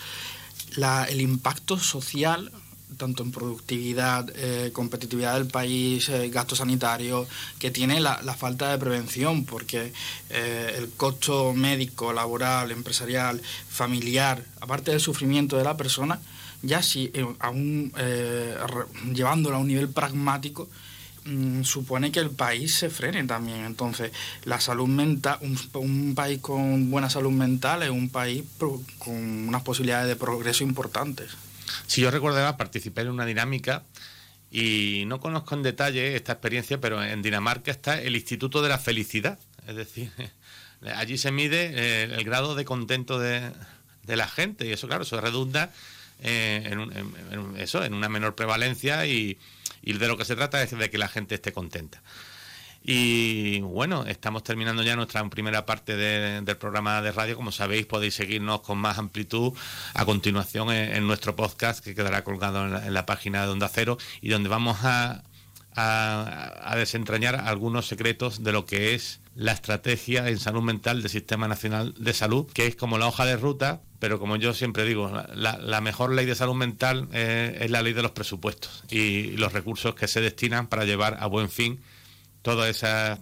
el 1.08 1.20
impacto 1.20 1.78
social 1.78 2.50
tanto 2.96 3.22
en 3.22 3.30
productividad, 3.30 4.30
eh, 4.34 4.72
competitividad 4.72 5.34
del 5.34 5.46
país, 5.46 6.08
eh, 6.08 6.28
gasto 6.28 6.56
sanitario, 6.56 7.26
que 7.58 7.70
tiene 7.70 8.00
la, 8.00 8.20
la 8.22 8.34
falta 8.34 8.70
de 8.70 8.78
prevención, 8.78 9.44
porque 9.44 9.92
eh, 10.28 10.74
el 10.76 10.90
costo 10.90 11.54
médico, 11.54 12.12
laboral, 12.12 12.72
empresarial, 12.72 13.40
familiar, 13.68 14.44
aparte 14.60 14.90
del 14.90 15.00
sufrimiento 15.00 15.56
de 15.56 15.64
la 15.64 15.76
persona, 15.76 16.20
ya 16.62 16.82
si 16.82 17.12
aún 17.38 17.92
llevándolo 19.12 19.56
a 19.56 19.58
un 19.60 19.68
nivel 19.68 19.88
pragmático, 19.88 20.68
mmm, 21.24 21.62
supone 21.62 22.12
que 22.12 22.20
el 22.20 22.30
país 22.30 22.74
se 22.74 22.90
frene 22.90 23.24
también. 23.24 23.64
Entonces, 23.64 24.12
la 24.44 24.60
salud 24.60 24.88
mental, 24.88 25.38
un, 25.74 26.14
país 26.14 26.40
con 26.40 26.90
buena 26.90 27.10
salud 27.10 27.32
mental 27.32 27.82
es 27.82 27.90
un 27.90 28.10
país 28.10 28.44
pro, 28.58 28.80
con 28.98 29.14
unas 29.48 29.62
posibilidades 29.62 30.08
de 30.08 30.16
progreso 30.16 30.64
importantes. 30.64 31.30
Si 31.86 32.00
yo 32.00 32.08
además, 32.08 32.54
participé 32.54 33.02
en 33.02 33.10
una 33.10 33.26
dinámica 33.26 33.84
y 34.50 35.04
no 35.06 35.20
conozco 35.20 35.54
en 35.54 35.62
detalle 35.62 36.16
esta 36.16 36.32
experiencia, 36.32 36.80
pero 36.80 37.02
en 37.02 37.22
Dinamarca 37.22 37.70
está 37.70 38.00
el 38.00 38.16
Instituto 38.16 38.62
de 38.62 38.68
la 38.68 38.78
Felicidad. 38.78 39.38
Es 39.66 39.76
decir, 39.76 40.10
allí 40.96 41.18
se 41.18 41.30
mide 41.30 41.72
eh, 41.74 42.04
el 42.04 42.24
grado 42.24 42.54
de 42.54 42.64
contento 42.64 43.18
de, 43.18 43.52
de, 44.04 44.16
la 44.16 44.26
gente 44.26 44.66
y 44.66 44.72
eso, 44.72 44.88
claro, 44.88 45.04
eso 45.04 45.20
redunda 45.20 45.72
eh, 46.22 46.62
en, 46.66 46.80
en, 46.80 47.14
en, 47.30 47.56
eso, 47.56 47.84
en 47.84 47.94
una 47.94 48.08
menor 48.08 48.34
prevalencia 48.34 49.06
y, 49.06 49.38
de 49.82 50.08
lo 50.08 50.16
que 50.16 50.24
se 50.24 50.36
trata 50.36 50.62
es 50.62 50.76
de 50.76 50.90
que 50.90 50.98
la 50.98 51.08
gente 51.08 51.34
esté 51.34 51.52
contenta. 51.52 52.02
Y 52.82 53.60
bueno, 53.60 54.06
estamos 54.06 54.42
terminando 54.42 54.82
ya 54.82 54.96
nuestra 54.96 55.28
primera 55.28 55.66
parte 55.66 55.96
de, 55.96 56.40
del 56.40 56.56
programa 56.56 57.02
de 57.02 57.12
radio. 57.12 57.36
Como 57.36 57.52
sabéis, 57.52 57.84
podéis 57.84 58.14
seguirnos 58.14 58.62
con 58.62 58.78
más 58.78 58.98
amplitud 58.98 59.52
a 59.92 60.04
continuación 60.06 60.70
en, 60.70 61.06
nuestro 61.06 61.36
podcast 61.36 61.84
que 61.84 61.94
quedará 61.94 62.24
colgado 62.24 62.64
en 62.64 62.72
la, 62.72 62.86
en 62.86 62.94
la, 62.94 63.04
página 63.04 63.44
de 63.44 63.52
Onda 63.52 63.68
Cero 63.68 63.98
y 64.22 64.30
donde 64.30 64.48
vamos 64.48 64.78
a, 64.82 65.22
a, 65.74 66.74
desentrañar 66.76 67.36
algunos 67.36 67.86
secretos 67.86 68.42
de 68.42 68.52
lo 68.52 68.66
que 68.66 68.94
es 68.94 69.20
la 69.34 69.52
estrategia 69.52 70.28
en 70.28 70.38
salud 70.38 70.62
mental 70.62 71.02
del 71.02 71.10
Sistema 71.10 71.48
Nacional 71.48 71.94
de 71.98 72.12
Salud, 72.12 72.46
que 72.52 72.66
es 72.66 72.76
como 72.76 72.98
la 72.98 73.06
hoja 73.06 73.24
de 73.24 73.36
ruta, 73.36 73.80
pero 74.00 74.18
como 74.18 74.36
yo 74.36 74.54
siempre 74.54 74.84
digo, 74.84 75.12
la, 75.34 75.80
mejor 75.82 76.12
ley 76.12 76.24
de 76.26 76.34
salud 76.34 76.54
mental 76.54 77.06
eh, 77.12 77.58
es 77.60 77.70
la 77.70 77.82
ley 77.82 77.92
de 77.92 78.02
los 78.02 78.12
presupuestos 78.12 78.82
y 78.90 79.32
los 79.36 79.52
recursos 79.52 79.94
que 79.94 80.08
se 80.08 80.22
destinan 80.22 80.66
para 80.66 80.84
llevar 80.84 81.18
a 81.20 81.26
buen 81.26 81.50
fin 81.50 81.80
todas 82.42 82.68
esas 82.68 83.20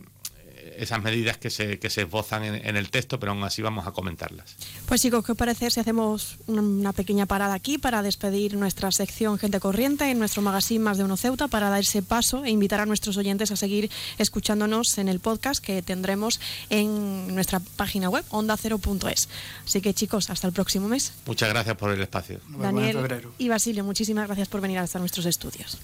esas 0.78 1.02
medidas 1.02 1.36
que 1.36 1.50
se, 1.50 1.78
que 1.78 1.90
se 1.90 2.02
esbozan 2.02 2.44
en, 2.44 2.54
en, 2.66 2.76
el 2.76 2.90
texto, 2.90 3.18
pero 3.18 3.32
aún 3.32 3.42
así 3.44 3.62
vamos 3.62 3.86
a 3.86 3.92
comentarlas. 3.92 4.56
Pues 4.86 5.02
chicos, 5.02 5.24
¿qué 5.24 5.32
os 5.32 5.38
parece 5.38 5.70
si 5.70 5.80
hacemos 5.80 6.38
una 6.46 6.92
pequeña 6.92 7.26
parada 7.26 7.54
aquí 7.54 7.78
para 7.78 8.02
despedir 8.02 8.54
nuestra 8.54 8.90
sección 8.92 9.38
Gente 9.38 9.60
Corriente 9.60 10.10
en 10.10 10.18
nuestro 10.18 10.42
magazine 10.42 10.84
Más 10.84 10.98
de 10.98 11.04
Uno 11.04 11.16
Ceuta 11.16 11.48
para 11.48 11.70
dar 11.70 11.80
ese 11.80 12.02
paso 12.02 12.44
e 12.44 12.50
invitar 12.50 12.80
a 12.80 12.86
nuestros 12.86 13.16
oyentes 13.16 13.50
a 13.50 13.56
seguir 13.56 13.90
escuchándonos 14.18 14.98
en 14.98 15.08
el 15.08 15.20
podcast 15.20 15.64
que 15.64 15.82
tendremos 15.82 16.40
en 16.70 17.34
nuestra 17.34 17.60
página 17.60 18.08
web 18.08 18.24
ondacero.es. 18.30 19.28
Así 19.64 19.80
que 19.80 19.94
chicos, 19.94 20.30
hasta 20.30 20.46
el 20.46 20.52
próximo 20.52 20.88
mes. 20.88 21.12
Muchas 21.26 21.48
gracias 21.48 21.76
por 21.76 21.90
el 21.90 22.00
espacio. 22.00 22.40
Daniel 22.48 22.96
y 23.38 23.48
Basilio, 23.48 23.84
muchísimas 23.84 24.26
gracias 24.26 24.48
por 24.48 24.60
venir 24.60 24.78
hasta 24.78 24.98
nuestros 24.98 25.26
estudios. 25.26 25.78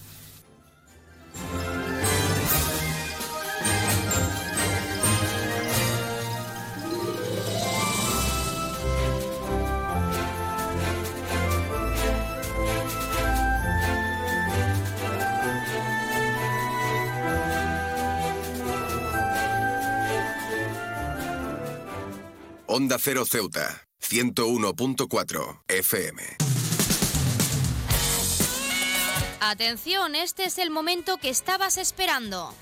Onda 22.76 22.98
Cero 22.98 23.24
Ceuta, 23.24 23.86
101.4 24.02 25.62
FM. 25.68 26.22
Atención, 29.38 30.16
este 30.16 30.46
es 30.46 30.58
el 30.58 30.70
momento 30.70 31.18
que 31.18 31.28
estabas 31.28 31.78
esperando. 31.78 32.52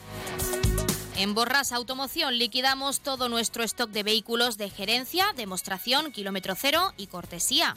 En 1.16 1.32
Borras 1.32 1.72
Automoción 1.72 2.36
liquidamos 2.36 3.00
todo 3.00 3.30
nuestro 3.30 3.64
stock 3.64 3.88
de 3.88 4.02
vehículos 4.02 4.58
de 4.58 4.68
gerencia, 4.68 5.32
demostración, 5.34 6.12
kilómetro 6.12 6.56
cero 6.60 6.92
y 6.98 7.06
cortesía. 7.06 7.74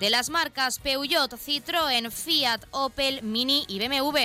De 0.00 0.08
las 0.08 0.30
marcas 0.30 0.78
Peugeot, 0.78 1.30
Citroën, 1.34 2.10
Fiat, 2.10 2.64
Opel, 2.70 3.22
Mini 3.22 3.66
y 3.68 3.86
BMW. 3.86 4.16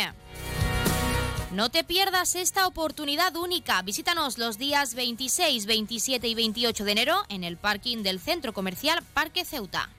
No 1.51 1.69
te 1.69 1.85
pierdas 1.85 2.35
esta 2.35 2.67
oportunidad 2.67 3.33
única. 3.37 3.81
Visítanos 3.81 4.37
los 4.37 4.57
días 4.57 4.95
26, 4.95 5.65
27 5.65 6.27
y 6.27 6.35
28 6.35 6.83
de 6.83 6.91
enero 6.91 7.23
en 7.29 7.45
el 7.45 7.55
parking 7.55 8.03
del 8.03 8.19
Centro 8.19 8.53
Comercial 8.53 9.01
Parque 9.13 9.45
Ceuta. 9.45 9.89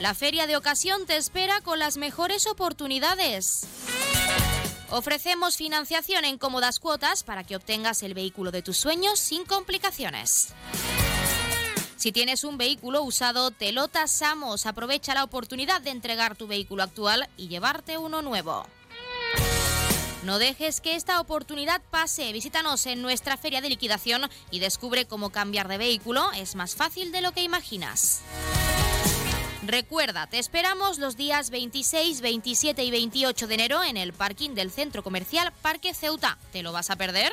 La 0.00 0.14
feria 0.14 0.46
de 0.46 0.56
ocasión 0.56 1.04
te 1.04 1.18
espera 1.18 1.60
con 1.60 1.78
las 1.78 1.98
mejores 1.98 2.46
oportunidades. 2.46 3.66
Ofrecemos 4.88 5.58
financiación 5.58 6.24
en 6.24 6.38
cómodas 6.38 6.80
cuotas 6.80 7.22
para 7.22 7.44
que 7.44 7.56
obtengas 7.56 8.02
el 8.02 8.14
vehículo 8.14 8.50
de 8.52 8.62
tus 8.62 8.78
sueños 8.78 9.18
sin 9.18 9.44
complicaciones. 9.44 10.54
Si 11.96 12.10
tienes 12.10 12.44
un 12.44 12.56
vehículo 12.56 13.02
usado, 13.02 13.50
te 13.50 13.72
lo 13.72 13.88
tasamos. 13.88 14.64
Aprovecha 14.64 15.12
la 15.12 15.24
oportunidad 15.24 15.82
de 15.82 15.90
entregar 15.90 16.36
tu 16.36 16.46
vehículo 16.46 16.82
actual 16.82 17.28
y 17.36 17.48
llevarte 17.48 17.98
uno 17.98 18.22
nuevo. 18.22 18.64
No 20.22 20.38
dejes 20.38 20.82
que 20.82 20.96
esta 20.96 21.18
oportunidad 21.18 21.80
pase. 21.90 22.30
Visítanos 22.32 22.84
en 22.86 23.00
nuestra 23.00 23.38
feria 23.38 23.62
de 23.62 23.70
liquidación 23.70 24.28
y 24.50 24.60
descubre 24.60 25.06
cómo 25.06 25.30
cambiar 25.30 25.66
de 25.66 25.78
vehículo 25.78 26.30
es 26.32 26.56
más 26.56 26.74
fácil 26.74 27.10
de 27.10 27.22
lo 27.22 27.32
que 27.32 27.42
imaginas. 27.42 28.20
Recuerda, 29.62 30.26
te 30.26 30.38
esperamos 30.38 30.98
los 30.98 31.16
días 31.16 31.50
26, 31.50 32.20
27 32.20 32.84
y 32.84 32.90
28 32.90 33.46
de 33.46 33.54
enero 33.54 33.82
en 33.82 33.96
el 33.96 34.12
parking 34.12 34.50
del 34.50 34.70
centro 34.70 35.02
comercial 35.02 35.52
Parque 35.62 35.94
Ceuta. 35.94 36.38
¿Te 36.52 36.62
lo 36.62 36.72
vas 36.72 36.90
a 36.90 36.96
perder? 36.96 37.32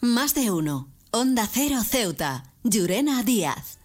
Más 0.00 0.32
de 0.32 0.52
uno. 0.52 0.86
Onda 1.10 1.48
Cero 1.50 1.78
Ceuta. 1.84 2.44
Llurena 2.62 3.24
Díaz. 3.24 3.80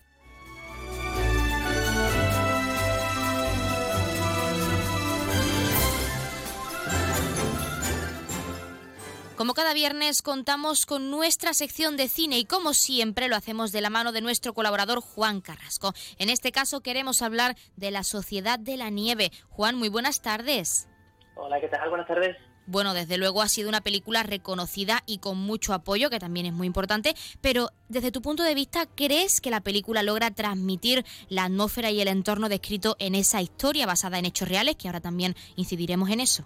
Como 9.35 9.55
cada 9.55 9.73
viernes 9.73 10.21
contamos 10.21 10.85
con 10.85 11.09
nuestra 11.09 11.55
sección 11.55 11.97
de 11.97 12.07
cine 12.07 12.37
y 12.37 12.45
como 12.45 12.75
siempre 12.75 13.27
lo 13.27 13.35
hacemos 13.35 13.71
de 13.71 13.81
la 13.81 13.89
mano 13.89 14.11
de 14.11 14.21
nuestro 14.21 14.53
colaborador 14.53 15.01
Juan 15.01 15.41
Carrasco. 15.41 15.93
En 16.19 16.29
este 16.29 16.51
caso 16.51 16.81
queremos 16.81 17.23
hablar 17.23 17.55
de 17.75 17.89
la 17.89 18.03
Sociedad 18.03 18.59
de 18.59 18.77
la 18.77 18.91
Nieve. 18.91 19.31
Juan, 19.49 19.75
muy 19.75 19.89
buenas 19.89 20.21
tardes. 20.21 20.87
Hola, 21.33 21.59
¿qué 21.59 21.69
tal? 21.69 21.89
Buenas 21.89 22.07
tardes. 22.07 22.37
Bueno, 22.65 22.93
desde 22.93 23.17
luego 23.17 23.41
ha 23.41 23.49
sido 23.49 23.67
una 23.67 23.81
película 23.81 24.23
reconocida 24.23 25.03
y 25.05 25.17
con 25.17 25.37
mucho 25.37 25.73
apoyo, 25.73 26.09
que 26.09 26.19
también 26.19 26.45
es 26.45 26.53
muy 26.53 26.67
importante, 26.67 27.13
pero 27.41 27.69
desde 27.89 28.11
tu 28.11 28.21
punto 28.21 28.43
de 28.43 28.55
vista, 28.55 28.85
¿crees 28.95 29.41
que 29.41 29.49
la 29.49 29.61
película 29.61 30.01
logra 30.01 30.31
transmitir 30.31 31.03
la 31.27 31.45
atmósfera 31.45 31.91
y 31.91 31.99
el 31.99 32.07
entorno 32.07 32.47
descrito 32.47 32.95
en 32.99 33.15
esa 33.15 33.41
historia 33.41 33.85
basada 33.85 34.17
en 34.17 34.25
hechos 34.25 34.47
reales, 34.47 34.77
que 34.77 34.87
ahora 34.87 35.01
también 35.01 35.35
incidiremos 35.57 36.09
en 36.09 36.21
eso? 36.21 36.45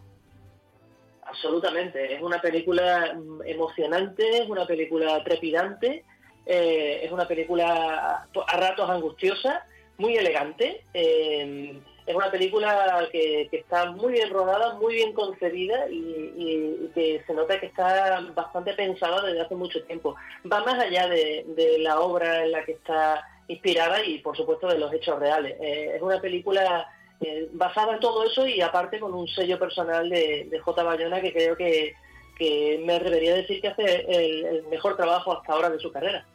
Absolutamente, 1.21 2.15
es 2.15 2.21
una 2.21 2.41
película 2.41 3.13
mm, 3.13 3.41
emocionante, 3.45 4.41
es 4.41 4.49
una 4.49 4.65
película 4.65 5.23
trepidante, 5.23 6.03
eh, 6.47 7.01
es 7.03 7.11
una 7.11 7.27
película 7.27 8.27
a 8.47 8.57
ratos 8.57 8.89
angustiosa, 8.89 9.65
muy 9.97 10.15
elegante. 10.15 10.83
Eh, 10.93 11.79
es 12.07 12.15
una 12.15 12.31
película 12.31 13.05
que, 13.11 13.49
está 13.51 13.91
muy 13.91 14.13
bien 14.13 14.29
rodada, 14.29 14.75
muy 14.75 14.95
bien 14.95 15.11
concebida 15.11 15.89
y, 15.89 16.89
que 16.95 17.21
se 17.27 17.33
nota 17.33 17.59
que 17.59 17.65
está 17.65 18.21
bastante 18.33 18.73
pensada 18.73 19.21
desde 19.21 19.41
hace 19.41 19.55
mucho 19.55 19.83
tiempo. 19.83 20.15
Va 20.49 20.63
más 20.63 20.79
allá 20.81 21.07
de, 21.09 21.45
la 21.79 21.99
obra 21.99 22.45
en 22.45 22.53
la 22.53 22.63
que 22.63 22.71
está 22.71 23.27
inspirada 23.49 24.03
y 24.03 24.19
por 24.19 24.37
supuesto 24.37 24.67
de 24.67 24.79
los 24.79 24.93
hechos 24.93 25.19
reales. 25.19 25.57
Eh, 25.59 25.95
es 25.95 26.01
una 26.01 26.21
película 26.21 26.89
eh, 27.19 27.49
basada 27.51 27.95
en 27.95 27.99
todo 27.99 28.23
eso 28.23 28.47
y 28.47 28.61
aparte 28.61 28.99
con 28.99 29.13
un 29.13 29.27
sello 29.27 29.59
personal 29.59 30.09
de, 30.09 30.59
J. 30.63 30.83
Bayona 30.83 31.19
que 31.19 31.33
creo 31.33 31.57
que, 31.57 31.93
me 32.85 32.93
atrevería 32.93 33.33
a 33.33 33.37
decir 33.37 33.59
que 33.59 33.67
hace 33.67 34.05
el 34.07 34.63
mejor 34.67 34.95
trabajo 34.95 35.33
hasta 35.33 35.51
ahora 35.51 35.69
de 35.69 35.79
su 35.79 35.91
carrera. 35.91 36.25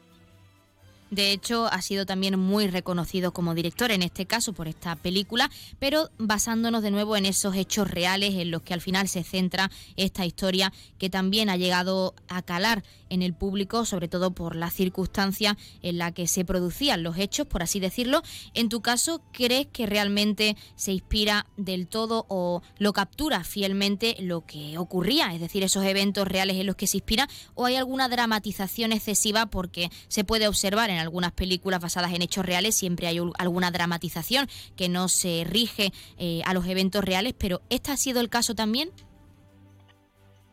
De 1.12 1.30
hecho, 1.30 1.66
ha 1.66 1.82
sido 1.82 2.06
también 2.06 2.38
muy 2.38 2.68
reconocido 2.68 3.32
como 3.32 3.54
director, 3.54 3.90
en 3.90 4.02
este 4.02 4.24
caso 4.24 4.54
por 4.54 4.66
esta 4.66 4.96
película, 4.96 5.50
pero 5.78 6.08
basándonos 6.16 6.82
de 6.82 6.90
nuevo 6.90 7.18
en 7.18 7.26
esos 7.26 7.54
hechos 7.54 7.90
reales 7.90 8.32
en 8.36 8.50
los 8.50 8.62
que 8.62 8.72
al 8.72 8.80
final 8.80 9.08
se 9.08 9.22
centra 9.22 9.70
esta 9.96 10.24
historia 10.24 10.72
que 10.98 11.10
también 11.10 11.50
ha 11.50 11.58
llegado 11.58 12.14
a 12.28 12.40
calar 12.40 12.82
en 13.12 13.22
el 13.22 13.34
público, 13.34 13.84
sobre 13.84 14.08
todo 14.08 14.32
por 14.32 14.56
la 14.56 14.70
circunstancia 14.70 15.56
en 15.82 15.98
la 15.98 16.12
que 16.12 16.26
se 16.26 16.44
producían 16.44 17.02
los 17.02 17.18
hechos, 17.18 17.46
por 17.46 17.62
así 17.62 17.80
decirlo. 17.80 18.22
En 18.54 18.68
tu 18.68 18.80
caso, 18.80 19.22
¿crees 19.32 19.66
que 19.72 19.86
realmente 19.86 20.56
se 20.74 20.92
inspira 20.92 21.46
del 21.56 21.86
todo 21.86 22.26
o 22.28 22.62
lo 22.78 22.92
captura 22.92 23.44
fielmente 23.44 24.16
lo 24.18 24.44
que 24.46 24.78
ocurría, 24.78 25.34
es 25.34 25.40
decir, 25.40 25.62
esos 25.62 25.84
eventos 25.84 26.26
reales 26.26 26.56
en 26.56 26.66
los 26.66 26.76
que 26.76 26.86
se 26.86 26.98
inspira, 26.98 27.28
o 27.54 27.66
hay 27.66 27.76
alguna 27.76 28.08
dramatización 28.08 28.92
excesiva 28.92 29.46
porque 29.46 29.90
se 30.08 30.24
puede 30.24 30.48
observar 30.48 30.90
en 30.90 30.98
algunas 30.98 31.32
películas 31.32 31.80
basadas 31.80 32.12
en 32.12 32.22
hechos 32.22 32.44
reales 32.44 32.74
siempre 32.74 33.06
hay 33.06 33.18
alguna 33.38 33.70
dramatización 33.70 34.48
que 34.76 34.88
no 34.88 35.08
se 35.08 35.44
rige 35.48 35.92
eh, 36.18 36.42
a 36.44 36.54
los 36.54 36.66
eventos 36.66 37.04
reales, 37.04 37.34
pero 37.36 37.62
¿este 37.70 37.92
ha 37.92 37.96
sido 37.96 38.20
el 38.20 38.28
caso 38.28 38.54
también? 38.54 38.90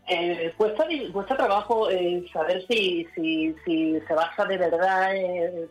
Eh, 0.09 0.53
cuesta, 0.57 1.37
trabajo 1.37 1.89
eh, 1.89 2.25
saber 2.33 2.65
si, 2.67 3.07
si, 3.15 3.55
se 3.65 4.13
basa 4.13 4.45
de 4.45 4.57
verdad 4.57 5.15
eh, 5.15 5.67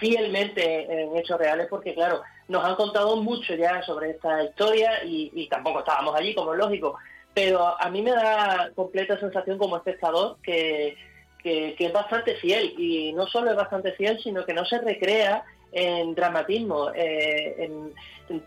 fielmente 0.00 1.02
en 1.02 1.16
hechos 1.16 1.38
reales, 1.38 1.68
porque 1.70 1.94
claro, 1.94 2.22
nos 2.48 2.64
han 2.64 2.74
contado 2.74 3.16
mucho 3.16 3.54
ya 3.54 3.82
sobre 3.82 4.10
esta 4.10 4.42
historia 4.42 5.04
y, 5.04 5.30
y 5.34 5.48
tampoco 5.48 5.80
estábamos 5.80 6.14
allí, 6.16 6.34
como 6.34 6.52
es 6.54 6.58
lógico, 6.58 6.98
pero 7.32 7.80
a 7.80 7.88
mí 7.88 8.02
me 8.02 8.10
da 8.10 8.70
completa 8.74 9.18
sensación 9.18 9.58
como 9.58 9.76
espectador 9.76 10.38
que 10.42 10.96
que, 11.42 11.74
es 11.78 11.92
bastante 11.92 12.36
fiel 12.36 12.74
y 12.78 13.12
no 13.12 13.26
solo 13.26 13.50
es 13.50 13.56
bastante 13.56 13.92
fiel, 13.92 14.18
sino 14.22 14.44
que 14.44 14.54
no 14.54 14.64
se 14.64 14.78
recrea 14.78 15.44
en 15.72 16.14
dramatismo. 16.14 16.90
Eh, 16.94 17.70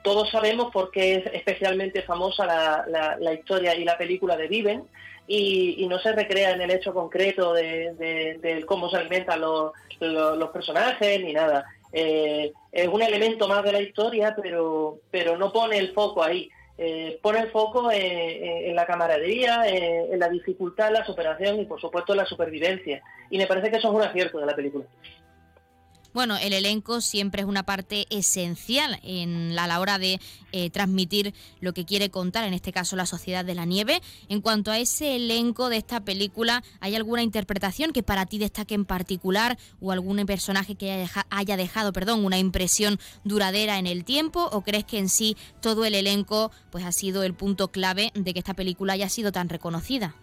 todos 0.03 0.29
sabemos 0.29 0.71
por 0.71 0.91
qué 0.91 1.15
es 1.15 1.25
especialmente 1.33 2.01
famosa 2.03 2.45
la, 2.45 3.33
historia 3.33 3.75
y 3.75 3.83
la 3.83 3.97
película 3.97 4.37
de 4.37 4.47
Viven 4.47 4.83
y, 5.27 5.85
no 5.87 5.99
se 5.99 6.11
recrea 6.13 6.51
en 6.51 6.61
el 6.61 6.71
hecho 6.71 6.93
concreto 6.93 7.53
de, 7.53 8.63
cómo 8.67 8.89
se 8.89 8.97
alimentan 8.97 9.41
los, 9.41 9.71
personajes 10.53 11.21
ni 11.21 11.33
nada. 11.33 11.65
Eh, 11.91 12.51
es 12.71 12.87
un 12.87 13.01
elemento 13.01 13.47
más 13.47 13.63
de 13.63 13.71
la 13.71 13.81
historia, 13.81 14.35
pero, 14.41 14.99
pero 15.11 15.37
no 15.37 15.51
pone 15.51 15.77
el 15.77 15.93
foco 15.93 16.23
ahí. 16.23 16.49
Eh, 16.77 17.19
pone 17.21 17.39
el 17.39 17.51
foco 17.51 17.89
en, 17.89 18.75
la 18.75 18.85
camaradería, 18.85 19.65
en 19.65 20.19
la 20.19 20.27
dificultad, 20.27 20.91
la 20.91 21.05
superación 21.05 21.59
y 21.59 21.65
por 21.65 21.79
supuesto 21.79 22.13
la 22.13 22.25
supervivencia. 22.25 23.01
Y 23.29 23.37
me 23.37 23.47
parece 23.47 23.71
que 23.71 23.77
eso 23.77 23.87
es 23.87 23.93
un 23.93 24.01
acierto 24.01 24.39
de 24.39 24.45
la 24.45 24.55
película. 24.55 24.85
Bueno, 26.15 26.37
el 26.41 26.53
elenco 26.53 27.01
siempre 27.01 27.41
es 27.41 27.45
una 27.45 27.63
parte 27.63 28.05
esencial 28.09 29.01
en 29.03 29.53
la, 29.53 29.65
a 29.65 29.67
la 29.67 29.81
hora 29.81 29.99
de 29.99 30.21
eh, 30.53 30.69
transmitir 30.69 31.33
lo 31.59 31.73
que 31.73 31.83
quiere 31.83 32.09
contar, 32.09 32.45
en 32.45 32.53
este 32.53 32.71
caso 32.71 32.95
la 32.95 33.05
Sociedad 33.05 33.43
de 33.43 33.53
la 33.53 33.65
Nieve. 33.65 33.99
En 34.29 34.39
cuanto 34.39 34.71
a 34.71 34.79
ese 34.79 35.17
elenco 35.17 35.67
de 35.67 35.75
esta 35.75 36.05
película, 36.05 36.63
¿hay 36.79 36.95
alguna 36.95 37.21
interpretación 37.21 37.91
que 37.91 38.01
para 38.01 38.25
ti 38.25 38.37
destaque 38.37 38.75
en 38.75 38.85
particular 38.85 39.57
o 39.81 39.91
algún 39.91 40.25
personaje 40.25 40.75
que 40.75 41.05
haya, 41.31 41.57
dejado 41.57 41.91
perdón, 41.91 42.23
una 42.23 42.37
impresión 42.37 42.97
duradera 43.25 43.77
en 43.77 43.85
el 43.85 44.05
tiempo? 44.05 44.47
¿O 44.53 44.61
crees 44.61 44.85
que 44.85 44.99
en 44.99 45.09
sí 45.09 45.35
todo 45.61 45.83
el 45.83 45.95
elenco 45.95 46.49
pues, 46.69 46.85
ha 46.85 46.93
sido 46.93 47.23
el 47.23 47.33
punto 47.33 47.73
clave 47.73 48.11
de 48.13 48.31
que 48.31 48.39
esta 48.39 48.53
película 48.53 48.93
haya 48.93 49.09
sido 49.09 49.33
tan 49.33 49.49
reconocida? 49.49 50.15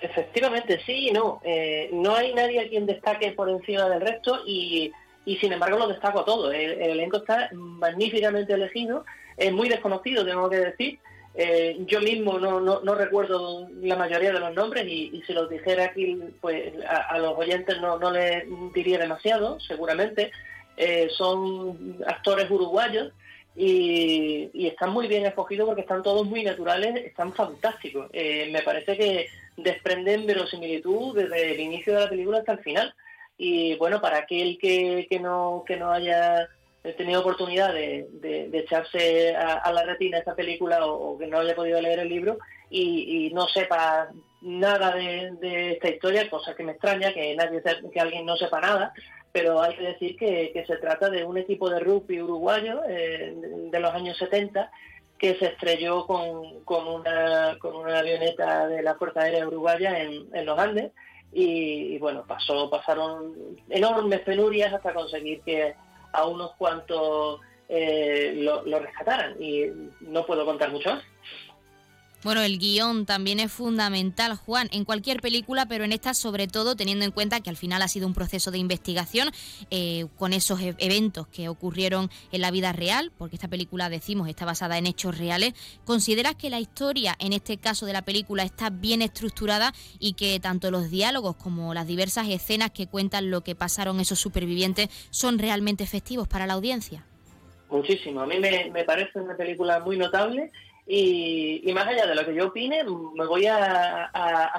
Efectivamente, 0.00 0.80
sí 0.86 1.08
y 1.08 1.10
no. 1.10 1.42
Eh, 1.44 1.90
no 1.92 2.14
hay 2.14 2.32
nadie 2.32 2.60
a 2.60 2.68
quien 2.70 2.86
destaque 2.86 3.32
por 3.32 3.50
encima 3.50 3.90
del 3.90 4.00
resto 4.00 4.40
y 4.46 4.90
y 5.28 5.36
sin 5.36 5.52
embargo 5.52 5.78
lo 5.78 5.88
destaco 5.88 6.20
a 6.20 6.24
todo. 6.24 6.50
El, 6.50 6.80
elenco 6.80 7.18
está 7.18 7.50
magníficamente 7.52 8.54
elegido, 8.54 9.04
es 9.36 9.52
muy 9.52 9.68
desconocido, 9.68 10.24
tengo 10.24 10.48
que 10.48 10.56
decir. 10.56 10.98
Eh, 11.34 11.76
yo 11.86 12.00
mismo 12.00 12.38
no, 12.38 12.60
no, 12.60 12.94
recuerdo 12.94 13.68
la 13.82 13.94
mayoría 13.94 14.32
de 14.32 14.40
los 14.40 14.54
nombres 14.54 14.88
y, 14.88 15.22
si 15.26 15.34
los 15.34 15.50
dijera 15.50 15.84
aquí, 15.84 16.18
pues 16.40 16.72
a, 16.88 17.18
los 17.18 17.36
oyentes 17.36 17.78
no, 17.78 17.98
no 17.98 18.10
les 18.10 18.44
diría 18.72 18.98
demasiado, 18.98 19.60
seguramente. 19.60 20.32
Eh, 20.78 21.10
son 21.10 21.98
actores 22.06 22.50
uruguayos 22.50 23.12
y, 23.54 24.66
están 24.66 24.90
muy 24.90 25.08
bien 25.08 25.26
escogidos 25.26 25.66
porque 25.66 25.82
están 25.82 26.02
todos 26.02 26.26
muy 26.26 26.42
naturales, 26.42 27.04
están 27.04 27.34
fantásticos. 27.34 28.08
Eh, 28.14 28.48
me 28.50 28.62
parece 28.62 28.96
que 28.96 29.28
desprenden 29.58 30.24
verosimilitud 30.24 31.14
desde 31.14 31.52
el 31.52 31.60
inicio 31.60 31.92
de 31.92 32.00
la 32.00 32.08
película 32.08 32.38
hasta 32.38 32.52
el 32.52 32.60
final. 32.60 32.94
Y 33.38 33.76
bueno, 33.76 34.00
para 34.00 34.18
aquel 34.18 34.58
que, 34.58 35.06
que, 35.08 35.20
no, 35.20 35.62
que 35.64 35.76
no 35.76 35.92
haya 35.92 36.48
tenido 36.96 37.20
oportunidad 37.20 37.72
de, 37.72 38.06
de, 38.12 38.58
echarse 38.58 39.34
a, 39.36 39.70
la 39.72 39.84
retina 39.84 40.18
esta 40.18 40.34
película 40.34 40.84
o, 40.86 41.18
que 41.18 41.26
no 41.26 41.38
haya 41.38 41.54
podido 41.54 41.80
leer 41.80 42.00
el 42.00 42.08
libro 42.08 42.38
y, 42.70 43.30
no 43.32 43.46
sepa 43.48 44.08
nada 44.42 44.94
de, 44.94 45.72
esta 45.72 45.88
historia, 45.88 46.28
cosa 46.30 46.54
que 46.54 46.64
me 46.64 46.72
extraña, 46.72 47.12
que 47.12 47.34
nadie 47.36 47.62
que 47.92 48.00
alguien 48.00 48.26
no 48.26 48.36
sepa 48.36 48.60
nada, 48.60 48.92
pero 49.32 49.60
hay 49.60 49.76
que 49.76 49.82
decir 49.82 50.16
que, 50.16 50.64
se 50.66 50.76
trata 50.76 51.10
de 51.10 51.24
un 51.24 51.38
equipo 51.38 51.68
de 51.70 51.80
rugby 51.80 52.22
uruguayo 52.22 52.82
eh, 52.88 53.34
de 53.70 53.80
los 53.80 53.94
años 53.94 54.16
70 54.18 54.70
que 55.18 55.34
se 55.36 55.46
estrelló 55.46 56.06
con, 56.06 56.64
con, 56.64 56.86
una, 56.86 57.56
con 57.60 57.74
una 57.74 57.98
avioneta 57.98 58.68
de 58.68 58.82
la 58.82 58.94
Fuerza 58.94 59.22
Aérea 59.22 59.48
Uruguaya 59.48 60.00
en 60.00 60.46
los 60.46 60.58
Andes 60.58 60.92
y, 61.32 61.98
bueno, 61.98 62.24
pasó, 62.26 62.70
pasaron 62.70 63.34
enormes 63.68 64.20
penurias 64.20 64.72
hasta 64.72 64.94
conseguir 64.94 65.40
que 65.42 65.74
a 66.12 66.26
unos 66.26 66.54
cuantos 66.56 67.40
eh, 67.68 68.32
lo, 68.36 68.62
rescataran 68.78 69.36
y 69.42 69.66
no 70.00 70.24
puedo 70.24 70.44
contar 70.46 70.70
mucho 70.70 70.90
más. 70.90 71.04
Bueno, 72.24 72.42
el 72.42 72.58
guion 72.58 73.06
también 73.06 73.38
es 73.38 73.52
fundamental, 73.52 74.34
Juan, 74.34 74.68
en 74.72 74.84
cualquier 74.84 75.20
película, 75.20 75.66
pero 75.66 75.84
en 75.84 75.92
esta 75.92 76.14
sobre 76.14 76.48
todo 76.48 76.74
teniendo 76.74 77.04
en 77.04 77.12
cuenta 77.12 77.40
que 77.40 77.48
al 77.48 77.56
final 77.56 77.80
ha 77.80 77.86
sido 77.86 78.08
un 78.08 78.14
proceso 78.14 78.50
de 78.50 78.58
investigación 78.58 79.30
eh, 79.70 80.06
con 80.16 80.32
esos 80.32 80.60
e- 80.60 80.74
eventos 80.78 81.28
que 81.28 81.48
ocurrieron 81.48 82.10
en 82.32 82.40
la 82.40 82.50
vida 82.50 82.72
real, 82.72 83.12
porque 83.16 83.36
esta 83.36 83.46
película, 83.46 83.88
decimos, 83.88 84.28
está 84.28 84.44
basada 84.44 84.78
en 84.78 84.86
hechos 84.86 85.16
reales. 85.16 85.54
¿Consideras 85.84 86.34
que 86.34 86.50
la 86.50 86.58
historia, 86.58 87.14
en 87.20 87.32
este 87.32 87.56
caso 87.56 87.86
de 87.86 87.92
la 87.92 88.02
película, 88.02 88.42
está 88.42 88.68
bien 88.68 89.00
estructurada 89.00 89.72
y 90.00 90.14
que 90.14 90.40
tanto 90.40 90.72
los 90.72 90.90
diálogos 90.90 91.36
como 91.36 91.72
las 91.72 91.86
diversas 91.86 92.28
escenas 92.28 92.72
que 92.72 92.88
cuentan 92.88 93.30
lo 93.30 93.42
que 93.42 93.54
pasaron 93.54 94.00
esos 94.00 94.18
supervivientes 94.18 94.88
son 95.10 95.38
realmente 95.38 95.84
efectivos 95.84 96.26
para 96.26 96.48
la 96.48 96.54
audiencia? 96.54 97.04
Muchísimo. 97.70 98.22
A 98.22 98.26
mí 98.26 98.36
me 98.40 98.84
parece 98.84 99.20
una 99.20 99.36
película 99.36 99.78
muy 99.78 99.96
notable 99.96 100.50
y, 100.90 101.70
más 101.74 101.86
allá 101.86 102.06
de 102.06 102.14
lo 102.14 102.24
que 102.24 102.34
yo 102.34 102.46
opine, 102.46 102.82
me 102.82 103.26
voy 103.26 103.44
a, 103.46 104.10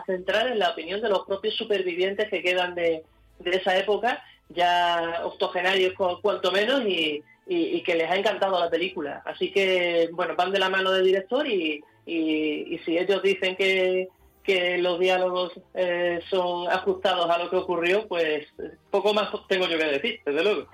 centrar 0.06 0.48
en 0.48 0.60
la 0.60 0.70
opinión 0.70 1.02
de 1.02 1.10
los 1.10 1.26
propios 1.26 1.56
supervivientes 1.56 2.30
que 2.30 2.44
quedan 2.44 2.76
de, 2.76 3.04
esa 3.46 3.76
época, 3.78 4.24
ya 4.50 5.22
octogenarios 5.24 5.94
cuanto 6.22 6.52
menos, 6.52 6.84
y, 6.86 7.24
que 7.48 7.96
les 7.96 8.12
ha 8.12 8.15
encantado 8.15 8.60
la 8.60 8.70
película. 8.70 9.24
Así 9.26 9.52
que, 9.52 10.10
bueno, 10.12 10.36
van 10.36 10.52
de 10.52 10.60
la 10.60 10.70
mano 10.70 10.92
del 10.92 11.06
director 11.06 11.48
y, 11.48 11.84
si 12.06 12.98
ellos 12.98 13.24
dicen 13.24 13.56
que, 13.56 14.08
los 14.80 15.00
diálogos 15.00 15.54
eh, 15.76 16.22
son 16.28 16.68
ajustados 16.72 17.30
a 17.30 17.38
lo 17.38 17.52
que 17.52 17.56
ocurrió, 17.56 18.08
pues 18.08 18.48
poco 18.89 19.13
más 19.13 19.30
tengo 19.48 19.68
yo 19.68 19.78
que 19.78 19.86
decir, 19.86 20.22
desde 20.26 20.44
luego. 20.44 20.68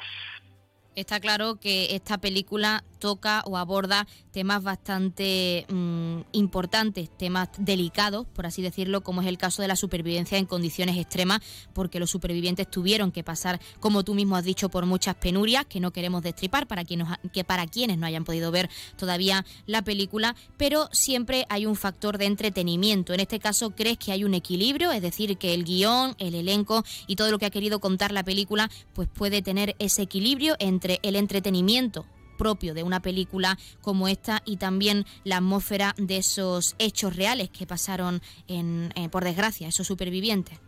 Está 0.96 1.20
claro 1.20 1.60
que 1.60 1.94
esta 1.94 2.18
película 2.18 2.84
toca 3.00 3.44
o 3.46 3.58
aborda 3.58 4.08
temas 4.32 4.64
bastante 4.64 5.66
mm, 5.70 6.22
importantes, 6.32 7.10
temas 7.18 7.50
delicados, 7.58 8.26
por 8.34 8.46
así 8.46 8.62
decirlo, 8.62 9.02
como 9.02 9.22
es 9.22 9.28
el 9.28 9.38
caso 9.38 9.62
de 9.62 9.68
la 9.68 9.76
supervivencia 9.76 10.38
en 10.38 10.46
condiciones 10.46 10.98
extremas, 10.98 11.42
porque 11.74 12.00
los 12.00 12.10
supervivientes 12.10 12.70
tuvieron 12.70 13.12
que 13.12 13.24
pasar, 13.24 13.60
como 13.80 14.04
tú 14.04 14.14
mismo 14.14 14.38
has 14.38 14.46
dicho, 14.46 14.70
por 14.70 14.86
muchas 14.86 15.16
penurias 15.16 15.66
que 15.66 15.80
no 15.80 15.92
queremos 15.92 16.24
destripar 16.24 16.66
para 16.66 16.86
quienes, 16.86 17.08
que 17.34 17.44
para 17.44 17.68
quienes 17.68 17.98
no 17.98 18.06
hayan 18.06 18.24
podido 18.24 18.50
ver 18.52 18.70
todavía 18.98 19.46
la 19.66 19.82
película, 19.82 20.36
pero 20.58 20.88
siempre 20.94 21.46
hay 21.50 21.66
un 21.66 21.76
factor 21.76 22.18
de 22.18 22.26
entretenimiento. 22.26 23.14
En 23.14 23.20
este 23.20 23.40
caso, 23.40 23.72
¿crees 23.72 23.98
que 23.98 24.14
hay 24.14 24.24
un 24.24 24.34
equilibrio? 24.34 24.92
Es 24.92 25.02
decir, 25.02 25.38
que 25.38 25.54
el 25.54 25.66
guion, 25.66 26.16
el 26.20 26.36
elenco 26.36 26.84
y 27.06 27.18
todo 27.18 27.32
lo 27.32 27.40
que 27.40 27.46
ha 27.46 27.50
querido 27.50 27.80
contar 27.80 28.12
la 28.12 28.24
película, 28.24 28.72
pues 28.94 29.10
puede 29.10 29.42
tener 29.42 29.76
ese 29.80 30.02
equilibrio 30.02 30.56
entre 30.60 30.85
el 31.04 31.16
entretenimiento 31.16 32.06
propio 32.36 32.74
de 32.74 32.84
una 32.84 33.02
película 33.02 33.58
como 33.82 34.08
esta 34.08 34.42
y 34.46 34.58
también 34.58 35.06
la 35.24 35.38
atmósfera 35.38 35.94
de 35.98 36.18
esos 36.18 36.76
hechos 36.80 37.16
reales 37.16 37.50
que 37.50 37.66
pasaron, 37.66 38.22
en, 38.48 38.92
eh, 38.96 39.10
por 39.10 39.24
desgracia, 39.24 39.68
esos 39.68 39.88
supervivientes. 39.88 40.60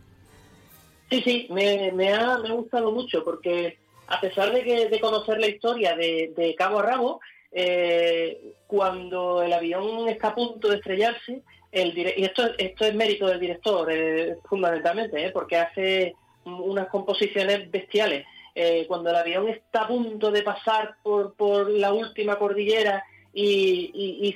Sí, 1.10 1.22
sí, 1.22 1.48
me, 1.50 2.12
ha, 2.12 2.36
gustado 2.50 2.92
mucho 2.92 3.24
porque 3.24 3.78
a 4.08 4.20
pesar 4.20 4.52
de, 4.52 4.62
que, 4.62 4.88
de 4.88 5.00
conocer 5.00 5.38
la 5.38 5.46
historia 5.46 5.96
de, 5.96 6.54
cabo 6.58 6.80
a 6.80 6.82
rabo, 6.82 7.20
eh, 7.52 8.52
cuando 8.66 9.42
el 9.42 9.52
avión 9.52 10.08
está 10.08 10.28
a 10.28 10.34
punto 10.34 10.68
de 10.68 10.76
estrellarse, 10.76 11.42
el 11.72 11.96
y 11.96 12.24
esto, 12.24 12.44
esto 12.56 12.84
es 12.84 12.94
mérito 12.94 13.26
del 13.26 13.40
director 13.40 13.90
eh, 13.90 14.36
fundamentalmente, 14.48 15.30
porque 15.32 15.56
hace 15.56 16.14
unas 16.44 16.88
composiciones 16.88 17.70
bestiales. 17.70 18.26
Eh, 18.60 18.86
cuando 18.88 19.10
el 19.10 19.14
avión 19.14 19.48
está 19.48 19.82
a 19.82 19.86
punto 19.86 20.32
de 20.32 20.42
pasar 20.42 20.96
por, 21.04 21.34
por 21.34 21.70
la 21.70 21.92
última 21.92 22.40
cordillera 22.40 23.04
y, 23.32 24.34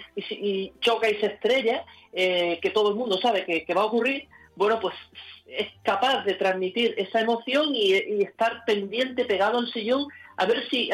choca 0.79 1.11
y 1.11 1.17
se 1.17 1.27
estrella, 1.27 1.85
eh, 2.13 2.61
que 2.63 2.71
todo 2.71 2.91
el 2.91 2.95
mundo 2.95 3.19
sabe 3.21 3.45
que, 3.45 3.75
va 3.75 3.83
a 3.83 3.87
ocurrir, 3.87 4.29
bueno, 4.55 4.79
pues 4.79 4.95
es 5.49 5.67
capaz 5.83 6.25
de 6.25 6.35
transmitir 6.35 6.95
esa 6.99 7.21
emoción 7.21 7.75
y, 7.75 7.95
estar 8.23 8.65
pendiente, 8.65 9.25
pegado 9.25 9.59
al 9.59 9.73
sillón, 9.73 10.07
a 10.37 10.47
ver 10.47 10.69
si 10.71 10.89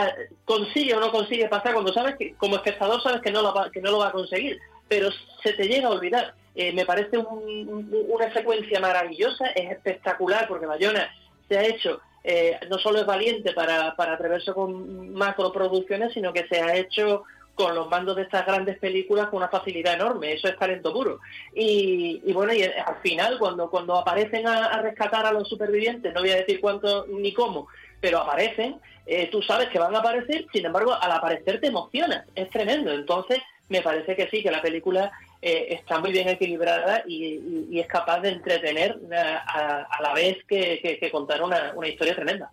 consigue 0.47 0.95
o 0.95 1.01
no 1.01 1.13
consigue 1.13 1.51
pasar, 1.51 1.75
cuando 1.75 1.93
sabes 1.93 2.17
que, 2.17 2.33
como 2.37 2.57
espectador 2.57 3.03
sabes 3.03 3.21
que 3.21 3.31
no 3.31 3.43
lo 3.43 3.53
va, 3.53 3.71
que 3.71 3.83
no 3.83 3.91
lo 3.91 3.99
va 3.99 4.09
a 4.09 4.13
conseguir, 4.13 4.59
pero 4.89 5.11
se 5.43 5.53
te 5.53 5.69
llega 5.69 5.89
a 5.89 5.93
olvidar. 5.93 6.33
Eh, 6.55 6.73
me 6.73 6.87
parece 6.87 7.19
una 7.19 8.33
secuencia 8.33 8.81
maravillosa, 8.81 9.49
es 9.49 9.71
espectacular, 9.71 10.49
porque 10.49 10.65
Bayona 10.65 11.15
se 11.47 11.59
ha 11.59 11.67
hecho 11.67 12.01
eh, 12.31 12.61
no 12.69 12.79
solo 12.79 12.99
es 13.01 13.07
valiente 13.07 13.55
para, 13.55 13.97
para 13.97 14.13
atreverse 14.13 14.53
con 14.53 15.15
macroproducciones, 15.15 16.13
sino 16.13 16.31
que 16.31 16.47
se 16.47 16.61
ha 16.61 16.77
hecho 16.77 17.25
con 17.55 17.75
los 17.75 17.89
mandos 17.89 18.17
de 18.17 18.23
estas 18.25 18.45
grandes 18.45 18.79
películas 18.79 19.29
con 19.29 19.39
una 19.39 19.49
facilidad 19.49 19.95
enorme, 19.95 20.35
eso 20.35 20.47
es 20.47 20.59
talento 20.59 20.93
puro. 20.93 21.21
Y, 21.55 22.21
bueno, 22.35 22.53
y 22.53 22.65
al 22.65 22.97
final, 23.03 23.39
cuando, 23.39 23.71
cuando 23.71 23.97
aparecen 23.97 24.47
a, 24.47 24.83
rescatar 24.83 25.25
a 25.25 25.33
los 25.33 25.49
supervivientes, 25.49 26.13
no 26.13 26.21
voy 26.21 26.31
a 26.33 26.37
decir 26.37 26.61
cuánto 26.61 27.07
ni 27.09 27.33
cómo, 27.33 27.69
pero 27.99 28.19
aparecen, 28.19 28.77
eh, 29.07 29.31
tú 29.33 29.41
sabes 29.41 29.71
que 29.71 29.79
van 29.79 29.97
a 29.97 30.01
aparecer, 30.01 30.45
sin 30.53 30.67
embargo, 30.67 30.93
al 31.01 31.11
aparecer 31.11 31.63
te 31.63 31.69
emocionas, 31.69 32.27
es 32.35 32.51
tremendo. 32.51 32.93
Entonces, 32.93 33.39
me 33.71 33.81
parece 33.81 34.15
que 34.15 34.29
sí, 34.29 34.43
que 34.43 34.51
la 34.51 34.61
película 34.61 35.11
eh, 35.41 35.69
está 35.71 36.01
muy 36.01 36.13
bien 36.13 36.29
equilibrada 36.29 37.05
y, 37.07 37.79
es 37.79 37.87
capaz 37.87 38.21
de 38.21 38.31
entretener 38.31 38.99
eh, 39.11 39.17
a, 39.17 39.99
la 40.01 40.13
vez 40.15 40.39
que, 40.49 41.09
contar 41.13 41.43
una, 41.43 41.73
una 41.75 41.89
historia 41.89 42.15
tremenda 42.15 42.51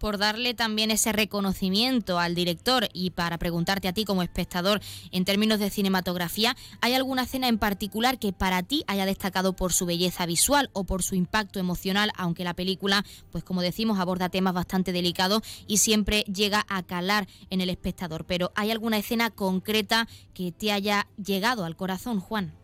por 0.00 0.18
darle 0.18 0.54
también 0.54 0.90
ese 0.90 1.12
reconocimiento 1.12 2.18
al 2.18 2.34
director 2.34 2.88
y 2.92 3.10
para 3.10 3.38
preguntarte 3.38 3.86
a 3.86 3.92
ti 3.92 4.04
como 4.04 4.22
espectador 4.22 4.80
en 5.12 5.24
términos 5.24 5.60
de 5.60 5.70
cinematografía, 5.70 6.56
¿hay 6.80 6.94
alguna 6.94 7.22
escena 7.22 7.46
en 7.48 7.58
particular 7.58 8.18
que 8.18 8.32
para 8.32 8.62
ti 8.62 8.82
haya 8.88 9.06
destacado 9.06 9.54
por 9.54 9.72
su 9.72 9.86
belleza 9.86 10.26
visual 10.26 10.70
o 10.72 10.84
por 10.84 11.02
su 11.02 11.14
impacto 11.14 11.60
emocional, 11.60 12.10
aunque 12.16 12.44
la 12.44 12.54
película, 12.54 13.04
pues 13.30 13.44
como 13.44 13.60
decimos, 13.60 14.00
aborda 14.00 14.30
temas 14.30 14.54
bastante 14.54 14.92
delicados 14.92 15.42
y 15.68 15.76
siempre 15.76 16.22
llega 16.22 16.64
a 16.68 16.82
calar 16.82 17.26
en 17.50 17.60
el 17.60 17.68
espectador? 17.68 18.24
Pero 18.24 18.52
¿hay 18.56 18.70
alguna 18.70 18.96
escena 18.96 19.30
concreta 19.30 20.08
que 20.32 20.50
te 20.50 20.72
haya 20.72 21.06
llegado 21.22 21.64
al 21.64 21.76
corazón, 21.76 22.20
Juan? 22.20 22.54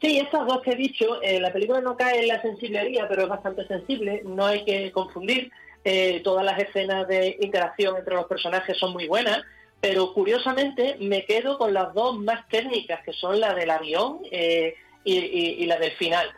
Sí, 0.00 0.18
estas 0.18 0.46
dos 0.46 0.62
que 0.62 0.70
he 0.70 0.76
dicho, 0.76 1.20
eh, 1.22 1.40
la 1.40 1.52
película 1.52 1.80
no 1.80 1.96
cae 1.96 2.20
en 2.20 2.28
la 2.28 2.40
sensiblería, 2.40 3.08
pero 3.08 3.22
es 3.22 3.28
bastante 3.28 3.66
sensible, 3.66 4.22
no 4.24 4.46
hay 4.46 4.64
que 4.64 4.92
confundir. 4.92 5.50
Eh, 5.90 6.20
todas 6.22 6.44
las 6.44 6.58
escenas 6.58 7.08
de 7.08 7.38
interacción 7.40 7.96
entre 7.96 8.14
los 8.14 8.26
personajes 8.26 8.76
son 8.76 8.92
muy 8.92 9.08
buenas, 9.08 9.42
pero 9.80 10.12
curiosamente 10.12 10.98
me 11.00 11.24
quedo 11.24 11.56
con 11.56 11.72
las 11.72 11.94
dos 11.94 12.18
más 12.18 12.46
técnicas, 12.48 13.02
que 13.02 13.14
son 13.14 13.40
la 13.40 13.54
del 13.54 13.70
avión 13.70 14.18
eh, 14.30 14.74
y, 15.02 15.64
la 15.64 15.78
del 15.78 15.92
final. 15.92 16.28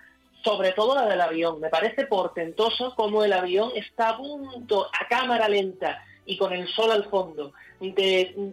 Sobre 0.45 0.71
todo 0.71 0.95
la 0.95 1.09
del 1.09 1.21
avión. 1.21 1.59
Me 1.59 1.69
parece 1.69 2.07
portentoso 2.07 2.95
como 2.95 3.25
el 3.25 3.33
avión 3.33 3.73
está 3.75 4.11
a 4.11 4.19
punto, 4.19 4.87
a 4.87 5.09
cámara 5.09 5.49
lenta 5.49 6.01
y 6.25 6.37
con 6.37 6.53
el 6.53 6.69
sol 6.69 6.93
al 6.93 7.11
fondo, 7.11 7.53
de 7.81 8.53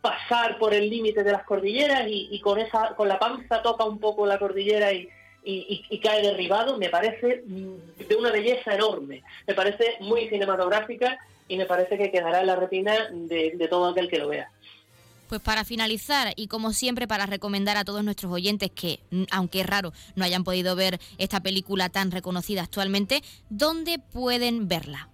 pasar 0.00 0.58
por 0.58 0.74
el 0.74 0.90
límite 0.90 1.22
de 1.22 1.30
las 1.30 1.44
cordilleras 1.44 2.08
y, 2.08 2.26
y, 2.32 2.40
con 2.40 2.58
esa 2.58 2.96
con 2.96 3.06
la 3.06 3.20
panza 3.20 3.62
toca 3.62 3.84
un 3.84 4.00
poco 4.00 4.26
la 4.26 4.40
cordillera 4.40 4.92
y, 4.92 5.08
y, 5.44 5.98
cae 6.00 6.22
derribado, 6.22 6.76
me 6.78 6.88
parece 6.88 7.42
de 7.46 8.16
una 8.16 8.30
belleza 8.30 8.74
enorme. 8.74 9.22
Me 9.46 9.54
parece 9.54 9.96
muy 10.00 10.28
cinematográfica 10.28 11.18
y 11.48 11.56
me 11.56 11.66
parece 11.66 11.96
que 11.96 12.10
quedará 12.10 12.40
en 12.40 12.46
la 12.46 12.56
retina 12.56 13.08
de, 13.10 13.66
todo 13.70 13.88
aquel 13.88 14.08
que 14.08 14.18
lo 14.18 14.28
vea. 14.28 14.50
Pues 15.28 15.40
para 15.40 15.64
finalizar 15.64 16.32
y 16.36 16.48
como 16.48 16.72
siempre 16.72 17.06
para 17.06 17.26
recomendar 17.26 17.76
a 17.76 17.84
todos 17.84 18.02
nuestros 18.02 18.32
oyentes 18.32 18.70
que, 18.70 19.00
aunque 19.30 19.60
es 19.60 19.66
raro, 19.66 19.92
no 20.16 20.24
hayan 20.24 20.44
podido 20.44 20.74
ver 20.74 20.98
esta 21.18 21.40
película 21.40 21.90
tan 21.90 22.10
reconocida 22.10 22.62
actualmente, 22.62 23.22
¿dónde 23.50 23.98
pueden 23.98 24.68
verla? 24.68 25.08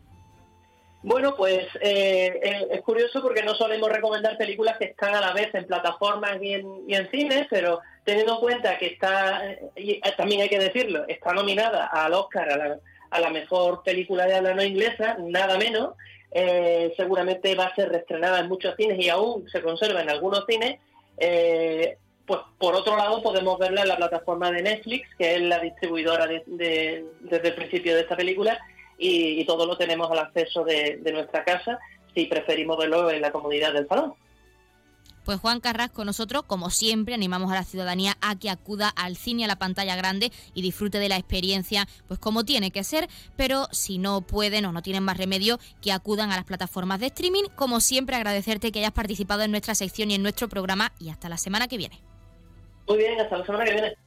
Bueno, 1.02 1.34
pues 1.36 1.66
eh, 1.82 2.66
es 2.70 2.80
curioso 2.80 3.20
porque 3.20 3.42
no 3.42 3.54
solemos 3.54 3.90
recomendar 3.90 4.38
películas 4.38 4.78
que 4.78 4.86
están 4.86 5.14
a 5.14 5.20
la 5.20 5.34
vez 5.34 5.54
en 5.54 5.66
plataformas 5.66 6.40
y 6.40 6.54
en, 6.54 6.66
y 6.88 6.94
en 6.94 7.10
cines, 7.10 7.46
pero 7.50 7.80
teniendo 8.04 8.34
en 8.34 8.40
cuenta 8.40 8.78
que 8.78 8.86
está, 8.86 9.42
y 9.76 9.92
eh, 9.92 10.02
también 10.16 10.42
hay 10.42 10.48
que 10.48 10.58
decirlo, 10.58 11.04
está 11.08 11.32
nominada 11.32 11.86
al 11.86 12.12
Oscar 12.12 12.80
a 13.10 13.20
la, 13.20 13.30
mejor 13.30 13.82
película 13.82 14.26
de 14.26 14.34
habla 14.34 14.54
no 14.54 14.62
inglesa, 14.62 15.16
nada 15.18 15.56
menos, 15.56 15.94
eh, 16.30 16.92
seguramente 16.96 17.54
va 17.54 17.66
a 17.66 17.74
ser 17.74 17.88
reestrenada 17.88 18.40
en 18.40 18.48
muchos 18.48 18.74
cines 18.76 18.98
y 18.98 19.08
aún 19.08 19.48
se 19.48 19.62
conserva 19.62 20.02
en 20.02 20.10
algunos 20.10 20.44
cines. 20.46 20.78
Eh, 21.16 21.96
pues 22.26 22.40
por 22.58 22.74
otro 22.74 22.96
lado 22.96 23.22
podemos 23.22 23.58
verla 23.58 23.82
en 23.82 23.88
la 23.88 23.96
plataforma 23.96 24.50
de 24.50 24.62
Netflix, 24.62 25.08
que 25.16 25.36
es 25.36 25.42
la 25.42 25.58
distribuidora 25.58 26.26
desde 26.26 27.04
el 27.30 27.54
principio 27.54 27.94
de 27.94 28.00
esta 28.00 28.16
película, 28.16 28.58
y, 28.96 29.44
todo 29.44 29.66
lo 29.66 29.76
tenemos 29.76 30.10
al 30.10 30.20
acceso 30.20 30.64
de, 30.64 30.98
de 31.02 31.12
nuestra 31.12 31.44
casa 31.44 31.78
si 32.14 32.26
preferimos 32.26 32.78
verlo 32.78 33.10
en 33.10 33.20
la 33.20 33.30
comunidad 33.30 33.72
del 33.72 33.86
salón. 33.86 34.14
Pues 35.24 35.40
Juan 35.40 35.60
Carrasco, 35.60 36.04
nosotros, 36.04 36.44
como 36.46 36.70
siempre, 36.70 37.14
animamos 37.14 37.50
a 37.50 37.54
la 37.54 37.64
ciudadanía 37.64 38.16
a 38.20 38.38
que 38.38 38.50
acuda 38.50 38.88
al 38.88 39.16
cine 39.16 39.44
a 39.44 39.48
la 39.48 39.58
pantalla 39.58 39.96
grande 39.96 40.30
y 40.52 40.62
disfrute 40.62 40.98
de 40.98 41.08
la 41.08 41.16
experiencia, 41.16 41.88
pues 42.06 42.20
como 42.20 42.44
tiene 42.44 42.70
que 42.70 42.84
ser, 42.84 43.08
pero 43.36 43.66
si 43.72 43.98
no 43.98 44.20
pueden 44.20 44.66
o 44.66 44.72
no 44.72 44.82
tienen 44.82 45.02
más 45.02 45.16
remedio, 45.16 45.58
que 45.80 45.92
acudan 45.92 46.30
a 46.30 46.36
las 46.36 46.44
plataformas 46.44 47.00
de 47.00 47.06
streaming. 47.06 47.44
Como 47.56 47.80
siempre, 47.80 48.16
agradecerte 48.16 48.70
que 48.70 48.80
hayas 48.80 48.92
participado 48.92 49.42
en 49.42 49.50
nuestra 49.50 49.74
sección 49.74 50.10
y 50.10 50.14
en 50.14 50.22
nuestro 50.22 50.48
programa 50.48 50.92
y 50.98 51.08
hasta 51.08 51.28
la 51.28 51.38
semana 51.38 51.68
que 51.68 51.78
viene. 51.78 52.00
Muy 52.86 52.98
bien, 52.98 53.18
hasta 53.18 53.38
la 53.38 53.46
semana 53.46 53.64
que 53.64 53.72
viene. 53.72 54.03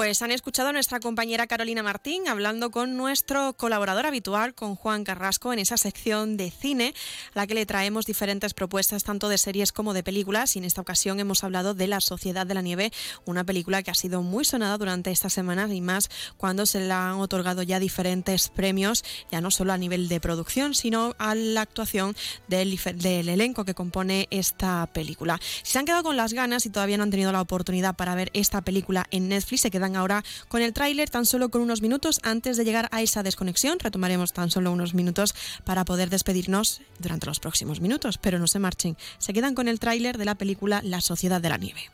Pues 0.00 0.22
han 0.22 0.30
escuchado 0.30 0.70
a 0.70 0.72
nuestra 0.72 0.98
compañera 0.98 1.46
Carolina 1.46 1.82
Martín 1.82 2.26
hablando 2.26 2.70
con 2.70 2.96
nuestro 2.96 3.52
colaborador 3.52 4.06
habitual, 4.06 4.54
con 4.54 4.74
Juan 4.74 5.04
Carrasco, 5.04 5.52
en 5.52 5.58
esa 5.58 5.76
sección 5.76 6.38
de 6.38 6.50
cine, 6.50 6.94
a 7.34 7.40
la 7.40 7.46
que 7.46 7.52
le 7.52 7.66
traemos 7.66 8.06
diferentes 8.06 8.54
propuestas 8.54 9.04
tanto 9.04 9.28
de 9.28 9.36
series 9.36 9.72
como 9.72 9.92
de 9.92 10.02
películas. 10.02 10.56
Y 10.56 10.60
en 10.60 10.64
esta 10.64 10.80
ocasión 10.80 11.20
hemos 11.20 11.44
hablado 11.44 11.74
de 11.74 11.86
La 11.86 12.00
Sociedad 12.00 12.46
de 12.46 12.54
la 12.54 12.62
Nieve, 12.62 12.92
una 13.26 13.44
película 13.44 13.82
que 13.82 13.90
ha 13.90 13.94
sido 13.94 14.22
muy 14.22 14.46
sonada 14.46 14.78
durante 14.78 15.10
estas 15.10 15.34
semanas 15.34 15.70
y 15.70 15.82
más 15.82 16.08
cuando 16.38 16.64
se 16.64 16.80
le 16.80 16.94
han 16.94 17.16
otorgado 17.16 17.62
ya 17.62 17.78
diferentes 17.78 18.48
premios, 18.48 19.04
ya 19.30 19.42
no 19.42 19.50
solo 19.50 19.74
a 19.74 19.76
nivel 19.76 20.08
de 20.08 20.18
producción, 20.18 20.74
sino 20.74 21.14
a 21.18 21.34
la 21.34 21.60
actuación 21.60 22.16
del, 22.48 22.74
del 22.94 23.28
elenco 23.28 23.66
que 23.66 23.74
compone 23.74 24.28
esta 24.30 24.86
película. 24.94 25.38
Si 25.62 25.72
se 25.72 25.78
han 25.78 25.84
quedado 25.84 26.04
con 26.04 26.16
las 26.16 26.32
ganas 26.32 26.64
y 26.64 26.70
todavía 26.70 26.96
no 26.96 27.02
han 27.02 27.10
tenido 27.10 27.32
la 27.32 27.42
oportunidad 27.42 27.96
para 27.96 28.14
ver 28.14 28.30
esta 28.32 28.62
película 28.62 29.04
en 29.10 29.28
Netflix, 29.28 29.60
se 29.60 29.70
quedan 29.70 29.89
ahora 29.96 30.24
con 30.48 30.62
el 30.62 30.72
tráiler 30.72 31.10
tan 31.10 31.26
solo 31.26 31.48
con 31.50 31.62
unos 31.62 31.82
minutos 31.82 32.20
antes 32.22 32.56
de 32.56 32.64
llegar 32.64 32.88
a 32.92 33.02
esa 33.02 33.22
desconexión. 33.22 33.78
Retomaremos 33.78 34.32
tan 34.32 34.50
solo 34.50 34.72
unos 34.72 34.94
minutos 34.94 35.34
para 35.64 35.84
poder 35.84 36.10
despedirnos 36.10 36.80
durante 36.98 37.26
los 37.26 37.40
próximos 37.40 37.80
minutos, 37.80 38.18
pero 38.18 38.38
no 38.38 38.46
se 38.46 38.58
marchen. 38.58 38.96
Se 39.18 39.32
quedan 39.32 39.54
con 39.54 39.68
el 39.68 39.80
tráiler 39.80 40.18
de 40.18 40.24
la 40.24 40.34
película 40.34 40.80
La 40.84 41.00
Sociedad 41.00 41.40
de 41.40 41.48
la 41.48 41.58
Nieve. 41.58 41.90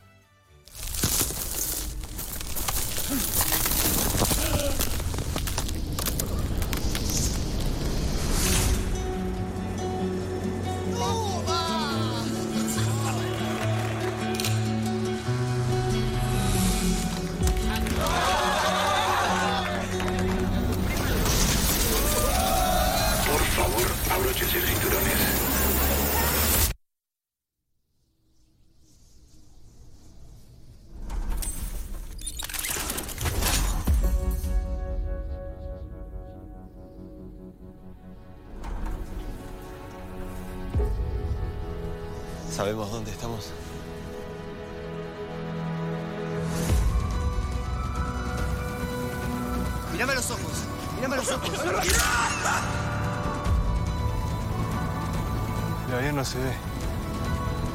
Avión 55.97 56.17
no 56.17 56.25
se 56.25 56.39
ve. 56.39 56.53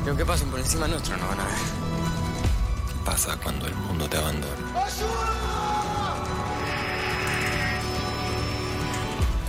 Y 0.06 0.10
aunque 0.10 0.26
pasen 0.26 0.50
por 0.50 0.60
encima 0.60 0.88
nuestro, 0.88 1.18
no 1.18 1.28
van 1.28 1.40
a 1.40 1.46
ver. 1.46 1.54
¿Qué 2.88 3.06
pasa 3.06 3.38
cuando 3.42 3.68
el 3.68 3.76
mundo 3.76 4.08
te 4.08 4.18
abandona? 4.18 4.56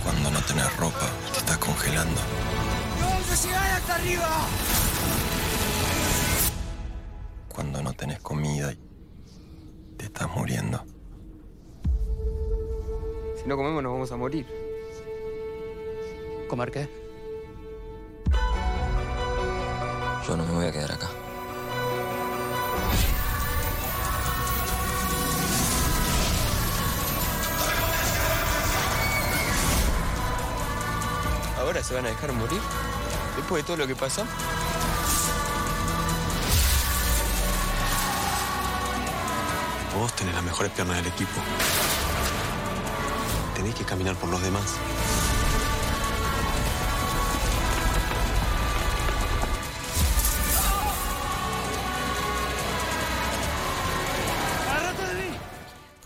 Cuando 0.03 0.31
no 0.31 0.41
tenés 0.41 0.77
ropa, 0.77 1.07
te 1.31 1.39
estás 1.39 1.57
congelando. 1.57 2.21
¡Vamos 2.99 3.31
a 3.31 3.47
llegar 3.47 3.71
hasta 3.71 3.95
arriba! 3.95 4.29
Cuando 7.49 7.81
no 7.83 7.93
tenés 7.93 8.19
comida 8.19 8.73
y 8.73 8.77
te 9.97 10.05
estás 10.05 10.29
muriendo. 10.29 10.83
Si 13.41 13.47
no 13.47 13.55
comemos, 13.55 13.83
nos 13.83 13.93
vamos 13.93 14.11
a 14.11 14.17
morir. 14.17 14.47
¿Comer 16.49 16.71
qué? 16.71 17.02
Yo 20.27 20.37
no 20.37 20.45
me 20.45 20.53
voy 20.53 20.65
a 20.65 20.71
quedar 20.71 20.91
acá. 20.91 21.09
¿Ahora 31.59 31.83
se 31.83 31.93
van 31.93 32.05
a 32.05 32.09
dejar 32.09 32.31
morir? 32.31 32.61
¿Después 33.35 33.63
de 33.63 33.67
todo 33.67 33.77
lo 33.77 33.87
que 33.87 33.95
pasó? 33.95 34.25
Vos 39.99 40.13
tenés 40.15 40.33
las 40.35 40.43
mejores 40.43 40.71
piernas 40.71 40.97
del 40.97 41.07
equipo. 41.07 41.41
Tenés 43.55 43.75
que 43.75 43.83
caminar 43.83 44.15
por 44.15 44.29
los 44.29 44.41
demás. 44.41 44.63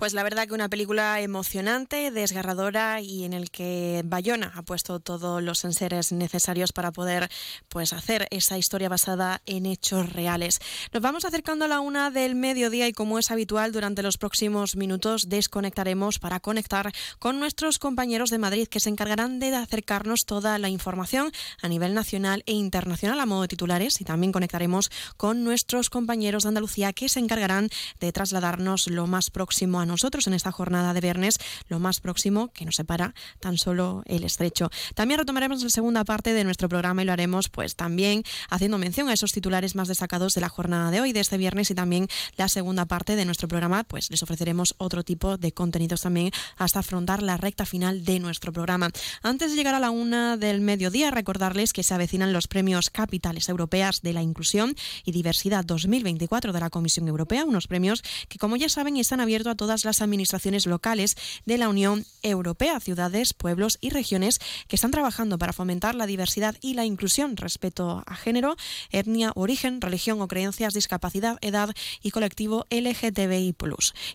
Pues 0.07 0.13
la 0.13 0.23
verdad 0.23 0.47
que 0.47 0.53
una 0.53 0.69
película 0.69 1.19
emocionante, 1.19 2.11
desgarradora 2.11 3.01
y 3.01 3.25
en 3.25 3.33
el 3.33 3.51
que 3.51 4.03
Bayona 4.05 4.53
ha 4.55 4.61
puesto 4.61 5.01
todos 5.01 5.43
los 5.43 5.65
enseres 5.65 6.13
necesarios 6.13 6.71
para 6.71 6.93
poder 6.93 7.27
pues 7.67 7.91
hacer 7.91 8.25
esa 8.31 8.57
historia 8.57 8.87
basada 8.87 9.41
en 9.45 9.65
hechos 9.65 10.13
reales. 10.13 10.61
Nos 10.93 11.03
vamos 11.03 11.25
acercando 11.25 11.65
a 11.65 11.67
la 11.67 11.81
una 11.81 12.09
del 12.09 12.35
mediodía 12.35 12.87
y 12.87 12.93
como 12.93 13.19
es 13.19 13.31
habitual 13.31 13.73
durante 13.73 14.01
los 14.01 14.17
próximos 14.17 14.77
minutos 14.77 15.27
desconectaremos 15.27 16.19
para 16.19 16.39
conectar 16.39 16.93
con 17.19 17.41
nuestros 17.41 17.77
compañeros 17.77 18.29
de 18.29 18.37
Madrid 18.37 18.69
que 18.69 18.79
se 18.79 18.89
encargarán 18.89 19.39
de 19.39 19.53
acercarnos 19.57 20.23
toda 20.23 20.57
la 20.57 20.69
información 20.69 21.33
a 21.61 21.67
nivel 21.67 21.93
nacional 21.93 22.43
e 22.45 22.53
internacional 22.53 23.19
a 23.19 23.25
modo 23.25 23.41
de 23.41 23.49
titulares 23.49 23.99
y 23.99 24.05
también 24.05 24.31
conectaremos 24.31 24.89
con 25.17 25.43
nuestros 25.43 25.89
compañeros 25.89 26.43
de 26.43 26.47
Andalucía 26.47 26.93
que 26.93 27.09
se 27.09 27.19
encargarán 27.19 27.67
de 27.99 28.13
trasladarnos 28.13 28.87
lo 28.87 29.05
más 29.05 29.31
próximo 29.31 29.81
a 29.81 29.85
nosotros 29.85 29.96
en 30.27 30.33
esta 30.33 30.51
jornada 30.51 30.93
de 30.93 31.01
viernes, 31.01 31.37
lo 31.67 31.79
más 31.79 31.99
próximo 31.99 32.49
que 32.53 32.65
nos 32.65 32.75
separa 32.75 33.13
tan 33.39 33.57
solo 33.57 34.03
el 34.05 34.23
estrecho. 34.23 34.69
También 34.95 35.19
retomaremos 35.19 35.63
la 35.63 35.69
segunda 35.69 36.03
parte 36.03 36.33
de 36.33 36.43
nuestro 36.43 36.69
programa 36.69 37.01
y 37.01 37.05
lo 37.05 37.13
haremos 37.13 37.49
pues 37.49 37.75
también 37.75 38.23
haciendo 38.49 38.77
mención 38.77 39.09
a 39.09 39.13
esos 39.13 39.31
titulares 39.31 39.75
más 39.75 39.87
destacados 39.87 40.33
de 40.33 40.41
la 40.41 40.49
jornada 40.49 40.91
de 40.91 41.01
hoy, 41.01 41.13
de 41.13 41.19
este 41.19 41.37
viernes 41.37 41.71
y 41.71 41.75
también 41.75 42.07
la 42.35 42.47
segunda 42.47 42.85
parte 42.85 43.15
de 43.15 43.25
nuestro 43.25 43.47
programa, 43.47 43.83
pues 43.83 44.09
les 44.11 44.23
ofreceremos 44.23 44.75
otro 44.77 45.03
tipo 45.03 45.37
de 45.37 45.51
contenidos 45.51 46.01
también 46.01 46.31
hasta 46.57 46.79
afrontar 46.79 47.21
la 47.21 47.37
recta 47.37 47.65
final 47.65 48.05
de 48.05 48.19
nuestro 48.19 48.53
programa. 48.53 48.89
Antes 49.23 49.51
de 49.51 49.57
llegar 49.57 49.75
a 49.75 49.79
la 49.79 49.89
una 49.89 50.37
del 50.37 50.61
mediodía, 50.61 51.11
recordarles 51.11 51.73
que 51.73 51.83
se 51.83 51.93
avecinan 51.93 52.33
los 52.33 52.47
premios 52.47 52.89
Capitales 52.89 53.49
Europeas 53.49 54.01
de 54.01 54.13
la 54.13 54.21
Inclusión 54.21 54.75
y 55.03 55.11
Diversidad 55.11 55.65
2024 55.65 56.53
de 56.53 56.59
la 56.59 56.69
Comisión 56.69 57.07
Europea, 57.07 57.45
unos 57.45 57.67
premios 57.67 58.03
que 58.29 58.37
como 58.37 58.55
ya 58.55 58.69
saben 58.69 58.97
están 59.07 59.21
abiertos 59.21 59.51
a 59.51 59.55
todas 59.55 59.76
las 59.85 60.01
administraciones 60.01 60.65
locales 60.65 61.15
de 61.45 61.57
la 61.57 61.69
Unión 61.69 62.05
Europea, 62.23 62.79
ciudades, 62.79 63.33
pueblos 63.33 63.77
y 63.81 63.89
regiones 63.89 64.39
que 64.67 64.75
están 64.75 64.91
trabajando 64.91 65.37
para 65.37 65.53
fomentar 65.53 65.95
la 65.95 66.05
diversidad 66.05 66.55
y 66.61 66.73
la 66.73 66.85
inclusión, 66.85 67.37
respeto 67.37 68.03
a 68.05 68.15
género, 68.15 68.55
etnia, 68.91 69.31
origen, 69.35 69.81
religión 69.81 70.21
o 70.21 70.27
creencias, 70.27 70.73
discapacidad, 70.73 71.37
edad 71.41 71.73
y 72.01 72.11
colectivo 72.11 72.65
LGTBI+. 72.69 73.55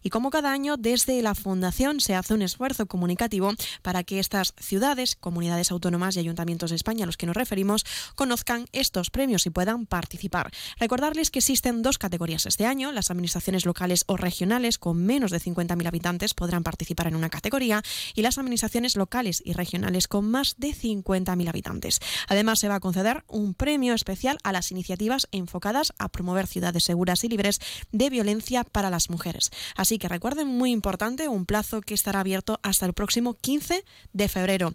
Y 0.02 0.10
como 0.10 0.30
cada 0.30 0.52
año, 0.52 0.76
desde 0.76 1.20
la 1.22 1.34
Fundación 1.34 2.00
se 2.00 2.14
hace 2.14 2.34
un 2.34 2.42
esfuerzo 2.42 2.86
comunicativo 2.86 3.52
para 3.82 4.04
que 4.04 4.18
estas 4.18 4.54
ciudades, 4.58 5.16
comunidades 5.16 5.70
autónomas 5.70 6.16
y 6.16 6.20
ayuntamientos 6.20 6.70
de 6.70 6.76
España 6.76 7.04
a 7.04 7.06
los 7.06 7.16
que 7.16 7.26
nos 7.26 7.36
referimos 7.36 7.84
conozcan 8.14 8.66
estos 8.72 9.10
premios 9.10 9.46
y 9.46 9.50
puedan 9.50 9.86
participar. 9.86 10.50
Recordarles 10.78 11.30
que 11.30 11.40
existen 11.40 11.82
dos 11.82 11.98
categorías 11.98 12.46
este 12.46 12.66
año, 12.66 12.92
las 12.92 13.10
administraciones 13.10 13.66
locales 13.66 14.04
o 14.06 14.16
regionales 14.16 14.78
con 14.78 15.04
menos 15.04 15.30
de 15.30 15.40
50.000 15.54 15.86
habitantes 15.86 16.34
podrán 16.34 16.62
participar 16.62 17.06
en 17.06 17.16
una 17.16 17.30
categoría 17.30 17.82
y 18.14 18.22
las 18.22 18.38
administraciones 18.38 18.96
locales 18.96 19.42
y 19.44 19.52
regionales 19.52 20.08
con 20.08 20.30
más 20.30 20.56
de 20.58 20.68
50.000 20.68 21.48
habitantes. 21.48 22.00
Además, 22.28 22.58
se 22.58 22.68
va 22.68 22.76
a 22.76 22.80
conceder 22.80 23.24
un 23.28 23.54
premio 23.54 23.94
especial 23.94 24.38
a 24.44 24.52
las 24.52 24.70
iniciativas 24.70 25.28
enfocadas 25.32 25.92
a 25.98 26.08
promover 26.08 26.46
ciudades 26.46 26.84
seguras 26.84 27.24
y 27.24 27.28
libres 27.28 27.60
de 27.90 28.10
violencia 28.10 28.64
para 28.64 28.90
las 28.90 29.10
mujeres. 29.10 29.50
Así 29.76 29.98
que 29.98 30.08
recuerden, 30.08 30.48
muy 30.48 30.70
importante, 30.70 31.28
un 31.28 31.46
plazo 31.46 31.80
que 31.80 31.94
estará 31.94 32.20
abierto 32.20 32.60
hasta 32.62 32.86
el 32.86 32.92
próximo 32.92 33.34
15 33.34 33.84
de 34.12 34.28
febrero. 34.28 34.74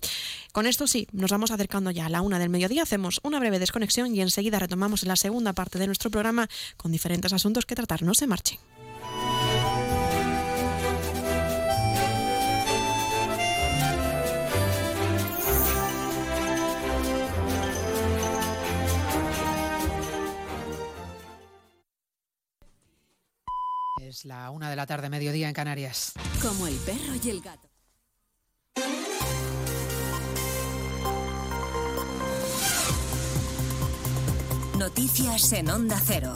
Con 0.51 0.67
esto 0.67 0.87
sí, 0.87 1.07
nos 1.11 1.31
vamos 1.31 1.51
acercando 1.51 1.91
ya 1.91 2.05
a 2.05 2.09
la 2.09 2.21
una 2.21 2.39
del 2.39 2.49
mediodía, 2.49 2.83
hacemos 2.83 3.19
una 3.23 3.39
breve 3.39 3.59
desconexión 3.59 4.15
y 4.15 4.21
enseguida 4.21 4.59
retomamos 4.59 5.03
la 5.03 5.15
segunda 5.15 5.53
parte 5.53 5.79
de 5.79 5.87
nuestro 5.87 6.09
programa 6.09 6.49
con 6.77 6.91
diferentes 6.91 7.33
asuntos 7.33 7.65
que 7.65 7.75
tratar. 7.75 8.03
No 8.03 8.13
se 8.13 8.27
marchen. 8.27 8.76
Es 24.07 24.23
la 24.23 24.51
una 24.51 24.69
de 24.69 24.77
la 24.77 24.85
tarde, 24.85 25.09
mediodía 25.09 25.49
en 25.49 25.53
Canarias. 25.53 26.13
Como 26.41 26.65
el 26.65 26.75
perro 26.75 27.13
y 27.21 27.29
el 27.29 27.41
gato. 27.41 27.69
Noticias 34.77 35.51
en 35.51 35.69
Onda 35.69 35.99
Cero. 36.01 36.33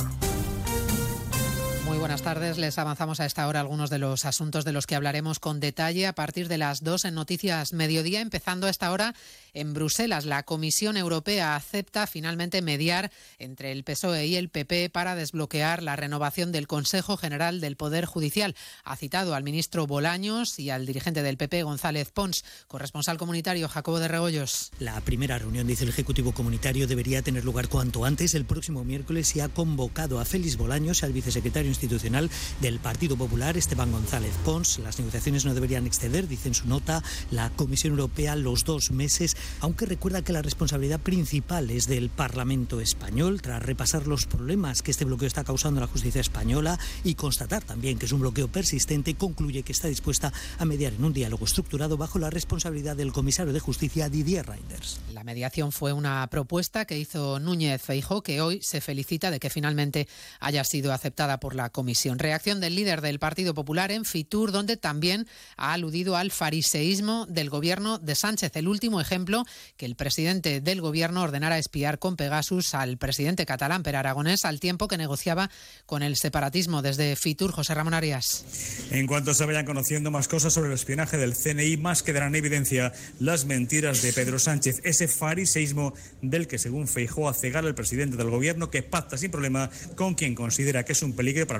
Muy 1.92 2.00
buenas 2.00 2.22
tardes. 2.22 2.58
Les 2.58 2.78
avanzamos 2.78 3.20
a 3.20 3.26
esta 3.26 3.46
hora 3.50 3.60
algunos 3.60 3.90
de 3.90 4.00
los 4.00 4.24
asuntos 4.24 4.64
de 4.64 4.72
los 4.72 4.88
que 4.88 4.96
hablaremos 4.96 5.40
con 5.40 5.60
detalle 5.60 6.08
a 6.08 6.16
partir 6.16 6.48
de 6.48 6.58
las 6.58 6.86
dos 6.86 7.04
en 7.04 7.16
Noticias 7.16 7.74
Mediodía, 7.74 8.22
empezando 8.22 8.68
a 8.68 8.70
esta 8.70 8.94
hora 8.94 9.14
en 9.54 9.74
Bruselas. 9.74 10.26
La 10.26 10.44
Comisión 10.44 10.96
Europea 10.96 11.54
acepta 11.54 12.08
finalmente 12.08 12.62
mediar 12.62 13.12
entre 13.40 13.74
el 13.74 13.84
PSOE 13.84 14.26
y 14.26 14.38
el 14.38 14.48
PP 14.48 14.90
para 14.90 15.16
desbloquear 15.16 15.84
la 15.84 15.98
renovación 15.98 16.54
del 16.54 16.66
Consejo 16.66 17.18
General 17.18 17.60
del 17.60 17.76
Poder 17.76 18.06
Judicial. 18.06 18.56
Ha 18.86 18.96
citado 18.96 19.36
al 19.36 19.44
ministro 19.44 19.86
Bolaños 19.86 20.60
y 20.60 20.70
al 20.70 20.86
dirigente 20.86 21.24
del 21.24 21.36
PP, 21.36 21.64
González 21.64 22.10
Pons, 22.12 22.46
corresponsal 22.68 23.18
comunitario 23.18 23.68
Jacobo 23.68 24.00
de 24.00 24.08
Regoyos. 24.08 24.72
La 24.80 25.02
primera 25.02 25.38
reunión, 25.38 25.68
dice 25.68 25.84
el 25.84 25.90
Ejecutivo 25.90 26.32
Comunitario, 26.32 26.88
debería 26.88 27.22
tener 27.22 27.44
lugar 27.44 27.68
cuanto 27.68 28.06
antes, 28.06 28.34
el 28.34 28.46
próximo 28.46 28.86
miércoles, 28.86 29.36
y 29.36 29.42
ha 29.42 29.50
convocado 29.50 30.22
a 30.22 30.26
Félix 30.26 30.56
Bolaños 30.56 31.04
al 31.04 31.12
vicesecretario 31.12 31.70
institucional 31.82 32.30
del 32.60 32.80
Partido 32.80 33.18
Popular, 33.18 33.58
Esteban 33.58 33.92
González 33.92 34.34
Pons. 34.46 34.80
Las 34.80 35.00
negociaciones 35.00 35.46
no 35.46 35.54
deberían 35.54 35.88
exceder, 35.88 36.28
dice 36.28 36.50
en 36.50 36.54
su 36.54 36.68
nota, 36.68 37.04
la 37.32 37.50
Comisión 37.50 37.94
Europea 37.94 38.36
los 38.36 38.64
dos 38.66 38.92
meses, 38.92 39.36
aunque 39.60 39.86
recuerda 39.86 40.22
que 40.22 40.34
la 40.34 40.42
responsabilidad 40.42 41.00
principal 41.00 41.72
es 41.72 41.88
del 41.88 42.10
Parlamento 42.10 42.80
español, 42.82 43.42
tras 43.42 43.64
repasar 43.64 44.08
los 44.08 44.26
problemas 44.26 44.82
que 44.82 44.92
este 44.92 45.06
bloqueo 45.06 45.28
está 45.28 45.44
causando 45.44 45.80
a 45.80 45.86
la 45.86 45.92
justicia 45.92 46.22
española 46.22 46.80
y 47.04 47.16
constatar 47.16 47.64
también 47.64 47.98
que 47.98 48.06
es 48.06 48.12
un 48.12 48.22
bloqueo 48.22 48.48
persistente, 48.48 49.16
concluye 49.16 49.64
que 49.64 49.72
está 49.72 49.88
dispuesta 49.88 50.32
a 50.60 50.66
mediar 50.66 50.94
en 50.94 51.04
un 51.04 51.14
diálogo 51.14 51.46
estructurado 51.46 51.98
bajo 51.98 52.20
la 52.20 52.30
responsabilidad 52.30 52.96
del 52.96 53.12
comisario 53.12 53.54
de 53.54 53.60
Justicia, 53.60 54.10
Didier 54.10 54.46
Reinders. 54.46 55.00
La 55.14 55.24
mediación 55.24 55.72
fue 55.72 55.94
una 55.94 56.28
propuesta 56.28 56.86
que 56.86 57.00
hizo 57.00 57.40
Núñez 57.40 57.82
Feijóo, 57.82 58.22
que 58.22 58.42
hoy 58.42 58.62
se 58.62 58.82
felicita 58.82 59.32
de 59.32 59.40
que 59.40 59.50
finalmente 59.50 60.08
haya 60.40 60.64
sido 60.64 60.94
aceptada 60.94 61.40
por 61.40 61.56
la 61.56 61.71
comisión. 61.72 62.20
Reacción 62.20 62.60
del 62.60 62.76
líder 62.76 63.02
del 63.02 63.20
Partido 63.20 63.54
Popular 63.54 63.92
en 63.92 64.06
Fitur, 64.06 64.52
donde 64.52 64.78
también 64.78 65.28
ha 65.58 65.74
aludido 65.74 66.16
al 66.16 66.32
fariseísmo 66.32 67.26
del 67.28 67.50
gobierno 67.50 67.98
de 67.98 68.16
Sánchez. 68.16 68.52
El 68.56 68.68
último 68.68 69.02
ejemplo, 69.02 69.46
que 69.78 69.86
el 69.86 69.96
presidente 69.96 70.62
del 70.62 70.82
gobierno 70.82 71.22
ordenara 71.22 71.58
espiar 71.58 72.00
con 72.00 72.16
Pegasus 72.16 72.74
al 72.74 72.98
presidente 72.98 73.46
catalán 73.46 73.84
Per 73.84 73.96
Aragonés 73.96 74.46
al 74.46 74.60
tiempo 74.60 74.88
que 74.88 74.98
negociaba 74.98 75.50
con 75.86 76.04
el 76.04 76.16
separatismo. 76.16 76.82
Desde 76.82 77.16
Fitur, 77.16 77.52
José 77.52 77.74
Ramón 77.74 77.94
Arias. 77.94 78.46
En 78.92 79.08
cuanto 79.08 79.34
se 79.34 79.46
vayan 79.46 79.66
conociendo 79.66 80.12
más 80.12 80.28
cosas 80.28 80.54
sobre 80.54 80.70
el 80.70 80.76
espionaje 80.76 81.18
del 81.18 81.36
CNI, 81.36 81.78
más 81.78 82.04
quedarán 82.04 82.30
en 82.30 82.36
evidencia 82.36 82.94
las 83.20 83.46
mentiras 83.46 84.02
de 84.02 84.14
Pedro 84.14 84.40
Sánchez, 84.40 84.82
ese 84.84 85.08
fariseísmo 85.08 85.94
del 86.22 86.48
que, 86.48 86.58
según 86.58 86.88
Feijóo, 86.88 87.30
a 87.30 87.34
cegar 87.34 87.66
al 87.66 87.76
presidente 87.76 88.18
del 88.18 88.30
gobierno 88.30 88.70
que 88.70 88.84
pacta 88.84 89.18
sin 89.18 89.32
problema 89.32 89.70
con 89.96 90.16
quien 90.16 90.36
considera 90.36 90.84
que 90.84 90.94
es 90.94 91.02
un 91.02 91.14
peligro 91.14 91.48
para 91.48 91.60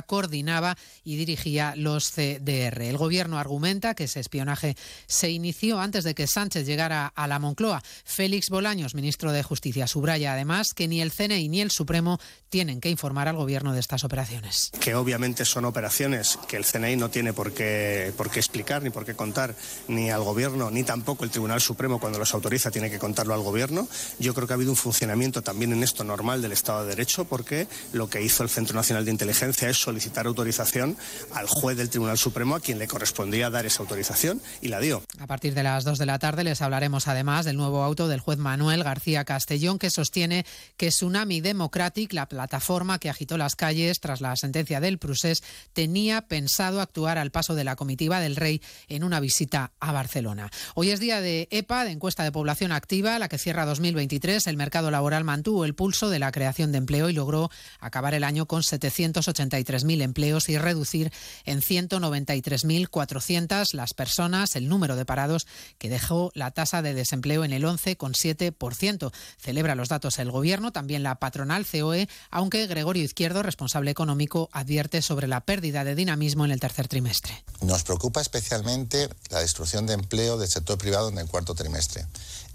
coordinaba 0.01 0.77
y 1.03 1.15
dirigía 1.15 1.73
los 1.75 2.11
CDR. 2.11 2.81
El 2.83 2.97
gobierno 2.97 3.37
argumenta 3.37 3.95
que 3.95 4.05
ese 4.05 4.19
espionaje 4.19 4.75
se 5.07 5.29
inició 5.29 5.79
antes 5.79 6.03
de 6.03 6.15
que 6.15 6.27
Sánchez 6.27 6.65
llegara 6.65 7.07
a 7.07 7.27
la 7.27 7.39
Moncloa. 7.39 7.81
Félix 8.03 8.49
Bolaños, 8.49 8.95
ministro 8.95 9.31
de 9.31 9.43
Justicia, 9.43 9.87
subraya 9.87 10.33
además 10.33 10.73
que 10.73 10.87
ni 10.87 11.01
el 11.01 11.11
CNI 11.11 11.49
ni 11.49 11.61
el 11.61 11.71
Supremo 11.71 12.19
tienen 12.49 12.81
que 12.81 12.89
informar 12.89 13.27
al 13.27 13.35
gobierno 13.35 13.73
de 13.73 13.79
estas 13.79 14.03
operaciones. 14.03 14.71
Que 14.79 14.95
obviamente 14.95 15.45
son 15.45 15.65
operaciones 15.65 16.37
que 16.47 16.57
el 16.57 16.65
CNI 16.65 16.97
no 16.97 17.09
tiene 17.09 17.33
por 17.33 17.53
qué, 17.53 18.13
por 18.17 18.29
qué 18.29 18.39
explicar 18.39 18.83
ni 18.83 18.89
por 18.89 19.05
qué 19.05 19.15
contar 19.15 19.55
ni 19.87 20.09
al 20.09 20.23
gobierno 20.23 20.69
ni 20.71 20.83
tampoco 20.83 21.23
el 21.23 21.31
Tribunal 21.31 21.61
Supremo 21.61 21.99
cuando 21.99 22.19
los 22.19 22.33
autoriza 22.33 22.71
tiene 22.71 22.89
que 22.89 22.99
contarlo 22.99 23.33
al 23.33 23.41
gobierno. 23.41 23.87
Yo 24.19 24.33
creo 24.33 24.47
que 24.47 24.53
ha 24.53 24.55
habido 24.55 24.71
un 24.71 24.77
funcionamiento 24.77 25.41
también 25.41 25.71
en 25.73 25.83
esto 25.83 26.03
normal 26.03 26.41
del 26.41 26.51
Estado 26.51 26.83
de 26.83 26.89
Derecho 26.89 27.25
porque 27.25 27.67
lo 27.93 28.09
que 28.09 28.21
hizo 28.21 28.43
el 28.43 28.49
Centro 28.49 28.75
Nacional 28.75 29.05
de 29.05 29.11
Inteligencia 29.11 29.69
es 29.69 29.80
solicitar 29.81 30.25
autorización 30.27 30.97
al 31.33 31.47
juez 31.47 31.77
del 31.77 31.89
Tribunal 31.89 32.17
Supremo 32.17 32.55
a 32.55 32.59
quien 32.59 32.79
le 32.79 32.87
correspondía 32.87 33.49
dar 33.49 33.65
esa 33.65 33.81
autorización 33.81 34.41
y 34.61 34.69
la 34.69 34.79
dio. 34.79 35.03
A 35.19 35.27
partir 35.27 35.53
de 35.53 35.63
las 35.63 35.83
2 35.83 35.97
de 35.97 36.05
la 36.05 36.19
tarde 36.19 36.43
les 36.43 36.61
hablaremos 36.61 37.07
además 37.07 37.45
del 37.45 37.57
nuevo 37.57 37.83
auto 37.83 38.07
del 38.07 38.19
juez 38.19 38.37
Manuel 38.37 38.83
García 38.83 39.25
Castellón 39.25 39.79
que 39.79 39.89
sostiene 39.89 40.45
que 40.77 40.89
Tsunami 40.89 41.41
Democratic, 41.41 42.13
la 42.13 42.27
plataforma 42.27 42.99
que 42.99 43.09
agitó 43.09 43.37
las 43.37 43.55
calles 43.55 43.99
tras 43.99 44.21
la 44.21 44.35
sentencia 44.35 44.79
del 44.79 44.99
Prusés, 44.99 45.43
tenía 45.73 46.21
pensado 46.21 46.81
actuar 46.81 47.17
al 47.17 47.31
paso 47.31 47.55
de 47.55 47.63
la 47.63 47.75
comitiva 47.75 48.19
del 48.19 48.35
rey 48.35 48.61
en 48.87 49.03
una 49.03 49.19
visita 49.19 49.71
a 49.79 49.91
Barcelona. 49.91 50.49
Hoy 50.75 50.91
es 50.91 50.99
día 50.99 51.21
de 51.21 51.47
EPA, 51.51 51.85
de 51.85 51.91
encuesta 51.91 52.23
de 52.23 52.31
población 52.31 52.71
activa, 52.71 53.17
la 53.19 53.29
que 53.29 53.37
cierra 53.37 53.65
2023. 53.65 54.47
El 54.47 54.57
mercado 54.57 54.91
laboral 54.91 55.23
mantuvo 55.23 55.65
el 55.65 55.75
pulso 55.75 56.09
de 56.09 56.19
la 56.19 56.31
creación 56.31 56.71
de 56.71 56.77
empleo 56.77 57.09
y 57.09 57.13
logró 57.13 57.49
acabar 57.79 58.13
el 58.13 58.23
año 58.23 58.45
con 58.45 58.63
783.000 59.71 60.01
empleos 60.01 60.49
y 60.49 60.57
reducir 60.57 61.11
en 61.45 61.61
193.400 61.61 63.73
las 63.73 63.93
personas, 63.93 64.55
el 64.55 64.67
número 64.67 64.95
de 64.95 65.05
parados 65.05 65.47
que 65.77 65.89
dejó 65.89 66.31
la 66.33 66.51
tasa 66.51 66.81
de 66.81 66.93
desempleo 66.93 67.43
en 67.43 67.53
el 67.53 67.63
11,7%. 67.63 69.11
Celebra 69.39 69.75
los 69.75 69.89
datos 69.89 70.19
el 70.19 70.31
gobierno, 70.31 70.71
también 70.71 71.03
la 71.03 71.15
patronal 71.15 71.65
COE, 71.65 72.07
aunque 72.29 72.67
Gregorio 72.67 73.03
Izquierdo, 73.03 73.43
responsable 73.43 73.91
económico, 73.91 74.49
advierte 74.51 75.01
sobre 75.01 75.27
la 75.27 75.41
pérdida 75.41 75.83
de 75.83 75.95
dinamismo 75.95 76.45
en 76.45 76.51
el 76.51 76.59
tercer 76.59 76.87
trimestre. 76.87 77.43
Nos 77.61 77.83
preocupa 77.83 78.21
especialmente 78.21 79.09
la 79.29 79.39
destrucción 79.39 79.87
de 79.87 79.93
empleo 79.93 80.37
del 80.37 80.49
sector 80.49 80.77
privado 80.77 81.09
en 81.09 81.17
el 81.17 81.27
cuarto 81.27 81.55
trimestre, 81.55 82.05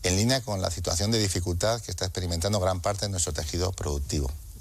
en 0.02 0.16
línea 0.16 0.40
con 0.40 0.60
la 0.60 0.70
situación 0.70 1.10
de 1.10 1.18
dificultad 1.18 1.80
que 1.80 1.90
está 1.90 2.04
experimentando 2.04 2.60
gran 2.60 2.80
parte 2.80 3.06
de 3.06 3.10
nuestro 3.10 3.32
tejido 3.32 3.72
productivo. 3.72 4.30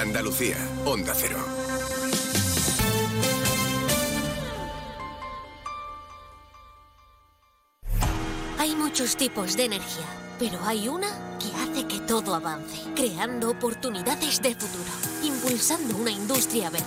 Andalucía, 0.00 0.56
Onda 0.86 1.12
Cero. 1.14 1.36
Hay 8.58 8.74
muchos 8.76 9.16
tipos 9.16 9.58
de 9.58 9.66
energía, 9.66 10.06
pero 10.38 10.58
hay 10.64 10.88
una 10.88 11.38
que 11.38 11.54
hace 11.54 11.86
que 11.86 12.00
todo 12.00 12.34
avance, 12.34 12.80
creando 12.96 13.50
oportunidades 13.50 14.40
de 14.40 14.54
futuro, 14.54 14.90
impulsando 15.22 15.94
una 15.98 16.10
industria 16.10 16.70
verde, 16.70 16.86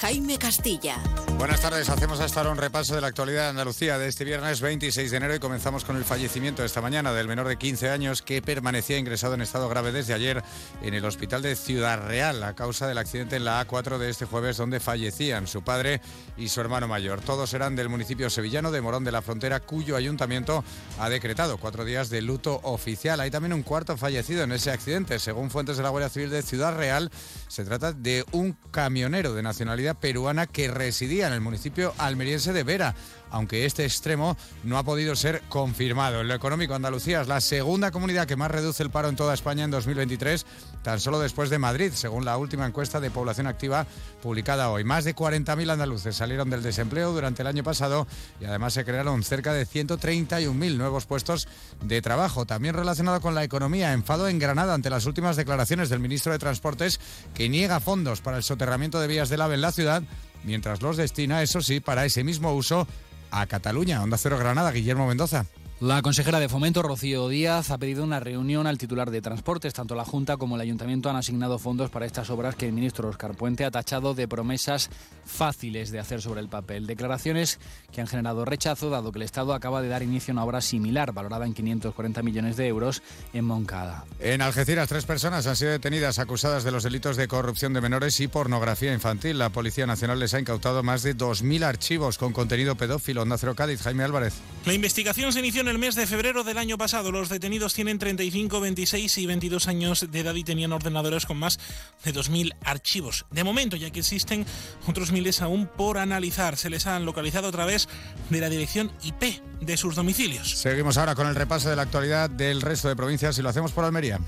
Jaime 0.00 0.38
Castilla. 0.38 0.96
Buenas 1.38 1.60
tardes, 1.60 1.88
hacemos 1.88 2.20
hasta 2.20 2.40
ahora 2.40 2.52
un 2.52 2.58
repaso 2.58 2.94
de 2.94 3.00
la 3.00 3.08
actualidad 3.08 3.44
de 3.44 3.48
Andalucía 3.50 3.98
de 3.98 4.08
este 4.08 4.24
viernes 4.24 4.60
26 4.60 5.10
de 5.10 5.16
enero 5.16 5.34
y 5.34 5.38
comenzamos 5.38 5.84
con 5.84 5.96
el 5.96 6.04
fallecimiento 6.04 6.64
esta 6.64 6.80
mañana 6.80 7.12
del 7.12 7.28
menor 7.28 7.46
de 7.46 7.56
15 7.56 7.90
años 7.90 8.22
que 8.22 8.42
permanecía 8.42 8.98
ingresado 8.98 9.34
en 9.34 9.42
estado 9.42 9.68
grave 9.68 9.92
desde 9.92 10.14
ayer 10.14 10.42
en 10.82 10.94
el 10.94 11.04
hospital 11.04 11.42
de 11.42 11.54
Ciudad 11.54 12.06
Real 12.06 12.42
a 12.42 12.54
causa 12.54 12.86
del 12.86 12.98
accidente 12.98 13.36
en 13.36 13.44
la 13.44 13.64
A4 13.64 13.98
de 13.98 14.10
este 14.10 14.24
jueves 14.24 14.56
donde 14.56 14.80
fallecían 14.80 15.46
su 15.46 15.62
padre 15.62 16.00
y 16.36 16.48
su 16.48 16.60
hermano 16.60 16.88
mayor. 16.88 17.20
Todos 17.20 17.52
eran 17.54 17.76
del 17.76 17.88
municipio 17.88 18.30
sevillano 18.30 18.70
de 18.70 18.80
Morón 18.80 19.04
de 19.04 19.12
la 19.12 19.22
Frontera 19.22 19.60
cuyo 19.60 19.96
ayuntamiento 19.96 20.64
ha 20.98 21.08
decretado 21.08 21.58
cuatro 21.58 21.84
días 21.84 22.08
de 22.10 22.22
luto 22.22 22.60
oficial. 22.62 23.20
Hay 23.20 23.30
también 23.30 23.52
un 23.52 23.62
cuarto 23.62 23.96
fallecido 23.96 24.42
en 24.42 24.52
ese 24.52 24.70
accidente. 24.70 25.18
Según 25.18 25.50
fuentes 25.50 25.76
de 25.76 25.82
la 25.82 25.90
Guardia 25.90 26.08
Civil 26.08 26.30
de 26.30 26.42
Ciudad 26.42 26.76
Real, 26.76 27.10
se 27.48 27.64
trata 27.64 27.92
de 27.92 28.24
un 28.32 28.56
camionero 28.70 29.34
de 29.34 29.42
nacionalidad 29.42 29.87
peruana 29.94 30.46
que 30.46 30.68
residía 30.68 31.26
en 31.26 31.32
el 31.32 31.40
municipio 31.40 31.94
almeriense 31.98 32.52
de 32.52 32.64
Vera, 32.64 32.94
aunque 33.30 33.64
este 33.64 33.84
extremo 33.84 34.36
no 34.64 34.78
ha 34.78 34.82
podido 34.82 35.16
ser 35.16 35.42
confirmado. 35.48 36.20
En 36.20 36.28
lo 36.28 36.34
económico, 36.34 36.74
Andalucía 36.74 37.20
es 37.20 37.28
la 37.28 37.40
segunda 37.40 37.90
comunidad 37.90 38.26
que 38.26 38.36
más 38.36 38.50
reduce 38.50 38.82
el 38.82 38.90
paro 38.90 39.08
en 39.08 39.16
toda 39.16 39.34
España 39.34 39.64
en 39.64 39.70
2023, 39.70 40.46
tan 40.82 41.00
solo 41.00 41.18
después 41.18 41.50
de 41.50 41.58
Madrid, 41.58 41.92
según 41.94 42.24
la 42.24 42.36
última 42.36 42.66
encuesta 42.66 43.00
de 43.00 43.10
población 43.10 43.46
activa 43.46 43.86
publicada 44.22 44.70
hoy. 44.70 44.84
Más 44.84 45.04
de 45.04 45.14
40.000 45.14 45.70
andaluces 45.70 46.16
salieron 46.16 46.50
del 46.50 46.62
desempleo 46.62 47.12
durante 47.12 47.42
el 47.42 47.48
año 47.48 47.62
pasado 47.62 48.06
y 48.40 48.44
además 48.44 48.74
se 48.74 48.84
crearon 48.84 49.22
cerca 49.22 49.52
de 49.52 49.66
131.000 49.66 50.76
nuevos 50.76 51.06
puestos 51.06 51.48
de 51.82 52.02
trabajo. 52.02 52.46
También 52.46 52.74
relacionado 52.74 53.20
con 53.20 53.34
la 53.34 53.44
economía, 53.44 53.92
enfado 53.92 54.28
en 54.28 54.38
Granada 54.38 54.74
ante 54.74 54.90
las 54.90 55.06
últimas 55.06 55.36
declaraciones 55.36 55.88
del 55.88 56.00
ministro 56.00 56.32
de 56.32 56.38
Transportes 56.38 57.00
que 57.34 57.48
niega 57.48 57.80
fondos 57.80 58.20
para 58.20 58.36
el 58.36 58.42
soterramiento 58.42 59.00
de 59.00 59.06
vías 59.08 59.28
del 59.28 59.42
AVE 59.42 59.54
en 59.54 59.60
la 59.60 59.72
ciudad, 59.72 60.02
mientras 60.44 60.82
los 60.82 60.96
destina, 60.96 61.42
eso 61.42 61.60
sí, 61.60 61.80
para 61.80 62.04
ese 62.04 62.24
mismo 62.24 62.54
uso 62.54 62.86
a 63.30 63.46
Cataluña. 63.46 64.02
Onda 64.02 64.18
Cero 64.18 64.38
Granada, 64.38 64.70
Guillermo 64.72 65.06
Mendoza. 65.06 65.46
La 65.80 66.02
consejera 66.02 66.40
de 66.40 66.48
Fomento, 66.48 66.82
Rocío 66.82 67.28
Díaz, 67.28 67.70
ha 67.70 67.78
pedido 67.78 68.02
una 68.02 68.18
reunión 68.18 68.66
al 68.66 68.78
titular 68.78 69.12
de 69.12 69.22
Transportes. 69.22 69.74
Tanto 69.74 69.94
la 69.94 70.04
Junta 70.04 70.36
como 70.36 70.56
el 70.56 70.60
Ayuntamiento 70.60 71.08
han 71.08 71.14
asignado 71.14 71.56
fondos 71.60 71.88
para 71.88 72.04
estas 72.04 72.30
obras 72.30 72.56
que 72.56 72.66
el 72.66 72.72
ministro 72.72 73.08
Oscar 73.08 73.36
Puente 73.36 73.64
ha 73.64 73.70
tachado 73.70 74.12
de 74.12 74.26
promesas 74.26 74.90
fáciles 75.24 75.92
de 75.92 76.00
hacer 76.00 76.20
sobre 76.20 76.40
el 76.40 76.48
papel. 76.48 76.88
Declaraciones 76.88 77.60
que 77.92 78.00
han 78.00 78.08
generado 78.08 78.44
rechazo, 78.44 78.90
dado 78.90 79.12
que 79.12 79.20
el 79.20 79.22
Estado 79.22 79.54
acaba 79.54 79.80
de 79.80 79.86
dar 79.86 80.02
inicio 80.02 80.32
a 80.32 80.34
una 80.34 80.44
obra 80.44 80.60
similar, 80.62 81.12
valorada 81.12 81.46
en 81.46 81.54
540 81.54 82.24
millones 82.24 82.56
de 82.56 82.66
euros, 82.66 83.00
en 83.32 83.44
Moncada. 83.44 84.04
En 84.18 84.42
Algeciras, 84.42 84.88
tres 84.88 85.04
personas 85.04 85.46
han 85.46 85.54
sido 85.54 85.70
detenidas 85.70 86.18
acusadas 86.18 86.64
de 86.64 86.72
los 86.72 86.82
delitos 86.82 87.16
de 87.16 87.28
corrupción 87.28 87.72
de 87.72 87.80
menores 87.80 88.18
y 88.18 88.26
pornografía 88.26 88.92
infantil. 88.92 89.38
La 89.38 89.50
Policía 89.50 89.86
Nacional 89.86 90.18
les 90.18 90.34
ha 90.34 90.40
incautado 90.40 90.82
más 90.82 91.04
de 91.04 91.16
2.000 91.16 91.62
archivos 91.62 92.18
con 92.18 92.32
contenido 92.32 92.74
pedófilo. 92.74 93.22
Onda 93.22 93.38
Cero 93.38 93.54
Cádiz, 93.54 93.80
Jaime 93.82 94.02
Álvarez. 94.02 94.34
La 94.66 94.74
investigación 94.74 95.32
se 95.32 95.38
inició 95.38 95.67
en 95.68 95.72
el 95.74 95.78
mes 95.78 95.94
de 95.96 96.06
febrero 96.06 96.44
del 96.44 96.56
año 96.56 96.78
pasado. 96.78 97.12
Los 97.12 97.28
detenidos 97.28 97.74
tienen 97.74 97.98
35, 97.98 98.60
26 98.60 99.18
y 99.18 99.26
22 99.26 99.68
años 99.68 100.06
de 100.10 100.20
edad 100.20 100.34
y 100.34 100.42
tenían 100.42 100.72
ordenadores 100.72 101.26
con 101.26 101.36
más 101.36 101.58
de 102.04 102.14
2.000 102.14 102.54
archivos. 102.64 103.26
De 103.30 103.44
momento, 103.44 103.76
ya 103.76 103.90
que 103.90 104.00
existen 104.00 104.46
otros 104.86 105.12
miles 105.12 105.42
aún 105.42 105.66
por 105.66 105.98
analizar, 105.98 106.56
se 106.56 106.70
les 106.70 106.86
han 106.86 107.04
localizado 107.04 107.48
a 107.48 107.52
través 107.52 107.88
de 108.30 108.40
la 108.40 108.48
dirección 108.48 108.90
IP 109.02 109.42
de 109.60 109.76
sus 109.76 109.94
domicilios. 109.94 110.58
Seguimos 110.58 110.96
ahora 110.96 111.14
con 111.14 111.26
el 111.26 111.34
repaso 111.34 111.68
de 111.68 111.76
la 111.76 111.82
actualidad 111.82 112.30
del 112.30 112.62
resto 112.62 112.88
de 112.88 112.96
provincias 112.96 113.38
y 113.38 113.42
lo 113.42 113.50
hacemos 113.50 113.72
por 113.72 113.84
Almería. 113.84 114.20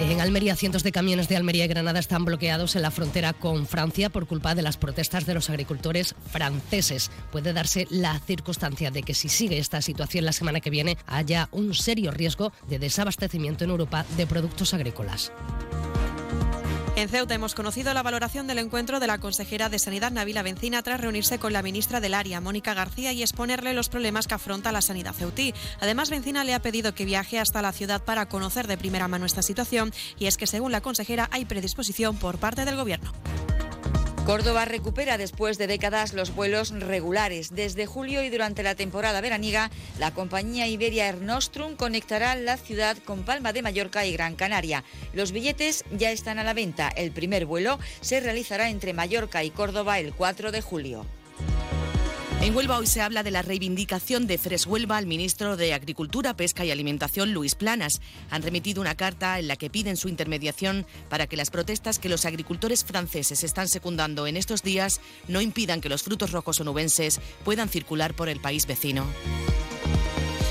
En 0.00 0.20
Almería, 0.20 0.54
cientos 0.54 0.84
de 0.84 0.92
camiones 0.92 1.28
de 1.28 1.36
Almería 1.36 1.64
y 1.64 1.68
Granada 1.68 1.98
están 1.98 2.24
bloqueados 2.24 2.76
en 2.76 2.82
la 2.82 2.92
frontera 2.92 3.32
con 3.32 3.66
Francia 3.66 4.10
por 4.10 4.28
culpa 4.28 4.54
de 4.54 4.62
las 4.62 4.76
protestas 4.76 5.26
de 5.26 5.34
los 5.34 5.50
agricultores 5.50 6.14
franceses. 6.30 7.10
Puede 7.32 7.52
darse 7.52 7.88
la 7.90 8.18
circunstancia 8.20 8.92
de 8.92 9.02
que 9.02 9.14
si 9.14 9.28
sigue 9.28 9.58
esta 9.58 9.82
situación 9.82 10.24
la 10.24 10.32
semana 10.32 10.60
que 10.60 10.70
viene 10.70 10.96
haya 11.06 11.48
un 11.50 11.74
serio 11.74 12.12
riesgo 12.12 12.52
de 12.68 12.78
desabastecimiento 12.78 13.64
en 13.64 13.70
Europa 13.70 14.06
de 14.16 14.26
productos 14.26 14.72
agrícolas. 14.72 15.32
En 16.98 17.08
Ceuta 17.08 17.32
hemos 17.32 17.54
conocido 17.54 17.94
la 17.94 18.02
valoración 18.02 18.48
del 18.48 18.58
encuentro 18.58 18.98
de 18.98 19.06
la 19.06 19.18
consejera 19.18 19.68
de 19.68 19.78
Sanidad 19.78 20.10
Navila 20.10 20.42
Bencina 20.42 20.82
tras 20.82 21.00
reunirse 21.00 21.38
con 21.38 21.52
la 21.52 21.62
ministra 21.62 22.00
del 22.00 22.12
área, 22.12 22.40
Mónica 22.40 22.74
García, 22.74 23.12
y 23.12 23.22
exponerle 23.22 23.72
los 23.72 23.88
problemas 23.88 24.26
que 24.26 24.34
afronta 24.34 24.72
la 24.72 24.82
sanidad 24.82 25.14
ceutí. 25.14 25.54
Además, 25.78 26.10
Bencina 26.10 26.42
le 26.42 26.54
ha 26.54 26.60
pedido 26.60 26.96
que 26.96 27.04
viaje 27.04 27.38
hasta 27.38 27.62
la 27.62 27.70
ciudad 27.70 28.02
para 28.02 28.26
conocer 28.26 28.66
de 28.66 28.76
primera 28.76 29.06
mano 29.06 29.26
esta 29.26 29.42
situación 29.42 29.92
y 30.18 30.26
es 30.26 30.36
que, 30.36 30.48
según 30.48 30.72
la 30.72 30.80
consejera, 30.80 31.28
hay 31.30 31.44
predisposición 31.44 32.16
por 32.16 32.38
parte 32.38 32.64
del 32.64 32.74
Gobierno. 32.74 33.12
Córdoba 34.28 34.66
recupera 34.66 35.16
después 35.16 35.56
de 35.56 35.66
décadas 35.66 36.12
los 36.12 36.34
vuelos 36.34 36.68
regulares. 36.68 37.54
Desde 37.54 37.86
julio 37.86 38.22
y 38.22 38.28
durante 38.28 38.62
la 38.62 38.74
temporada 38.74 39.22
veraniega, 39.22 39.70
la 39.98 40.10
compañía 40.10 40.66
Iberia 40.66 41.06
Air 41.06 41.22
Nostrum 41.22 41.76
conectará 41.76 42.34
la 42.34 42.58
ciudad 42.58 42.98
con 43.06 43.22
Palma 43.22 43.54
de 43.54 43.62
Mallorca 43.62 44.04
y 44.04 44.12
Gran 44.12 44.36
Canaria. 44.36 44.84
Los 45.14 45.32
billetes 45.32 45.82
ya 45.92 46.10
están 46.10 46.38
a 46.38 46.44
la 46.44 46.52
venta. 46.52 46.90
El 46.90 47.10
primer 47.10 47.46
vuelo 47.46 47.78
se 48.02 48.20
realizará 48.20 48.68
entre 48.68 48.92
Mallorca 48.92 49.44
y 49.44 49.50
Córdoba 49.50 49.98
el 49.98 50.12
4 50.12 50.52
de 50.52 50.60
julio. 50.60 51.06
En 52.40 52.54
Huelva 52.54 52.78
hoy 52.78 52.86
se 52.86 53.00
habla 53.00 53.24
de 53.24 53.32
la 53.32 53.42
reivindicación 53.42 54.28
de 54.28 54.38
Fres 54.38 54.64
Huelva 54.64 54.96
al 54.96 55.06
ministro 55.06 55.56
de 55.56 55.74
Agricultura, 55.74 56.36
Pesca 56.36 56.64
y 56.64 56.70
Alimentación, 56.70 57.34
Luis 57.34 57.56
Planas. 57.56 58.00
Han 58.30 58.42
remitido 58.42 58.80
una 58.80 58.94
carta 58.94 59.40
en 59.40 59.48
la 59.48 59.56
que 59.56 59.70
piden 59.70 59.96
su 59.96 60.08
intermediación 60.08 60.86
para 61.08 61.26
que 61.26 61.36
las 61.36 61.50
protestas 61.50 61.98
que 61.98 62.08
los 62.08 62.24
agricultores 62.26 62.84
franceses 62.84 63.42
están 63.42 63.66
secundando 63.66 64.28
en 64.28 64.36
estos 64.36 64.62
días 64.62 65.00
no 65.26 65.40
impidan 65.40 65.80
que 65.80 65.88
los 65.88 66.04
frutos 66.04 66.30
rojos 66.30 66.60
onubenses 66.60 67.20
puedan 67.44 67.68
circular 67.68 68.14
por 68.14 68.28
el 68.28 68.40
país 68.40 68.66
vecino. 68.66 69.04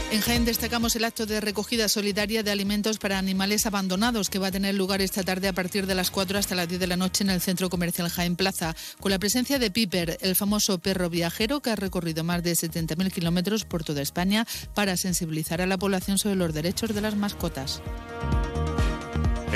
En 0.09 0.21
Jaén 0.21 0.45
destacamos 0.45 0.95
el 0.95 1.03
acto 1.03 1.25
de 1.25 1.41
recogida 1.41 1.89
solidaria 1.89 2.41
de 2.41 2.49
alimentos 2.49 2.97
para 2.97 3.17
animales 3.17 3.65
abandonados 3.65 4.29
que 4.29 4.39
va 4.39 4.47
a 4.47 4.51
tener 4.51 4.73
lugar 4.73 5.01
esta 5.01 5.21
tarde 5.21 5.49
a 5.49 5.53
partir 5.53 5.85
de 5.85 5.95
las 5.95 6.11
4 6.11 6.39
hasta 6.39 6.55
las 6.55 6.69
10 6.69 6.79
de 6.79 6.87
la 6.87 6.95
noche 6.95 7.25
en 7.25 7.29
el 7.29 7.41
Centro 7.41 7.69
Comercial 7.69 8.07
Jaén 8.07 8.37
Plaza, 8.37 8.73
con 9.01 9.11
la 9.11 9.19
presencia 9.19 9.59
de 9.59 9.69
Piper, 9.69 10.17
el 10.21 10.37
famoso 10.37 10.79
perro 10.79 11.09
viajero 11.09 11.59
que 11.59 11.71
ha 11.71 11.75
recorrido 11.75 12.23
más 12.23 12.41
de 12.41 12.53
70.000 12.53 13.11
kilómetros 13.11 13.65
por 13.65 13.83
toda 13.83 14.01
España 14.01 14.47
para 14.73 14.95
sensibilizar 14.95 15.61
a 15.61 15.67
la 15.67 15.77
población 15.77 16.17
sobre 16.17 16.35
los 16.35 16.53
derechos 16.53 16.95
de 16.95 17.01
las 17.01 17.17
mascotas. 17.17 17.81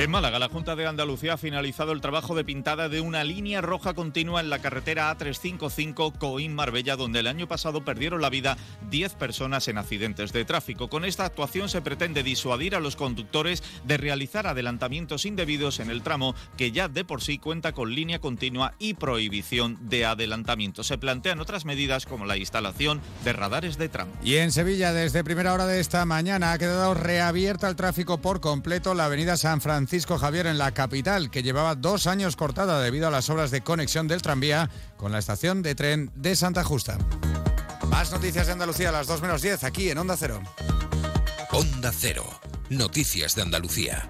En 0.02 0.10
Málaga, 0.10 0.39
la 0.39 0.49
Junta 0.49 0.76
de 0.76 0.88
Andalucía 0.88 1.34
ha 1.34 1.38
finalizado 1.38 1.91
el 1.91 2.02
trabajo 2.02 2.34
de 2.34 2.43
pintada 2.43 2.89
de 2.89 3.02
una 3.02 3.24
línea 3.24 3.62
roja 3.62 3.93
continua 3.93 4.41
en 4.41 4.49
la 4.49 4.58
carretera 4.58 5.16
A355 5.16 6.18
Coín-Marbella, 6.18 6.95
donde 6.95 7.20
el 7.20 7.28
año 7.28 7.47
pasado 7.47 7.86
perdieron 7.86 8.20
la 8.20 8.32
vida 8.32 8.58
10 8.89 9.14
personas 9.14 9.68
en 9.68 9.78
accidentes 9.78 10.34
de 10.34 10.43
tráfico. 10.43 10.89
Con 10.89 11.06
esta 11.06 11.26
actuación 11.26 11.70
se 11.70 11.84
pretende 11.84 12.24
disuadir 12.24 12.74
a 12.74 12.80
los 12.80 12.95
conductores 12.95 13.62
de 13.84 13.97
realizar 13.97 14.47
adelantamientos 14.47 15.28
indebidos 15.28 15.80
en 15.80 15.91
el 15.91 16.02
tramo, 16.02 16.34
que 16.58 16.72
ya 16.72 16.88
de 16.88 17.06
por 17.06 17.22
sí 17.22 17.38
cuenta 17.38 17.74
con 17.74 17.93
línea 17.93 18.18
continua 18.18 18.74
y 18.80 18.95
prohibición 18.95 19.78
de 19.82 20.08
adelantamiento. 20.08 20.84
Se 20.84 20.97
plantean 20.97 21.41
otras 21.41 21.64
medidas 21.64 22.08
como 22.08 22.26
la 22.26 22.38
instalación 22.38 23.02
de 23.24 23.34
radares 23.34 23.78
de 23.78 23.88
tramo. 23.88 24.14
Y 24.24 24.38
en 24.38 24.52
Sevilla, 24.52 24.93
desde 24.93 25.24
primera 25.24 25.54
hora 25.54 25.68
de 25.68 25.80
esta 25.80 26.04
mañana, 26.06 26.54
ha 26.54 26.58
quedado 26.58 26.95
reabierta 26.95 27.70
el 27.70 27.76
tráfico 27.76 28.18
por 28.18 28.41
completo 28.41 28.95
la 28.95 29.06
avenida 29.06 29.38
San 29.38 29.62
Francisco 29.62 29.91
Francisco 29.92 30.18
Javier 30.18 30.48
en 30.48 30.58
la 30.58 30.72
capital, 30.72 31.30
que 31.30 31.44
llevaba 31.44 31.76
dos 31.76 32.08
años 32.08 32.38
cortada 32.38 32.82
debido 32.82 33.10
a 33.10 33.12
las 33.12 33.30
obras 33.30 33.52
de 33.52 33.60
conexión 33.60 34.08
del 34.08 34.22
tranvía 34.22 34.70
con 34.96 35.12
la 35.12 35.20
estación 35.20 35.62
de 35.64 35.76
tren 35.76 36.10
de 36.16 36.34
Santa 36.38 36.64
Justa. 36.64 36.98
Más 37.89 38.10
noticias 38.10 38.48
de 38.48 38.54
Andalucía 38.54 38.88
a 38.88 38.94
las 38.94 39.08
2 39.08 39.22
menos 39.22 39.42
10 39.42 39.66
aquí 39.66 39.89
en 39.89 39.98
Onda 39.98 40.16
Cero. 40.16 40.42
Onda 41.52 41.92
Cero. 41.94 42.24
Noticias 42.70 43.36
de 43.36 43.42
Andalucía. 43.42 44.10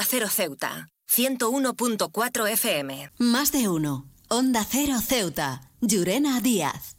Onda 0.00 0.08
Cero 0.08 0.28
Ceuta, 0.30 0.88
101.4 1.14 2.48
FM. 2.48 3.10
Más 3.18 3.52
de 3.52 3.68
uno. 3.68 4.06
Onda 4.30 4.64
Cero 4.64 4.94
Ceuta. 5.06 5.60
Llurena 5.82 6.40
Díaz. 6.40 6.96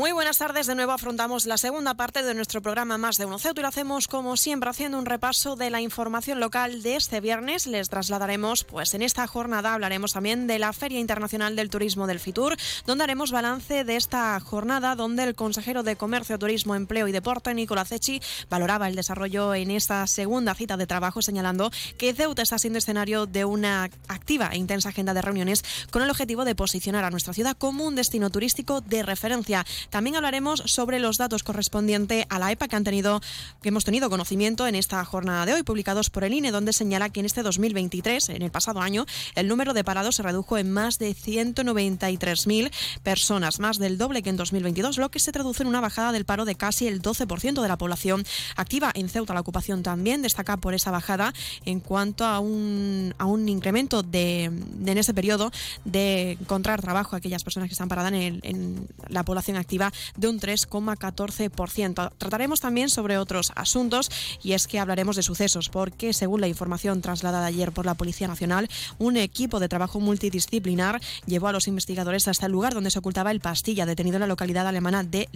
Muy 0.00 0.12
buenas 0.12 0.38
tardes, 0.38 0.66
de 0.66 0.74
nuevo 0.74 0.92
afrontamos 0.92 1.44
la 1.44 1.58
segunda 1.58 1.92
parte 1.92 2.22
de 2.22 2.32
nuestro 2.32 2.62
programa 2.62 2.96
Más 2.96 3.18
de 3.18 3.26
Uno 3.26 3.38
Ceuta 3.38 3.60
y 3.60 3.62
lo 3.62 3.68
hacemos 3.68 4.08
como 4.08 4.38
siempre 4.38 4.70
haciendo 4.70 4.98
un 4.98 5.04
repaso 5.04 5.56
de 5.56 5.68
la 5.68 5.82
información 5.82 6.40
local 6.40 6.80
de 6.80 6.96
este 6.96 7.20
viernes. 7.20 7.66
Les 7.66 7.90
trasladaremos, 7.90 8.64
pues 8.64 8.94
en 8.94 9.02
esta 9.02 9.26
jornada 9.26 9.74
hablaremos 9.74 10.14
también 10.14 10.46
de 10.46 10.58
la 10.58 10.72
Feria 10.72 10.98
Internacional 10.98 11.54
del 11.54 11.68
Turismo 11.68 12.06
del 12.06 12.18
Fitur, 12.18 12.56
donde 12.86 13.04
haremos 13.04 13.30
balance 13.30 13.84
de 13.84 13.96
esta 13.96 14.40
jornada 14.40 14.96
donde 14.96 15.22
el 15.24 15.34
consejero 15.34 15.82
de 15.82 15.96
Comercio, 15.96 16.38
Turismo, 16.38 16.76
Empleo 16.76 17.06
y 17.06 17.12
Deporte, 17.12 17.52
Nicolás 17.52 17.92
Echi, 17.92 18.22
valoraba 18.48 18.88
el 18.88 18.96
desarrollo 18.96 19.52
en 19.54 19.70
esta 19.70 20.06
segunda 20.06 20.54
cita 20.54 20.78
de 20.78 20.86
trabajo, 20.86 21.20
señalando 21.20 21.70
que 21.98 22.14
Ceuta 22.14 22.40
está 22.40 22.58
siendo 22.58 22.78
escenario 22.78 23.26
de 23.26 23.44
una 23.44 23.90
activa 24.08 24.48
e 24.50 24.56
intensa 24.56 24.88
agenda 24.88 25.12
de 25.12 25.20
reuniones 25.20 25.62
con 25.90 26.00
el 26.00 26.08
objetivo 26.08 26.46
de 26.46 26.54
posicionar 26.54 27.04
a 27.04 27.10
nuestra 27.10 27.34
ciudad 27.34 27.54
como 27.54 27.84
un 27.84 27.96
destino 27.96 28.30
turístico 28.30 28.80
de 28.80 29.02
referencia. 29.02 29.66
También 29.90 30.16
hablaremos 30.16 30.62
sobre 30.66 31.00
los 31.00 31.18
datos 31.18 31.42
correspondientes 31.42 32.24
a 32.28 32.38
la 32.38 32.52
EPA 32.52 32.68
que 32.68 32.76
han 32.76 32.84
tenido, 32.84 33.20
que 33.60 33.70
hemos 33.70 33.84
tenido 33.84 34.08
conocimiento 34.08 34.66
en 34.66 34.76
esta 34.76 35.04
jornada 35.04 35.46
de 35.46 35.54
hoy, 35.54 35.62
publicados 35.64 36.10
por 36.10 36.24
el 36.24 36.32
INE, 36.32 36.52
donde 36.52 36.72
señala 36.72 37.10
que 37.10 37.20
en 37.20 37.26
este 37.26 37.42
2023, 37.42 38.30
en 38.30 38.42
el 38.42 38.50
pasado 38.50 38.80
año, 38.80 39.04
el 39.34 39.48
número 39.48 39.74
de 39.74 39.82
parados 39.82 40.16
se 40.16 40.22
redujo 40.22 40.58
en 40.58 40.70
más 40.72 40.98
de 40.98 41.10
193.000 41.10 42.70
personas, 43.02 43.58
más 43.58 43.78
del 43.78 43.98
doble 43.98 44.22
que 44.22 44.30
en 44.30 44.36
2022, 44.36 44.98
lo 44.98 45.10
que 45.10 45.18
se 45.18 45.32
traduce 45.32 45.62
en 45.62 45.68
una 45.68 45.80
bajada 45.80 46.12
del 46.12 46.24
paro 46.24 46.44
de 46.44 46.54
casi 46.54 46.86
el 46.86 47.02
12% 47.02 47.60
de 47.60 47.68
la 47.68 47.76
población 47.76 48.24
activa. 48.56 48.92
En 48.94 49.08
Ceuta 49.08 49.34
la 49.34 49.40
ocupación 49.40 49.82
también 49.82 50.22
destaca 50.22 50.56
por 50.56 50.74
esa 50.74 50.90
bajada 50.90 51.34
en 51.64 51.80
cuanto 51.80 52.24
a 52.24 52.38
un, 52.38 53.14
a 53.18 53.26
un 53.26 53.48
incremento 53.48 54.02
de, 54.02 54.44
en 54.44 54.98
ese 54.98 55.14
periodo 55.14 55.50
de 55.84 56.32
encontrar 56.32 56.80
trabajo 56.80 57.16
a 57.16 57.18
aquellas 57.18 57.42
personas 57.42 57.68
que 57.68 57.74
están 57.74 57.88
paradas 57.88 58.12
en, 58.12 58.20
el, 58.20 58.40
en 58.44 58.88
la 59.08 59.24
población 59.24 59.56
activa 59.56 59.79
de 60.16 60.28
un 60.28 60.38
3,14%. 60.38 62.12
Trataremos 62.18 62.60
también 62.60 62.88
sobre 62.88 63.18
otros 63.18 63.52
asuntos 63.56 64.10
y 64.42 64.52
es 64.52 64.66
que 64.66 64.78
hablaremos 64.78 65.16
de 65.16 65.22
sucesos 65.22 65.68
porque 65.68 66.12
según 66.12 66.40
la 66.40 66.48
información 66.48 67.00
trasladada 67.00 67.46
ayer 67.46 67.72
por 67.72 67.86
la 67.86 67.94
Policía 67.94 68.28
Nacional, 68.28 68.68
un 68.98 69.16
equipo 69.16 69.60
de 69.60 69.68
trabajo 69.68 70.00
multidisciplinar 70.00 71.00
llevó 71.26 71.48
a 71.48 71.52
los 71.52 71.68
investigadores 71.68 72.28
hasta 72.28 72.46
el 72.46 72.52
lugar 72.52 72.74
donde 72.74 72.90
se 72.90 72.98
ocultaba 72.98 73.30
el 73.30 73.40
pastilla 73.40 73.86
detenido 73.86 74.16
en 74.16 74.20
la 74.20 74.26
localidad 74.26 74.66
alemana 74.66 75.04
de 75.04 75.28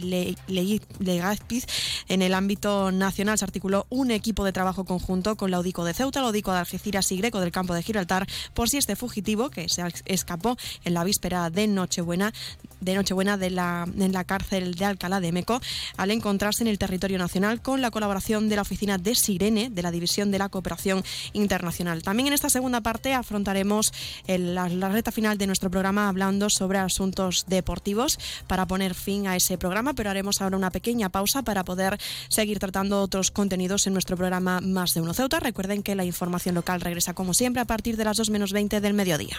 Legazpiz. 0.99 1.67
En 2.09 2.23
el 2.23 2.35
ámbito 2.35 2.93
nacional 2.93 3.39
se 3.39 3.45
articuló 3.45 3.87
un 3.91 4.11
equipo 4.11 4.45
de 4.45 4.53
trabajo 4.53 4.85
conjunto 4.85 5.37
con 5.37 5.51
la 5.51 5.61
UDICO 5.61 5.85
de 5.85 5.95
Ceuta, 5.95 6.21
la 6.21 6.29
UDICO 6.29 6.53
de 6.53 6.59
Algeciras 6.59 7.11
y 7.13 7.17
Greco 7.17 7.41
del 7.41 7.53
campo 7.53 7.75
de 7.75 7.83
Gibraltar 7.83 8.27
por 8.53 8.69
si 8.69 8.77
este 8.77 8.97
fugitivo 8.97 9.51
que 9.51 9.69
se 9.69 9.83
escapó 10.07 10.57
en 10.85 10.95
la 10.95 11.05
víspera 11.05 11.51
de 11.51 11.67
Nochebuena 11.67 12.33
de 12.81 12.95
Nochebuena 12.95 13.37
de 13.39 13.51
la, 13.51 13.89
en 13.99 14.13
la 14.13 14.24
cárcel 14.25 14.75
de 14.75 14.85
Alcalá 14.85 15.21
de 15.21 15.33
Meco 15.33 15.61
al 15.97 16.11
encontrarse 16.11 16.63
en 16.63 16.69
el 16.69 16.79
territorio 16.79 17.19
nacional 17.19 17.63
con 17.63 17.81
la 17.81 17.91
colaboración 17.91 18.49
de 18.49 18.57
la 18.57 18.63
oficina 18.63 18.99
de 18.99 19.15
Sirene 19.15 19.71
de 19.71 19.83
la 19.83 19.91
División 19.91 20.31
de 20.31 20.39
la 20.39 20.49
Cooperación 20.49 21.05
Internacional. 21.33 22.03
También 22.03 22.29
en 22.29 22.35
esta 22.35 22.51
segunda 22.51 22.81
parte 22.81 23.15
afrontaremos 23.15 23.93
el, 24.27 24.55
la, 24.55 24.69
la 24.69 25.03
final 25.13 25.39
de 25.39 25.47
nuestro 25.47 25.71
programa 25.71 26.09
hablando 26.09 26.51
sobre 26.51 26.79
asuntos 26.79 27.45
deportivos 27.47 28.19
para 28.47 28.67
poner 28.67 28.95
fin 28.95 29.27
a 29.27 29.37
ese 29.37 29.59
programa, 29.59 29.95
pero 29.95 30.11
haremos 30.11 30.41
ahora 30.41 30.57
una 30.57 30.71
pequeña 30.71 31.09
pausa 31.09 31.43
para 31.43 31.65
poder 31.65 31.99
seguir 32.29 32.59
tratando 32.59 33.01
otros 33.01 33.31
contenidos 33.31 33.87
en 33.87 33.93
nuestro 33.93 34.17
programa 34.17 34.61
Más 34.61 34.95
de 34.95 35.01
Uno 35.01 35.15
Ceuta. 35.15 35.41
Recuerden 35.41 35.83
que 35.83 35.95
la 35.95 36.05
información 36.05 36.55
local 36.55 36.81
regresa 36.81 37.15
como 37.15 37.35
siempre 37.35 37.63
a 37.63 37.67
partir 37.67 37.97
de 37.97 38.05
las 38.05 38.17
2 38.17 38.31
menos 38.31 38.53
20 38.53 38.81
del 38.81 38.95
mediodía. 38.95 39.39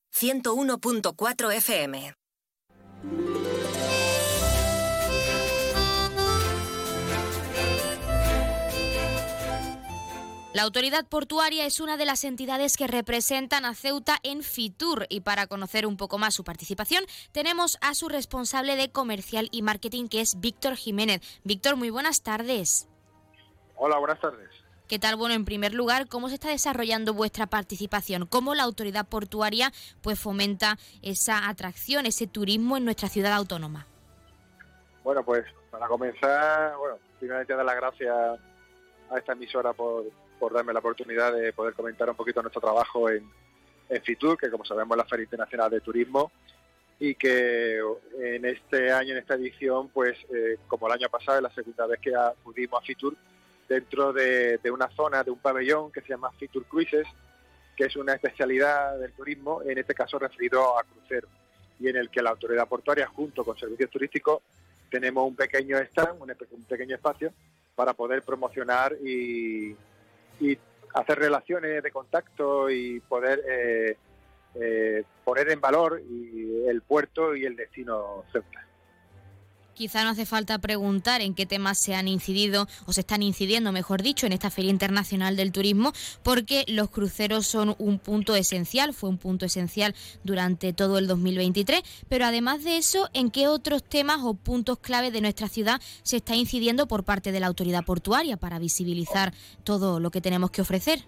101.4 0.13 1.51
FM. 1.55 2.13
La 10.53 10.63
autoridad 10.63 11.07
portuaria 11.07 11.65
es 11.65 11.79
una 11.79 11.95
de 11.95 12.05
las 12.05 12.25
entidades 12.25 12.75
que 12.75 12.85
representan 12.85 13.63
a 13.63 13.73
Ceuta 13.73 14.17
en 14.21 14.43
Fitur 14.43 15.05
y 15.07 15.21
para 15.21 15.47
conocer 15.47 15.87
un 15.87 15.95
poco 15.95 16.17
más 16.17 16.35
su 16.35 16.43
participación 16.43 17.05
tenemos 17.31 17.77
a 17.79 17.93
su 17.93 18.09
responsable 18.09 18.75
de 18.75 18.91
comercial 18.91 19.47
y 19.51 19.61
marketing 19.61 20.09
que 20.09 20.19
es 20.19 20.41
Víctor 20.41 20.75
Jiménez. 20.75 21.21
Víctor, 21.45 21.77
muy 21.77 21.89
buenas 21.89 22.21
tardes. 22.21 22.89
Hola, 23.77 23.97
buenas 23.97 24.19
tardes. 24.19 24.60
¿Qué 24.91 24.99
tal? 24.99 25.15
Bueno, 25.15 25.33
en 25.35 25.45
primer 25.45 25.73
lugar, 25.73 26.09
¿cómo 26.09 26.27
se 26.27 26.33
está 26.33 26.49
desarrollando 26.49 27.13
vuestra 27.13 27.47
participación? 27.47 28.25
¿Cómo 28.25 28.55
la 28.55 28.63
autoridad 28.63 29.07
portuaria 29.07 29.71
pues 30.01 30.19
fomenta 30.19 30.77
esa 31.01 31.47
atracción, 31.47 32.05
ese 32.05 32.27
turismo 32.27 32.75
en 32.75 32.83
nuestra 32.83 33.07
ciudad 33.07 33.31
autónoma? 33.31 33.87
Bueno, 35.01 35.23
pues 35.23 35.45
para 35.69 35.87
comenzar, 35.87 36.75
bueno, 36.75 36.97
primeramente 37.19 37.55
dar 37.55 37.63
las 37.63 37.75
gracias 37.77 38.13
a 39.09 39.17
esta 39.17 39.31
emisora 39.31 39.71
por, 39.71 40.11
por 40.37 40.51
darme 40.51 40.73
la 40.73 40.79
oportunidad 40.79 41.31
de 41.31 41.53
poder 41.53 41.73
comentar 41.73 42.09
un 42.09 42.17
poquito 42.17 42.41
nuestro 42.41 42.59
trabajo 42.59 43.09
en, 43.09 43.31
en 43.87 44.03
FITUR, 44.03 44.37
que 44.37 44.51
como 44.51 44.65
sabemos 44.65 44.97
es 44.97 45.03
la 45.05 45.09
Feria 45.09 45.23
Internacional 45.23 45.71
de 45.71 45.79
Turismo, 45.79 46.33
y 46.99 47.15
que 47.15 47.79
en 48.19 48.43
este 48.43 48.91
año, 48.91 49.13
en 49.13 49.19
esta 49.19 49.35
edición, 49.35 49.87
pues 49.87 50.17
eh, 50.35 50.57
como 50.67 50.87
el 50.87 50.93
año 50.95 51.07
pasado, 51.07 51.37
es 51.37 51.43
la 51.43 51.55
segunda 51.55 51.87
vez 51.87 52.01
que 52.01 52.13
acudimos 52.13 52.81
a 52.81 52.85
FITUR 52.85 53.15
dentro 53.71 54.11
de, 54.11 54.59
una 54.69 54.89
zona, 54.89 55.23
de 55.23 55.31
un 55.31 55.39
pabellón 55.39 55.93
que 55.93 56.01
se 56.01 56.09
llama 56.09 56.29
FITUR 56.31 56.65
Cruises, 56.65 57.07
que 57.77 57.85
es 57.85 57.95
una 57.95 58.13
especialidad 58.13 58.99
del 58.99 59.13
turismo, 59.13 59.61
en 59.63 59.77
este 59.77 59.93
caso 59.93 60.19
referido 60.19 60.77
a 60.77 60.83
cruceros, 60.83 61.31
y 61.79 61.87
en 61.87 61.95
el 61.95 62.09
que 62.09 62.21
la 62.21 62.31
autoridad 62.31 62.67
portuaria, 62.67 63.07
junto 63.07 63.45
con 63.45 63.57
servicios 63.57 63.89
turísticos, 63.89 64.41
tenemos 64.89 65.25
un 65.25 65.37
pequeño 65.37 65.77
stand, 65.77 66.21
un, 66.21 66.63
pequeño 66.65 66.97
espacio 66.97 67.31
para 67.73 67.93
poder 67.93 68.23
promocionar 68.23 68.93
y, 69.01 69.75
hacer 70.93 71.19
relaciones 71.19 71.81
de 71.81 71.91
contacto 71.91 72.69
y 72.69 72.99
poder 72.99 73.41
eh, 73.47 73.97
eh, 74.55 75.03
poner 75.23 75.49
en 75.49 75.61
valor 75.61 76.01
el 76.01 76.81
puerto 76.81 77.33
y 77.33 77.45
el 77.45 77.55
destino 77.55 78.25
Ceuta. 78.33 78.67
Quizá 79.81 80.03
no 80.03 80.11
hace 80.11 80.27
falta 80.27 80.59
preguntar 80.59 81.21
en 81.21 81.33
qué 81.33 81.47
temas 81.47 81.79
se 81.79 81.95
han 81.95 82.07
incidido 82.07 82.67
o 82.85 82.93
se 82.93 83.01
están 83.01 83.23
incidiendo, 83.23 83.71
mejor 83.71 84.03
dicho, 84.03 84.27
en 84.27 84.31
esta 84.31 84.51
Feria 84.51 84.69
Internacional 84.69 85.35
del 85.35 85.51
Turismo, 85.51 85.91
porque 86.21 86.65
los 86.67 86.91
cruceros 86.91 87.47
son 87.47 87.73
un 87.79 87.97
punto 87.97 88.35
esencial, 88.35 88.93
fue 88.93 89.09
un 89.09 89.17
punto 89.17 89.47
esencial 89.47 89.95
durante 90.23 90.71
todo 90.71 90.99
el 90.99 91.07
2023, 91.07 91.81
pero 92.07 92.25
además 92.25 92.63
de 92.63 92.77
eso, 92.77 93.09
¿en 93.15 93.31
qué 93.31 93.47
otros 93.47 93.83
temas 93.83 94.19
o 94.21 94.35
puntos 94.35 94.77
clave 94.77 95.09
de 95.09 95.19
nuestra 95.19 95.47
ciudad 95.47 95.81
se 96.03 96.17
está 96.17 96.35
incidiendo 96.35 96.87
por 96.87 97.03
parte 97.03 97.31
de 97.31 97.39
la 97.39 97.47
autoridad 97.47 97.83
portuaria 97.83 98.37
para 98.37 98.59
visibilizar 98.59 99.33
todo 99.63 99.99
lo 99.99 100.11
que 100.11 100.21
tenemos 100.21 100.51
que 100.51 100.61
ofrecer? 100.61 100.99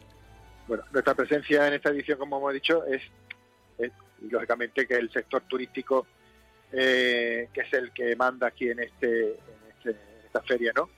Bueno, 0.68 0.84
nuestra 0.92 1.14
presencia 1.14 1.68
en 1.68 1.76
esta 1.76 1.92
edición, 1.92 2.18
como 2.18 2.40
hemos 2.40 2.54
dicho, 2.56 2.84
es, 2.86 3.04
es 3.78 3.92
lógicamente 4.32 4.88
que 4.88 4.96
el 4.96 5.12
sector 5.12 5.44
turístico 5.44 6.08
eh, 6.76 7.50
que 7.54 7.62
es 7.62 7.74
el 7.74 7.92
que 7.92 8.16
manda 8.16 8.48
aquí 8.48 8.70
en, 8.70 8.80
este, 8.80 9.38
este, 9.70 9.96
esta 10.26 10.42
feria, 10.42 10.72
¿no? 10.76 10.90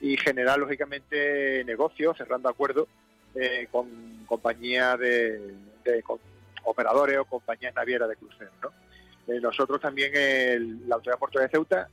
Y 0.00 0.18
generar, 0.18 0.58
lógicamente, 0.58 1.64
negocios, 1.64 2.16
cerrando 2.18 2.50
acuerdos 2.50 2.88
eh, 3.34 3.66
con 3.70 4.24
compañías 4.26 4.98
de, 4.98 5.54
operadores 6.64 7.18
o 7.18 7.24
compañías 7.24 7.74
navieras 7.74 8.08
de 8.08 8.16
cruceros, 8.16 8.52
¿no? 8.62 8.72
Eh, 9.26 9.40
nosotros 9.40 9.80
también, 9.80 10.86
la 10.86 10.96
Autoridad 10.96 11.18
Portuaria 11.18 11.48
de 11.48 11.52
Ceuta, 11.52 11.88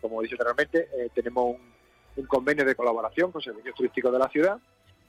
como 0.00 0.20
he 0.20 0.24
dicho 0.24 0.36
anteriormente, 0.36 0.88
tenemos 1.14 1.54
un, 1.56 1.74
un, 2.16 2.26
convenio 2.26 2.64
de 2.64 2.74
colaboración 2.74 3.30
con 3.30 3.42
servicios 3.42 3.74
turísticos 3.74 4.10
de 4.10 4.18
la 4.18 4.30
ciudad 4.30 4.58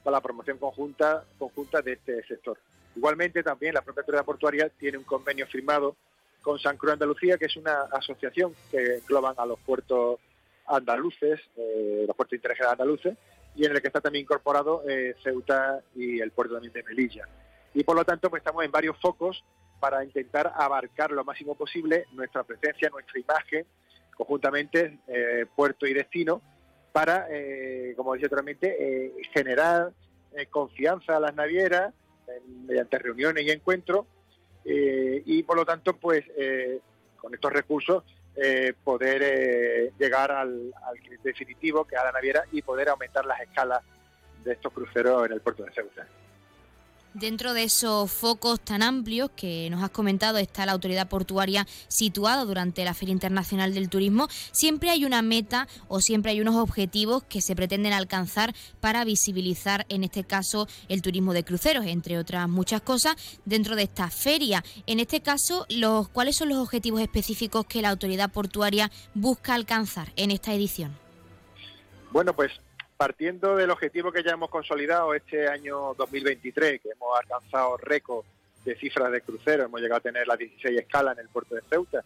para 0.04 0.18
la 0.18 0.22
promoción 0.22 0.58
conjunta, 0.58 1.24
conjunta 1.40 1.82
de 1.82 1.94
este 1.94 2.24
sector. 2.24 2.58
Igualmente, 2.98 3.42
también 3.42 3.74
la 3.74 3.82
propia 3.82 4.02
Autoridad 4.02 4.26
Portuaria 4.26 4.70
tiene 4.70 4.98
un 4.98 5.06
convenio 5.06 5.48
firmado 5.48 5.96
con 6.42 6.60
San 6.60 6.78
Cruz 6.78 6.94
Andalucía, 6.94 7.38
que 7.38 7.46
es 7.46 7.56
una 7.56 7.84
asociación 7.92 8.54
que 8.70 8.96
engloban 8.98 9.36
a 9.38 9.46
los 9.46 9.60
puertos 9.60 10.20
andaluces, 10.68 11.40
eh, 11.56 12.06
los 12.08 12.16
puertos 12.16 12.36
interregionales 12.36 12.80
andaluces, 12.80 13.18
y 13.56 13.66
en 13.66 13.72
el 13.72 13.82
que 13.82 13.88
está 13.88 14.02
también 14.02 14.24
incorporado 14.24 14.84
eh, 14.88 15.16
Ceuta 15.24 15.82
y 15.96 16.20
el 16.20 16.32
puerto 16.32 16.54
también 16.54 16.74
de 16.74 16.84
Melilla. 16.84 17.28
Y 17.74 17.84
por 17.84 17.96
lo 17.96 18.06
tanto, 18.06 18.30
pues 18.30 18.42
estamos 18.42 18.64
en 18.64 18.72
varios 18.72 18.98
focos 19.00 19.44
para 19.80 20.04
intentar 20.04 20.52
abarcar 20.56 21.12
lo 21.12 21.24
máximo 21.24 21.56
posible 21.56 22.06
nuestra 22.14 22.44
presencia, 22.44 22.90
nuestra 22.90 23.20
imagen, 23.20 23.66
conjuntamente 24.16 25.00
eh, 25.08 25.46
puerto 25.56 25.86
y 25.86 25.94
destino, 25.94 26.42
para, 26.92 27.26
como 27.96 28.14
decía 28.14 28.26
anteriormente, 28.26 29.14
generar 29.34 29.94
confianza 30.50 31.16
a 31.16 31.22
las 31.22 31.34
navieras 31.34 31.94
mediante 32.68 33.00
reuniones 33.00 33.46
y 33.46 33.50
encuentros 33.50 34.06
eh, 34.66 35.22
y 35.26 35.44
por 35.44 35.58
lo 35.58 35.66
tanto, 35.66 35.94
pues 35.94 36.24
eh, 36.38 36.80
con 37.18 37.34
estos 37.34 37.52
recursos 37.52 38.04
eh, 38.36 38.74
poder 38.84 39.94
llegar 39.98 40.32
al, 40.32 40.74
al 40.84 40.96
definitivo, 41.24 41.86
que 41.86 41.96
es 41.96 42.02
a 42.02 42.06
la 42.06 42.12
naviera, 42.12 42.44
y 42.52 42.62
poder 42.62 42.90
aumentar 42.90 43.26
las 43.26 43.42
escalas 43.42 43.82
de 44.44 44.54
estos 44.54 44.74
cruceros 44.74 45.26
en 45.26 45.34
el 45.34 45.42
puerto 45.42 45.64
de 45.64 45.72
Ceuta. 45.72 46.08
Dentro 47.14 47.54
de 47.54 47.64
esos 47.64 48.10
focos 48.10 48.62
tan 48.62 48.82
amplios 48.82 49.32
que 49.36 49.70
nos 49.70 49.84
has 49.84 49.90
comentado 49.90 50.38
está 50.38 50.66
la 50.66 50.72
autoridad 50.72 51.10
portuaria 51.10 51.68
situada 51.90 52.46
durante 52.46 52.86
la 52.86 52.94
Feria 52.94 53.12
Internacional 53.12 53.74
del 53.74 53.90
Turismo. 53.90 54.30
Siempre 54.54 54.92
hay 54.92 55.04
una 55.04 55.22
meta 55.22 55.68
o 55.90 56.00
siempre 56.00 56.32
hay 56.32 56.40
unos 56.40 56.56
objetivos 56.56 57.24
que 57.24 57.42
se 57.42 57.54
pretenden 57.54 57.92
alcanzar 57.92 58.56
para 58.80 59.04
visibilizar, 59.04 59.86
en 59.90 60.06
este 60.06 60.24
caso, 60.24 60.70
el 60.88 61.02
turismo 61.02 61.34
de 61.34 61.44
cruceros, 61.44 61.86
entre 61.86 62.18
otras 62.18 62.48
muchas 62.48 62.80
cosas, 62.80 63.18
dentro 63.44 63.76
de 63.76 63.84
esta 63.84 64.10
feria. 64.10 64.64
En 64.88 65.02
este 65.02 65.20
caso, 65.20 65.66
los, 65.68 66.08
¿cuáles 66.08 66.38
son 66.38 66.48
los 66.48 66.60
objetivos 66.60 67.02
específicos 67.02 67.66
que 67.66 67.82
la 67.82 67.90
autoridad 67.90 68.32
portuaria 68.32 68.90
busca 69.14 69.54
alcanzar 69.54 70.14
en 70.16 70.32
esta 70.32 70.54
edición? 70.54 70.98
Bueno, 72.12 72.34
pues 72.34 72.54
partiendo 73.02 73.56
del 73.56 73.72
objetivo 73.72 74.12
que 74.12 74.22
ya 74.22 74.34
hemos 74.34 74.52
consolidado 74.52 75.16
este 75.16 75.48
año 75.48 75.96
2023, 75.96 76.80
que 76.80 76.90
hemos 76.90 77.18
alcanzado 77.20 77.76
récord 77.78 78.24
de 78.64 78.76
cifras 78.76 79.12
de 79.12 79.22
cruceros, 79.22 79.66
hemos 79.66 79.82
llegado 79.82 79.98
a 79.98 80.02
tener 80.02 80.28
las 80.28 80.38
16 80.38 80.82
escalas 80.82 81.18
en 81.18 81.24
el 81.24 81.30
puerto 81.30 81.56
de 81.56 81.64
Ceuta 81.68 82.04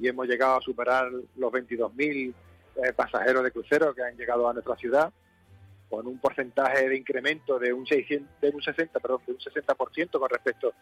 y 0.00 0.08
hemos 0.08 0.26
llegado 0.26 0.56
a 0.56 0.60
superar 0.60 1.12
los 1.36 1.52
22.000 1.52 2.34
eh, 2.74 2.92
pasajeros 2.92 3.44
de 3.44 3.52
cruceros 3.52 3.94
que 3.94 4.02
han 4.02 4.16
llegado 4.16 4.48
a 4.48 4.52
nuestra 4.52 4.74
ciudad. 4.74 5.12
con 5.88 6.08
un 6.08 6.18
porcentaje 6.18 6.88
de 6.88 6.96
incremento 6.96 7.60
de 7.60 7.72
un 7.72 7.86
600, 7.86 8.40
de 8.40 8.50
un 8.50 8.60
60, 8.60 8.98
perdón, 8.98 9.20
de 9.24 9.34
un 9.34 9.38
60% 9.38 10.18
con 10.18 10.28
respecto 10.28 10.74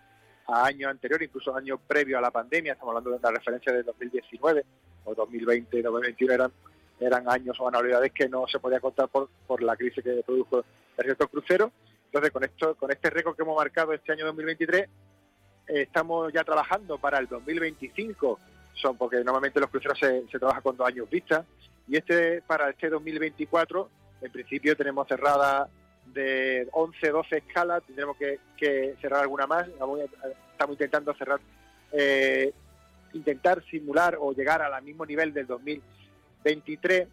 a 0.46 0.64
años 0.64 0.90
anteriores, 0.90 1.28
incluso 1.28 1.54
años 1.54 1.80
previos 1.86 2.16
a 2.16 2.22
la 2.22 2.30
pandemia, 2.30 2.72
estamos 2.72 2.92
hablando 2.92 3.10
de 3.10 3.16
una 3.18 3.30
referencia 3.30 3.74
de 3.74 3.82
2019 3.82 4.64
o 5.04 5.14
2020, 5.14 5.82
2021 5.82 6.32
eran 6.32 6.50
eran 7.00 7.28
años 7.28 7.58
o 7.58 7.68
anualidades 7.68 8.12
que 8.12 8.28
no 8.28 8.46
se 8.46 8.58
podía 8.58 8.80
contar 8.80 9.08
por, 9.08 9.28
por 9.46 9.62
la 9.62 9.76
crisis 9.76 10.04
que 10.04 10.22
produjo 10.24 10.64
el 10.96 11.06
sector 11.06 11.28
crucero. 11.30 11.72
Entonces, 12.06 12.30
con 12.30 12.44
esto, 12.44 12.74
con 12.74 12.90
este 12.90 13.10
récord 13.10 13.36
que 13.36 13.42
hemos 13.42 13.56
marcado 13.56 13.92
este 13.92 14.12
año 14.12 14.26
2023, 14.26 14.88
estamos 15.66 16.32
ya 16.32 16.44
trabajando 16.44 16.98
para 16.98 17.18
el 17.18 17.26
2025, 17.26 18.38
son 18.74 18.96
porque 18.96 19.18
normalmente 19.18 19.60
los 19.60 19.70
cruceros 19.70 19.98
se, 19.98 20.26
se 20.28 20.38
trabaja 20.38 20.60
con 20.60 20.76
dos 20.76 20.86
años 20.86 21.08
vista, 21.08 21.44
y 21.88 21.96
este 21.96 22.42
para 22.42 22.70
este 22.70 22.88
2024, 22.88 23.88
en 24.22 24.32
principio 24.32 24.76
tenemos 24.76 25.08
cerrada 25.08 25.68
de 26.06 26.68
11, 26.72 27.10
12 27.10 27.36
escalas, 27.38 27.82
tendremos 27.84 28.16
que, 28.16 28.94
cerrar 29.00 29.22
alguna 29.22 29.46
más, 29.46 29.68
estamos 29.68 30.74
intentando 30.74 31.14
cerrar, 31.14 31.40
eh, 31.92 32.52
intentar 33.12 33.62
simular 33.70 34.16
o 34.20 34.32
llegar 34.32 34.62
al 34.62 34.82
mismo 34.82 35.06
nivel 35.06 35.32
del 35.32 35.46
2023. 36.44 37.08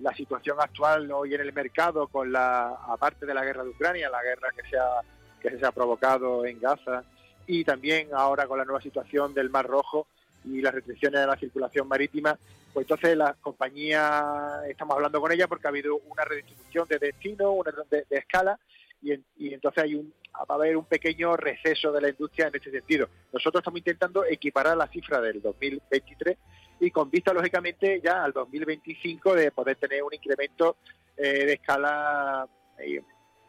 La 0.00 0.14
situación 0.14 0.58
actual 0.60 1.10
hoy 1.10 1.34
en 1.34 1.40
el 1.40 1.52
mercado, 1.52 2.08
con 2.08 2.30
la 2.30 2.68
aparte 2.88 3.24
de 3.24 3.32
la 3.32 3.44
guerra 3.44 3.64
de 3.64 3.70
Ucrania, 3.70 4.10
la 4.10 4.22
guerra 4.22 4.50
que 4.54 4.68
se 4.68 4.76
ha, 4.76 5.00
que 5.40 5.58
se 5.58 5.64
ha 5.64 5.72
provocado 5.72 6.44
en 6.44 6.60
Gaza, 6.60 7.02
y 7.46 7.64
también 7.64 8.08
ahora 8.12 8.46
con 8.46 8.58
la 8.58 8.64
nueva 8.64 8.82
situación 8.82 9.32
del 9.32 9.50
Mar 9.50 9.66
Rojo 9.66 10.06
y 10.44 10.60
las 10.60 10.74
restricciones 10.74 11.20
de 11.20 11.26
la 11.26 11.36
circulación 11.36 11.88
marítima, 11.88 12.38
pues 12.72 12.84
entonces 12.84 13.16
la 13.16 13.34
compañía, 13.40 14.60
estamos 14.68 14.96
hablando 14.96 15.20
con 15.20 15.32
ella 15.32 15.48
porque 15.48 15.66
ha 15.66 15.70
habido 15.70 15.96
una 15.96 16.24
redistribución 16.24 16.86
de 16.88 16.98
destino, 16.98 17.52
una 17.52 17.72
de, 17.90 18.04
escala, 18.10 18.58
y, 19.02 19.54
entonces 19.54 19.84
hay 19.84 19.94
un, 19.94 20.12
va 20.34 20.46
a 20.48 20.54
haber 20.54 20.76
un 20.76 20.84
pequeño 20.84 21.36
receso 21.36 21.92
de 21.92 22.00
la 22.00 22.08
industria 22.08 22.48
en 22.48 22.56
ese 22.56 22.70
sentido. 22.70 23.08
Nosotros 23.32 23.60
estamos 23.60 23.78
intentando 23.78 24.24
equiparar 24.24 24.76
la 24.76 24.88
cifra 24.88 25.20
del 25.20 25.40
2023 25.40 26.36
y 26.80 26.90
con 26.90 27.10
vista, 27.10 27.32
lógicamente, 27.32 28.00
ya 28.02 28.24
al 28.24 28.32
2025 28.32 29.34
de 29.34 29.50
poder 29.50 29.76
tener 29.76 30.02
un 30.02 30.12
incremento 30.12 30.76
eh, 31.16 31.46
de 31.46 31.52
escala 31.54 32.46
eh, 32.78 33.02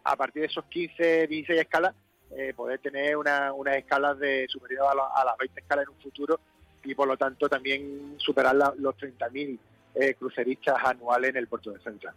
a 0.03 0.15
partir 0.15 0.41
de 0.41 0.47
esos 0.47 0.65
15, 0.65 1.27
16 1.27 1.59
escalas, 1.59 1.93
eh, 2.31 2.53
poder 2.55 2.79
tener 2.79 3.17
unas 3.17 3.51
una 3.55 3.75
escalas 3.75 4.17
de 4.19 4.47
superior 4.47 4.85
a, 4.87 5.21
a 5.21 5.25
las 5.25 5.37
20 5.37 5.59
escalas 5.59 5.83
en 5.83 5.89
un 5.89 6.01
futuro 6.01 6.39
y 6.83 6.95
por 6.95 7.07
lo 7.07 7.17
tanto 7.17 7.49
también 7.49 8.15
superar 8.17 8.55
los 8.55 8.95
30.000 8.95 9.59
eh, 9.95 10.13
cruceristas 10.13 10.77
anuales 10.83 11.31
en 11.31 11.37
el 11.37 11.47
puerto 11.47 11.71
de 11.71 11.79
Central. 11.79 12.13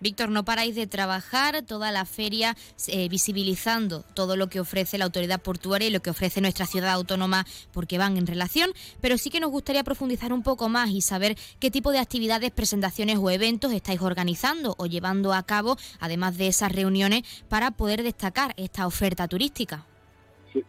Víctor, 0.00 0.28
no 0.30 0.44
paráis 0.44 0.74
de 0.74 0.86
trabajar 0.86 1.62
toda 1.62 1.90
la 1.90 2.04
feria 2.04 2.54
eh, 2.88 3.08
visibilizando 3.08 4.04
todo 4.14 4.36
lo 4.36 4.48
que 4.48 4.60
ofrece 4.60 4.98
la 4.98 5.06
autoridad 5.06 5.40
portuaria 5.40 5.88
y 5.88 5.90
lo 5.90 6.00
que 6.00 6.10
ofrece 6.10 6.40
nuestra 6.40 6.66
ciudad 6.66 6.90
autónoma 6.90 7.46
porque 7.72 7.98
van 7.98 8.16
en 8.16 8.26
relación, 8.26 8.70
pero 9.00 9.16
sí 9.16 9.30
que 9.30 9.40
nos 9.40 9.50
gustaría 9.50 9.84
profundizar 9.84 10.32
un 10.32 10.42
poco 10.42 10.68
más 10.68 10.90
y 10.90 11.00
saber 11.00 11.36
qué 11.60 11.70
tipo 11.70 11.92
de 11.92 11.98
actividades, 11.98 12.50
presentaciones 12.50 13.18
o 13.18 13.30
eventos 13.30 13.72
estáis 13.72 14.02
organizando 14.02 14.74
o 14.78 14.86
llevando 14.86 15.32
a 15.32 15.42
cabo, 15.44 15.76
además 16.00 16.36
de 16.36 16.48
esas 16.48 16.72
reuniones, 16.72 17.22
para 17.48 17.70
poder 17.70 18.02
destacar 18.02 18.52
esta 18.56 18.86
oferta 18.86 19.28
turística. 19.28 19.86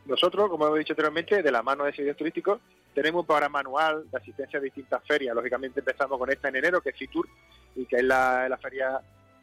nosotros, 0.06 0.50
como 0.50 0.68
hemos 0.68 0.80
dicho 0.80 0.94
anteriormente, 0.94 1.42
de 1.42 1.52
la 1.52 1.64
mano 1.64 1.84
de 1.84 1.92
servicios 1.92 2.18
turísticos, 2.18 2.60
tenemos 2.94 3.22
un 3.22 3.28
programa 3.28 3.60
anual 3.60 4.10
de 4.10 4.18
asistencia 4.18 4.58
a 4.58 4.62
distintas 4.62 5.04
ferias. 5.06 5.36
Lógicamente 5.36 5.82
empezamos 5.82 6.18
con 6.18 6.32
esta 6.32 6.50
en 6.50 6.56
enero, 6.56 6.82
que 6.82 6.90
es 6.90 6.96
FITUR, 6.96 7.30
y 7.76 7.86
que 7.86 7.98
es 7.98 8.04
la, 8.04 8.58
feria 8.60 9.00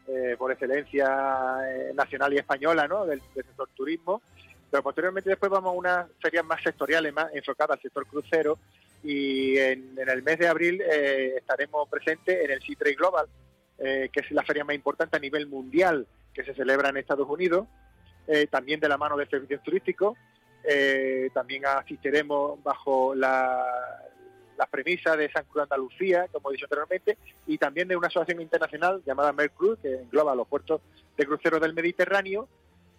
eh, 0.07 0.37
por 0.39 0.53
excelencia 0.53 1.59
eh, 1.69 1.93
nacional 1.95 2.33
y 2.33 2.39
española 2.39 2.87
¿no? 2.87 3.07
del, 3.07 3.21
sector 3.35 3.69
turismo. 3.75 4.23
Pero 4.71 4.83
posteriormente 4.83 5.31
después 5.31 5.51
vamos 5.51 5.73
a 5.73 5.77
unas 5.77 6.07
ferias 6.21 6.45
más 6.45 6.63
sectoriales, 6.63 7.13
más 7.13 7.33
enfocadas 7.35 7.77
al 7.77 7.83
sector 7.83 8.07
crucero. 8.07 8.59
Y 9.03 9.57
en, 9.59 9.97
el 9.97 10.23
mes 10.23 10.39
de 10.39 10.49
abril 10.49 10.81
eh, 10.81 11.35
estaremos 11.39 11.89
presentes 11.89 12.45
en 12.45 12.51
el 12.51 12.61
C-Trade 12.63 12.97
Global, 12.97 13.27
que 13.77 14.11
es 14.15 14.31
la 14.31 14.45
feria 14.45 14.65
más 14.65 14.75
importante 14.75 15.17
a 15.17 15.21
nivel 15.21 15.47
mundial 15.47 16.07
que 16.33 16.45
se 16.45 16.55
celebra 16.55 16.89
en 16.89 16.97
Estados 16.97 17.29
Unidos, 17.29 17.67
también 18.49 18.81
de 18.81 18.89
la 18.89 18.97
mano 18.97 19.17
de 19.17 19.27
servicios 19.27 19.63
turísticos 19.63 20.17
eh, 20.67 21.29
también 21.35 21.67
asistiremos 21.67 22.63
bajo 22.63 23.15
la, 23.15 23.67
premisa 24.71 25.17
de 25.17 25.31
San 25.31 25.45
Cruz 25.45 25.65
Andalucía, 25.65 26.27
como 26.33 26.51
he 26.51 26.55
dicho 26.55 26.67
anteriormente, 26.67 27.19
y 27.47 27.59
también 27.59 27.89
de 27.89 27.97
una 27.97 28.09
asociación 28.09 28.41
internacional 28.41 29.03
llamada 29.07 29.33
Mercruz, 29.33 29.79
que 29.81 29.95
engloba 29.95 30.35
los 30.35 30.49
puertos 30.49 30.81
de 31.17 31.27
cruceros 31.27 31.61
del 31.61 31.75
Mediterráneo, 31.75 32.49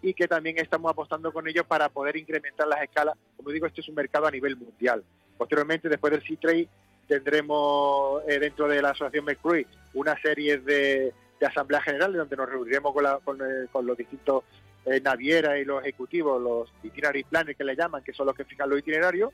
y 0.02 0.14
que 0.14 0.28
también 0.28 0.58
estamos 0.60 0.92
apostando 0.92 1.34
con 1.34 1.48
ellos 1.48 1.66
para 1.66 1.90
poder 1.90 2.16
incrementar 2.18 2.68
las 2.68 2.82
escalas. 2.82 3.18
Como 3.38 3.50
digo, 3.50 3.66
este 3.66 3.82
es 3.82 3.90
un 3.90 3.96
mercado 3.96 4.28
a 4.28 4.32
nivel 4.32 4.56
mundial. 4.56 5.04
Posteriormente, 5.38 5.90
después 5.90 6.12
del 6.12 6.22
C-Trade, 6.22 6.68
tendremos 7.08 8.22
eh, 8.28 8.40
dentro 8.40 8.68
de 8.68 8.82
la 8.82 8.90
asociación 8.90 9.26
Mercury 9.26 9.66
una 9.94 10.20
serie 10.22 10.60
de, 10.60 11.14
de 11.40 11.46
asambleas 11.46 11.84
generales 11.84 12.18
donde 12.18 12.36
nos 12.36 12.50
reuniremos 12.50 12.94
con, 12.94 13.06
con, 13.24 13.42
eh, 13.42 13.68
los 13.84 13.98
distintos 13.98 14.44
eh, 14.86 15.02
naviera 15.02 15.58
y 15.58 15.66
los 15.66 15.82
ejecutivos, 15.82 16.42
los 16.42 16.72
itinerary 16.84 17.24
planners 17.24 17.58
que 17.58 17.64
le 17.64 17.76
llaman, 17.76 18.04
que 18.04 18.14
son 18.14 18.28
los 18.28 18.36
que 18.36 18.46
fijan 18.46 18.70
los 18.70 18.80
itinerarios, 18.80 19.32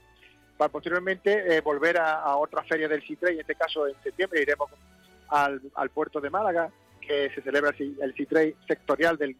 para 0.61 0.71
posteriormente 0.71 1.57
eh, 1.57 1.61
volver 1.61 1.97
a, 1.97 2.35
otra 2.35 2.61
feria 2.61 2.87
del 2.87 3.01
CITRE, 3.01 3.31
y 3.31 3.33
en 3.33 3.41
este 3.41 3.55
caso 3.55 3.87
en 3.87 3.95
septiembre 4.03 4.43
iremos 4.43 4.69
al, 5.29 5.89
puerto 5.91 6.21
de 6.21 6.29
Málaga, 6.29 6.69
que 7.01 7.31
se 7.33 7.41
celebra 7.41 7.73
el 7.79 8.13
CITRE 8.13 8.53
sectorial 8.67 9.17
del, 9.17 9.35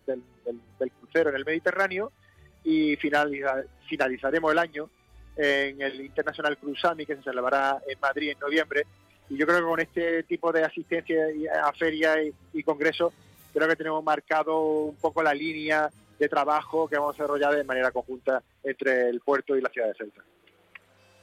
crucero 0.99 1.30
en 1.30 1.36
el 1.36 1.45
Mediterráneo, 1.45 2.11
y 2.63 2.95
finalizaremos 2.95 4.51
el 4.51 4.57
año 4.57 4.89
en 5.38 5.80
el 5.84 6.01
International 6.01 6.57
Cruise 6.57 6.80
Summit, 6.82 7.05
que 7.05 7.17
se 7.17 7.22
celebrará 7.22 7.80
en 7.88 7.99
Madrid 7.99 8.32
en 8.32 8.39
noviembre. 8.39 8.88
Y 9.30 9.38
yo 9.38 9.45
creo 9.45 9.59
que 9.59 9.65
con 9.65 9.80
este 9.80 10.24
tipo 10.24 10.51
de 10.51 10.63
asistencia 10.63 11.24
a 11.63 11.72
ferias 11.74 12.17
y, 12.17 12.34
y 12.57 12.63
congresos, 12.63 13.13
creo 13.53 13.67
que 13.67 13.76
tenemos 13.76 14.03
marcado 14.03 14.59
un 14.59 14.95
poco 14.95 15.22
la 15.22 15.36
línea 15.36 15.88
de 16.17 16.28
trabajo 16.28 16.88
que 16.88 16.97
vamos 16.97 17.11
a 17.11 17.17
desarrollar 17.22 17.55
de 17.55 17.63
manera 17.63 17.91
conjunta 17.91 18.41
entre 18.63 19.07
el 19.07 19.19
puerto 19.19 19.55
y 19.55 19.61
la 19.61 19.69
ciudad 19.69 19.89
de 19.89 19.93
Ceuta. 19.93 20.24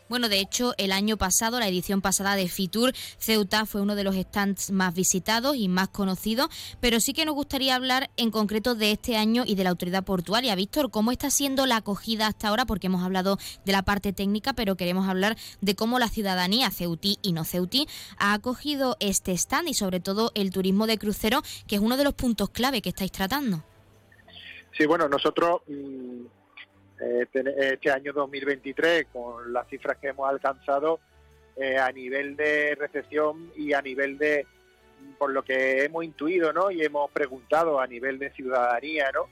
Bueno, 0.09 0.31
de 0.31 0.41
hecho, 0.41 0.73
el 0.79 0.93
año 0.93 1.19
pasado, 1.19 1.61
la 1.61 1.69
edición 1.69 2.01
pasada 2.01 2.35
de 2.35 2.49
Fitur, 2.49 2.95
Ceuta 3.19 3.67
fue 3.67 3.83
uno 3.83 3.95
de 3.95 4.05
los 4.05 4.17
stands 4.17 4.71
más 4.71 4.95
visitados 4.95 5.57
y 5.57 5.69
más 5.69 5.89
conocidos, 5.89 6.49
pero 6.81 6.99
sí 6.99 7.13
que 7.13 7.27
nos 7.27 7.35
gustaría 7.35 7.75
hablar 7.75 8.11
en 8.17 8.31
concreto 8.31 8.75
de 8.75 8.93
este 8.93 9.19
año 9.19 9.45
y 9.47 9.55
de 9.55 9.65
la 9.65 9.71
autoridad 9.71 10.05
portuaria. 10.05 10.55
Víctor, 10.55 10.91
¿cómo 10.91 11.13
está 11.13 11.29
siendo 11.29 11.67
la 11.67 11.77
acogida 11.77 12.27
hasta 12.27 12.49
ahora? 12.49 12.65
Porque 12.65 12.87
hemos 12.87 13.03
hablado 13.03 13.37
de 13.67 13.73
la 13.73 13.83
parte 13.83 14.15
técnica, 14.15 14.55
pero 14.55 14.77
queremos 14.77 15.07
hablar 15.09 15.37
de 15.61 15.75
cómo 15.75 15.99
la 15.99 16.09
ciudadanía, 16.09 16.71
ceutí 16.71 17.19
y 17.21 17.33
no 17.33 17.45
ceutí, 17.45 17.87
ha 18.17 18.33
acogido 18.33 18.97
este 19.01 19.33
stand 19.33 19.69
y 19.69 19.75
sobre 19.75 20.01
todo 20.01 20.33
el 20.35 20.53
turismo 20.53 20.87
de 20.87 20.97
crucero, 20.97 21.43
que 21.67 21.75
es 21.75 21.83
uno 21.83 21.99
de 21.99 22.05
los 22.05 22.15
puntos 22.15 22.49
clave 22.49 22.81
que 22.81 22.89
estáis 22.89 23.13
tratando. 23.13 23.63
Sí, 24.73 24.87
bueno, 24.87 25.07
nosotros... 25.07 25.61
Mm, 25.69 26.38
este, 27.01 27.73
este 27.75 27.91
año 27.91 28.13
2023 28.13 29.07
con 29.13 29.53
las 29.53 29.69
cifras 29.69 29.99
que 29.99 30.09
hemos 30.09 30.29
alcanzado 30.29 31.01
eh, 31.57 31.77
a 31.77 31.91
nivel 31.91 32.37
de 32.37 32.75
recepción 32.77 33.51
y 33.57 33.73
a 33.73 33.83
nivel 33.83 34.19
de 34.19 34.47
por 35.19 35.31
lo 35.33 35.43
que 35.43 35.85
hemos 35.85 36.05
intuido 36.05 36.53
¿no? 36.53 36.71
y 36.71 36.83
hemos 36.83 37.11
preguntado 37.11 37.81
a 37.81 37.87
nivel 37.87 38.19
de 38.19 38.31
ciudadanía 38.31 39.11
¿no? 39.13 39.29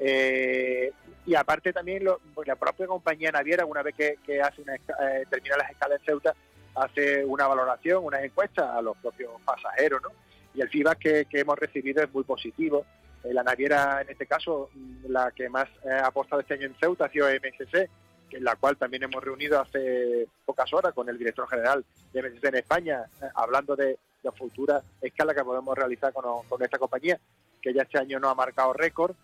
Eh, 0.00 0.92
y 1.26 1.34
aparte 1.34 1.72
también 1.72 2.04
lo, 2.04 2.20
pues 2.34 2.46
la 2.46 2.56
propia 2.56 2.86
compañía 2.86 3.30
naviera 3.32 3.64
una 3.64 3.82
vez 3.82 3.94
que, 3.94 4.40
hace 4.40 4.62
una, 4.62 4.74
eh, 4.74 5.24
termina 5.28 5.56
las 5.56 5.70
escalas 5.70 6.00
en 6.00 6.06
Ceuta 6.06 6.34
hace 6.74 7.24
una 7.24 7.46
valoración, 7.46 8.04
una 8.04 8.22
encuesta 8.22 8.76
a 8.76 8.82
los 8.82 8.96
propios 8.98 9.32
pasajeros 9.44 10.00
¿no? 10.02 10.10
y 10.54 10.60
el 10.60 10.68
feedback 10.70 10.98
que, 10.98 11.26
hemos 11.32 11.58
recibido 11.58 12.02
es 12.02 12.12
muy 12.12 12.24
positivo 12.24 12.84
la 13.32 13.42
naviera, 13.42 14.00
en 14.02 14.10
este 14.10 14.26
caso, 14.26 14.70
mm, 14.74 15.06
la 15.08 15.30
que 15.32 15.48
más 15.48 15.68
eh, 15.84 15.90
ha 15.90 16.06
apostado 16.06 16.40
este 16.40 16.54
año 16.54 16.66
en 16.66 16.74
Ceuta 16.80 17.06
ha 17.06 17.10
sido 17.10 17.28
MSC, 17.28 17.88
en 18.30 18.44
la 18.44 18.56
cual 18.56 18.76
también 18.76 19.02
hemos 19.02 19.22
reunido 19.22 19.60
hace 19.60 20.26
pocas 20.44 20.72
horas 20.72 20.92
con 20.92 21.08
el 21.08 21.18
director 21.18 21.48
general 21.48 21.84
de 22.12 22.22
MSC 22.22 22.44
en 22.48 22.56
España, 22.56 23.04
eh, 23.22 23.26
hablando 23.34 23.74
de 23.76 23.98
la 24.22 24.32
futura 24.32 24.82
escala 25.00 25.34
que 25.34 25.44
podemos 25.44 25.76
realizar 25.76 26.12
con, 26.12 26.62
esta 26.62 26.78
compañía, 26.78 27.18
que 27.62 27.72
ya 27.72 27.82
este 27.82 27.98
año 27.98 28.18
no 28.18 28.28
ha 28.28 28.34
marcado 28.34 28.72
récord. 28.72 29.14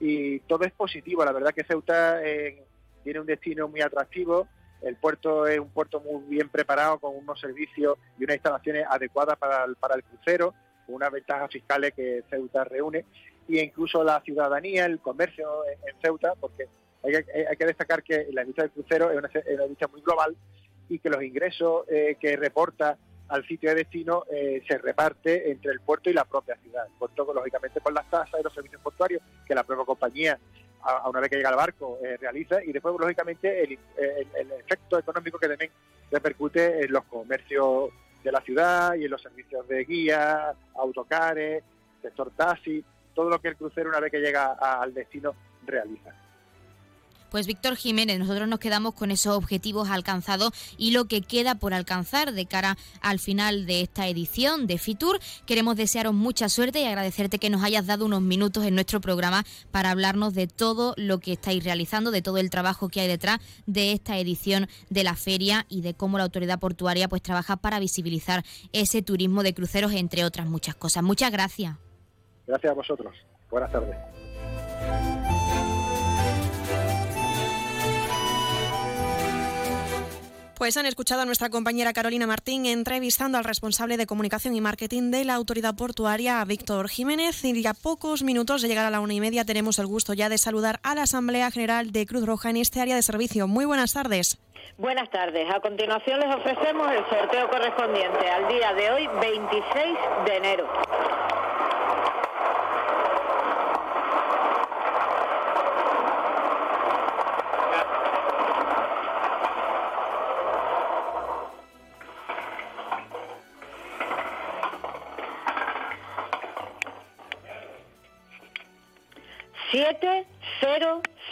Y 0.00 0.40
todo 0.40 0.64
es 0.64 0.72
positivo, 0.72 1.24
la 1.24 1.32
verdad 1.32 1.52
que 1.52 1.64
Ceuta 1.64 2.20
tiene 3.02 3.20
un 3.20 3.26
destino 3.26 3.66
muy 3.66 3.80
atractivo, 3.80 4.46
el 4.82 4.94
puerto 4.94 5.46
es 5.48 5.58
un 5.58 5.70
puerto 5.70 6.00
muy 6.00 6.22
bien 6.28 6.48
preparado 6.48 7.00
con 7.00 7.16
unos 7.16 7.40
servicios 7.40 7.98
y 8.16 8.24
unas 8.24 8.36
instalaciones 8.36 8.86
adecuadas 8.88 9.36
para 9.36 9.64
el, 9.64 9.74
para 9.74 9.96
el 9.96 10.04
crucero, 10.04 10.54
unas 10.86 11.10
ventajas 11.10 11.50
fiscales 11.50 11.92
que 11.94 12.22
Ceuta 12.30 12.62
reúne 12.64 13.04
y 13.48 13.58
incluso 13.60 14.04
la 14.04 14.20
ciudadanía, 14.20 14.84
el 14.84 15.00
comercio 15.00 15.64
en, 15.66 16.00
Ceuta, 16.00 16.34
porque 16.38 16.68
hay 17.02 17.56
que, 17.56 17.66
destacar 17.66 18.02
que 18.02 18.28
la 18.32 18.42
industria 18.42 18.64
del 18.64 18.72
crucero 18.72 19.10
es 19.10 19.18
una, 19.18 19.30
industria 19.62 19.88
muy 19.88 20.02
global 20.02 20.36
y 20.88 20.98
que 20.98 21.08
los 21.08 21.22
ingresos 21.22 21.84
eh, 21.88 22.16
que 22.20 22.36
reporta 22.36 22.96
al 23.28 23.46
sitio 23.46 23.70
de 23.70 23.76
destino 23.76 24.24
eh, 24.30 24.62
se 24.66 24.78
reparte 24.78 25.50
entre 25.50 25.72
el 25.72 25.80
puerto 25.80 26.10
y 26.10 26.12
la 26.12 26.24
propia 26.24 26.56
ciudad. 26.56 26.86
El 26.86 26.92
puerto, 26.98 27.30
lógicamente, 27.32 27.80
con 27.80 27.94
las 27.94 28.08
tasas 28.10 28.32
de 28.32 28.42
los 28.42 28.54
servicios 28.54 28.80
portuarios 28.82 29.22
que 29.46 29.54
la 29.54 29.64
propia 29.64 29.84
compañía, 29.84 30.38
a, 30.82 31.08
una 31.08 31.20
vez 31.20 31.30
que 31.30 31.36
llega 31.36 31.50
al 31.50 31.56
barco, 31.56 31.98
eh, 32.02 32.16
realiza, 32.18 32.62
y 32.62 32.72
después, 32.72 32.94
lógicamente, 32.98 33.62
el, 33.62 33.78
efecto 34.60 34.98
económico 34.98 35.38
que 35.38 35.48
también 35.48 35.70
repercute 36.10 36.84
en 36.84 36.92
los 36.92 37.04
comercios 37.04 37.90
de 38.24 38.32
la 38.32 38.40
ciudad 38.40 38.94
y 38.94 39.04
en 39.04 39.10
los 39.10 39.22
servicios 39.22 39.66
de 39.68 39.84
guía, 39.84 40.54
autocares, 40.74 41.62
sector 42.02 42.30
taxi, 42.36 42.84
todo 43.18 43.30
lo 43.30 43.40
que 43.40 43.48
el 43.48 43.56
crucero, 43.56 43.88
una 43.88 43.98
vez 43.98 44.12
que 44.12 44.20
llega 44.20 44.52
al 44.52 44.94
destino, 44.94 45.34
realiza. 45.66 46.14
Pues 47.32 47.48
Víctor 47.48 47.74
Jiménez, 47.74 48.20
nosotros 48.20 48.46
nos 48.46 48.60
quedamos 48.60 48.94
con 48.94 49.10
esos 49.10 49.36
objetivos 49.36 49.90
alcanzados 49.90 50.52
y 50.78 50.92
lo 50.92 51.06
que 51.06 51.20
queda 51.20 51.56
por 51.56 51.74
alcanzar 51.74 52.32
de 52.32 52.46
cara 52.46 52.78
al 53.00 53.18
final 53.18 53.66
de 53.66 53.80
esta 53.80 54.06
edición 54.06 54.68
de 54.68 54.78
Fitur. 54.78 55.18
Queremos 55.46 55.74
desearos 55.74 56.14
mucha 56.14 56.48
suerte 56.48 56.80
y 56.80 56.84
agradecerte 56.84 57.40
que 57.40 57.50
nos 57.50 57.64
hayas 57.64 57.86
dado 57.86 58.06
unos 58.06 58.22
minutos 58.22 58.64
en 58.64 58.76
nuestro 58.76 59.00
programa 59.00 59.44
para 59.72 59.90
hablarnos 59.90 60.32
de 60.32 60.46
todo 60.46 60.94
lo 60.96 61.18
que 61.18 61.32
estáis 61.32 61.64
realizando, 61.64 62.12
de 62.12 62.22
todo 62.22 62.38
el 62.38 62.50
trabajo 62.50 62.88
que 62.88 63.00
hay 63.00 63.08
detrás 63.08 63.40
de 63.66 63.90
esta 63.90 64.16
edición 64.16 64.68
de 64.90 65.02
la 65.02 65.16
feria 65.16 65.66
y 65.68 65.80
de 65.80 65.94
cómo 65.94 66.18
la 66.18 66.24
autoridad 66.24 66.60
portuaria 66.60 67.08
pues 67.08 67.20
trabaja 67.20 67.56
para 67.56 67.80
visibilizar 67.80 68.44
ese 68.72 69.02
turismo 69.02 69.42
de 69.42 69.54
cruceros 69.54 69.90
entre 69.92 70.24
otras 70.24 70.46
muchas 70.46 70.76
cosas. 70.76 71.02
Muchas 71.02 71.32
gracias. 71.32 71.87
Gracias 72.48 72.72
a 72.72 72.74
vosotros. 72.74 73.14
Buenas 73.50 73.70
tardes. 73.70 73.94
Pues 80.54 80.76
han 80.76 80.86
escuchado 80.86 81.20
a 81.22 81.24
nuestra 81.24 81.50
compañera 81.50 81.92
Carolina 81.92 82.26
Martín 82.26 82.66
entrevistando 82.66 83.38
al 83.38 83.44
responsable 83.44 83.96
de 83.96 84.06
comunicación 84.06 84.56
y 84.56 84.60
marketing 84.60 85.12
de 85.12 85.24
la 85.24 85.34
autoridad 85.34 85.76
portuaria, 85.76 86.44
Víctor 86.44 86.88
Jiménez. 86.88 87.44
Y 87.44 87.66
a 87.66 87.74
pocos 87.74 88.24
minutos 88.24 88.62
de 88.62 88.68
llegar 88.68 88.86
a 88.86 88.90
la 88.90 89.00
una 89.00 89.14
y 89.14 89.20
media 89.20 89.44
tenemos 89.44 89.78
el 89.78 89.86
gusto 89.86 90.14
ya 90.14 90.28
de 90.28 90.38
saludar 90.38 90.80
a 90.82 90.96
la 90.96 91.02
Asamblea 91.02 91.50
General 91.52 91.92
de 91.92 92.06
Cruz 92.06 92.26
Roja 92.26 92.50
en 92.50 92.56
este 92.56 92.80
área 92.80 92.96
de 92.96 93.02
servicio. 93.02 93.46
Muy 93.46 93.66
buenas 93.66 93.92
tardes. 93.92 94.40
Buenas 94.78 95.10
tardes. 95.10 95.48
A 95.54 95.60
continuación 95.60 96.18
les 96.20 96.34
ofrecemos 96.34 96.90
el 96.92 97.04
sorteo 97.08 97.48
correspondiente 97.50 98.30
al 98.30 98.48
día 98.48 98.72
de 98.74 98.90
hoy, 98.90 99.06
26 99.20 99.98
de 100.26 100.36
enero. 100.36 100.68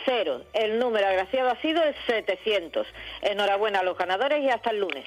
Cero. 0.04 0.42
El 0.52 0.78
número 0.78 1.06
agraciado 1.06 1.50
ha 1.50 1.60
sido 1.60 1.82
el 1.82 1.94
700. 2.06 2.86
Enhorabuena 3.22 3.80
a 3.80 3.82
los 3.82 3.96
ganadores 3.96 4.42
y 4.42 4.50
hasta 4.50 4.70
el 4.70 4.80
lunes. 4.80 5.04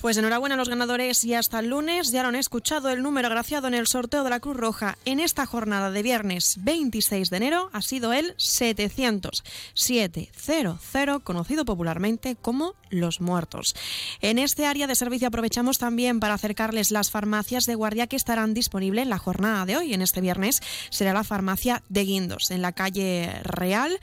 Pues 0.00 0.16
enhorabuena 0.16 0.54
a 0.54 0.58
los 0.58 0.70
ganadores 0.70 1.22
y 1.24 1.34
hasta 1.34 1.58
el 1.58 1.68
lunes 1.68 2.10
ya 2.10 2.22
lo 2.22 2.30
han 2.30 2.34
escuchado 2.34 2.88
el 2.88 3.02
número 3.02 3.28
agraciado 3.28 3.68
en 3.68 3.74
el 3.74 3.86
sorteo 3.86 4.24
de 4.24 4.30
la 4.30 4.40
Cruz 4.40 4.56
Roja 4.56 4.96
en 5.04 5.20
esta 5.20 5.44
jornada 5.44 5.90
de 5.90 6.02
viernes 6.02 6.56
26 6.60 7.28
de 7.28 7.36
enero 7.36 7.68
ha 7.74 7.82
sido 7.82 8.14
el 8.14 8.32
700 8.38 9.44
700 9.74 11.22
conocido 11.22 11.66
popularmente 11.66 12.34
como 12.34 12.76
Los 12.88 13.20
Muertos. 13.20 13.74
En 14.22 14.38
este 14.38 14.64
área 14.64 14.86
de 14.86 14.94
servicio 14.94 15.28
aprovechamos 15.28 15.76
también 15.76 16.18
para 16.18 16.32
acercarles 16.32 16.90
las 16.92 17.10
farmacias 17.10 17.66
de 17.66 17.74
guardia 17.74 18.06
que 18.06 18.16
estarán 18.16 18.54
disponibles 18.54 19.02
en 19.02 19.10
la 19.10 19.18
jornada 19.18 19.66
de 19.66 19.76
hoy, 19.76 19.92
en 19.92 20.00
este 20.00 20.22
viernes 20.22 20.60
será 20.88 21.12
la 21.12 21.24
farmacia 21.24 21.82
de 21.90 22.04
Guindos 22.04 22.50
en 22.50 22.62
la 22.62 22.72
calle 22.72 23.38
Real 23.42 24.00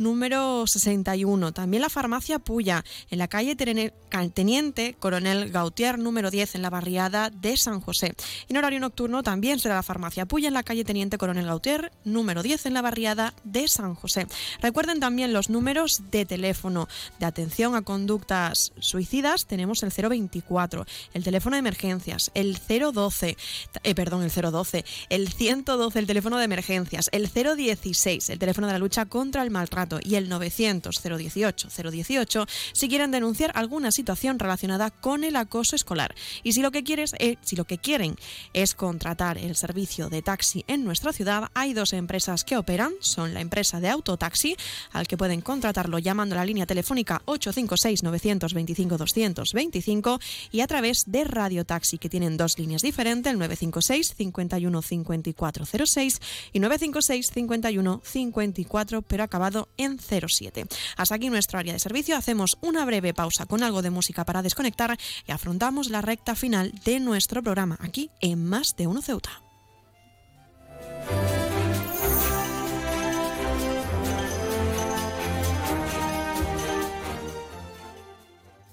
número 0.00 0.66
61. 0.66 1.52
También 1.52 1.82
la 1.82 1.90
farmacia 1.90 2.38
Puya, 2.38 2.84
en 3.10 3.18
la 3.18 3.28
calle 3.28 3.54
Teniente 3.54 4.96
Coronel 4.98 5.39
Gautier, 5.48 5.98
número 5.98 6.30
10, 6.30 6.56
en 6.56 6.62
la 6.62 6.70
barriada 6.70 7.30
de 7.30 7.56
San 7.56 7.80
José. 7.80 8.14
En 8.48 8.56
horario 8.56 8.80
nocturno 8.80 9.22
también 9.22 9.58
será 9.58 9.76
la 9.76 9.82
farmacia 9.82 10.26
Puya, 10.26 10.48
en 10.48 10.54
la 10.54 10.62
calle 10.62 10.84
Teniente 10.84 11.16
Coronel 11.16 11.46
Gautier, 11.46 11.92
número 12.04 12.42
10, 12.42 12.66
en 12.66 12.74
la 12.74 12.82
barriada 12.82 13.32
de 13.44 13.66
San 13.68 13.94
José. 13.94 14.26
Recuerden 14.60 15.00
también 15.00 15.32
los 15.32 15.48
números 15.48 16.02
de 16.10 16.26
teléfono 16.26 16.88
de 17.18 17.26
atención 17.26 17.74
a 17.74 17.82
conductas 17.82 18.72
suicidas. 18.78 19.46
Tenemos 19.46 19.82
el 19.82 19.90
024, 19.90 20.84
el 21.14 21.24
teléfono 21.24 21.56
de 21.56 21.60
emergencias, 21.60 22.30
el 22.34 22.58
012, 22.58 23.36
eh, 23.82 23.94
perdón, 23.94 24.22
el 24.22 24.30
012, 24.30 24.84
el 25.08 25.32
112, 25.32 25.98
el 25.98 26.06
teléfono 26.06 26.36
de 26.36 26.44
emergencias, 26.44 27.08
el 27.12 27.30
016, 27.30 28.30
el 28.30 28.38
teléfono 28.38 28.66
de 28.66 28.74
la 28.74 28.78
lucha 28.78 29.06
contra 29.06 29.42
el 29.42 29.50
maltrato 29.50 29.98
y 30.02 30.16
el 30.16 30.30
900-018-018 30.30 32.46
si 32.72 32.88
quieren 32.88 33.10
denunciar 33.10 33.52
alguna 33.54 33.90
situación 33.90 34.38
relacionada 34.38 34.90
con 34.90 35.24
el 35.24 35.29
acoso 35.36 35.76
escolar. 35.76 36.14
Y 36.42 36.52
si 36.52 36.62
lo 36.62 36.70
que 36.70 36.84
quieres, 36.84 37.14
eh, 37.18 37.36
si 37.42 37.56
lo 37.56 37.64
que 37.64 37.78
quieren 37.78 38.16
es 38.52 38.74
contratar 38.74 39.38
el 39.38 39.56
servicio 39.56 40.08
de 40.08 40.22
taxi 40.22 40.64
en 40.66 40.84
nuestra 40.84 41.12
ciudad, 41.12 41.50
hay 41.54 41.72
dos 41.74 41.92
empresas 41.92 42.44
que 42.44 42.56
operan, 42.56 42.92
son 43.00 43.34
la 43.34 43.40
empresa 43.40 43.80
de 43.80 43.88
autotaxi, 43.88 44.56
al 44.92 45.06
que 45.06 45.16
pueden 45.16 45.40
contratarlo 45.40 45.98
llamando 45.98 46.34
la 46.34 46.44
línea 46.44 46.66
telefónica 46.66 47.22
856 47.24 48.02
925 48.02 48.98
225 48.98 50.20
y 50.52 50.60
a 50.60 50.66
través 50.66 51.04
de 51.06 51.24
Radio 51.24 51.64
Taxi, 51.64 51.98
que 51.98 52.08
tienen 52.08 52.36
dos 52.36 52.58
líneas 52.58 52.82
diferentes, 52.82 53.32
el 53.32 53.38
956 53.38 54.14
51 54.16 54.82
5406 54.82 56.20
y 56.52 56.60
956 56.60 57.30
51 57.32 58.00
54 58.04 59.02
pero 59.02 59.24
acabado 59.24 59.68
en 59.76 59.98
07. 59.98 60.66
Hasta 60.96 61.14
aquí 61.14 61.30
nuestro 61.30 61.58
área 61.58 61.72
de 61.72 61.78
servicio. 61.78 62.16
Hacemos 62.16 62.56
una 62.60 62.84
breve 62.84 63.14
pausa 63.14 63.46
con 63.46 63.62
algo 63.62 63.82
de 63.82 63.90
música 63.90 64.24
para 64.24 64.42
desconectar 64.42 64.96
y 65.26 65.32
afrontamos 65.32 65.90
la 65.90 66.02
recta 66.02 66.34
final 66.34 66.72
de 66.84 67.00
nuestro 67.00 67.42
programa 67.42 67.78
aquí 67.80 68.10
en 68.20 68.44
Más 68.44 68.76
de 68.76 68.86
Uno 68.86 69.02
Ceuta. 69.02 69.42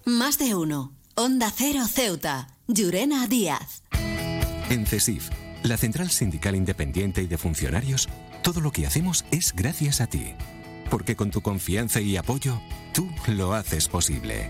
Más 0.05 0.37
de 0.37 0.55
uno. 0.55 0.93
Onda 1.15 1.51
Cero 1.55 1.85
Ceuta. 1.87 2.47
Llurena 2.67 3.27
Díaz. 3.27 3.83
En 4.69 4.85
CESIF, 4.85 5.29
la 5.63 5.77
Central 5.77 6.09
Sindical 6.09 6.55
Independiente 6.55 7.21
y 7.21 7.27
de 7.27 7.37
Funcionarios, 7.37 8.07
todo 8.43 8.61
lo 8.61 8.71
que 8.71 8.85
hacemos 8.85 9.25
es 9.31 9.53
gracias 9.53 10.01
a 10.01 10.07
ti 10.07 10.33
porque 10.89 11.15
con 11.15 11.31
tu 11.31 11.41
confianza 11.41 12.01
y 12.01 12.17
apoyo, 12.17 12.59
tú 12.93 13.09
lo 13.27 13.53
haces 13.53 13.87
posible. 13.87 14.49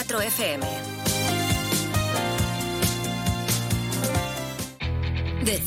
101.4 0.00 0.24
FM. 0.30 0.79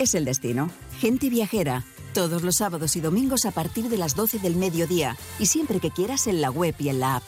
Es 0.00 0.14
el 0.14 0.24
destino. 0.24 0.70
Gente 0.98 1.28
viajera. 1.28 1.84
Todos 2.14 2.42
los 2.42 2.56
sábados 2.56 2.96
y 2.96 3.02
domingos 3.02 3.44
a 3.44 3.50
partir 3.50 3.90
de 3.90 3.98
las 3.98 4.16
12 4.16 4.38
del 4.38 4.56
mediodía 4.56 5.14
y 5.38 5.44
siempre 5.44 5.78
que 5.78 5.90
quieras 5.90 6.26
en 6.26 6.40
la 6.40 6.50
web 6.50 6.74
y 6.78 6.88
en 6.88 7.00
la 7.00 7.16
app. 7.16 7.22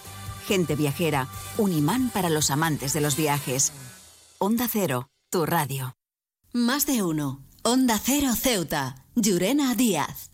Gente 0.49 0.75
viajera. 0.75 1.29
Un 1.59 1.75
imán 1.75 2.09
para 2.09 2.31
los 2.31 2.51
amantes 2.51 2.95
de 2.95 3.03
los 3.03 3.15
viajes. 3.15 3.75
Onda 4.39 4.69
Cero, 4.73 5.11
tu 5.31 5.45
radio. 5.45 5.93
Más 6.55 6.87
de 6.87 7.03
uno. 7.03 7.45
Onda 7.63 8.01
Cero 8.03 8.31
Ceuta. 8.35 9.05
Llurena 9.17 9.75
Díaz. 9.75 10.31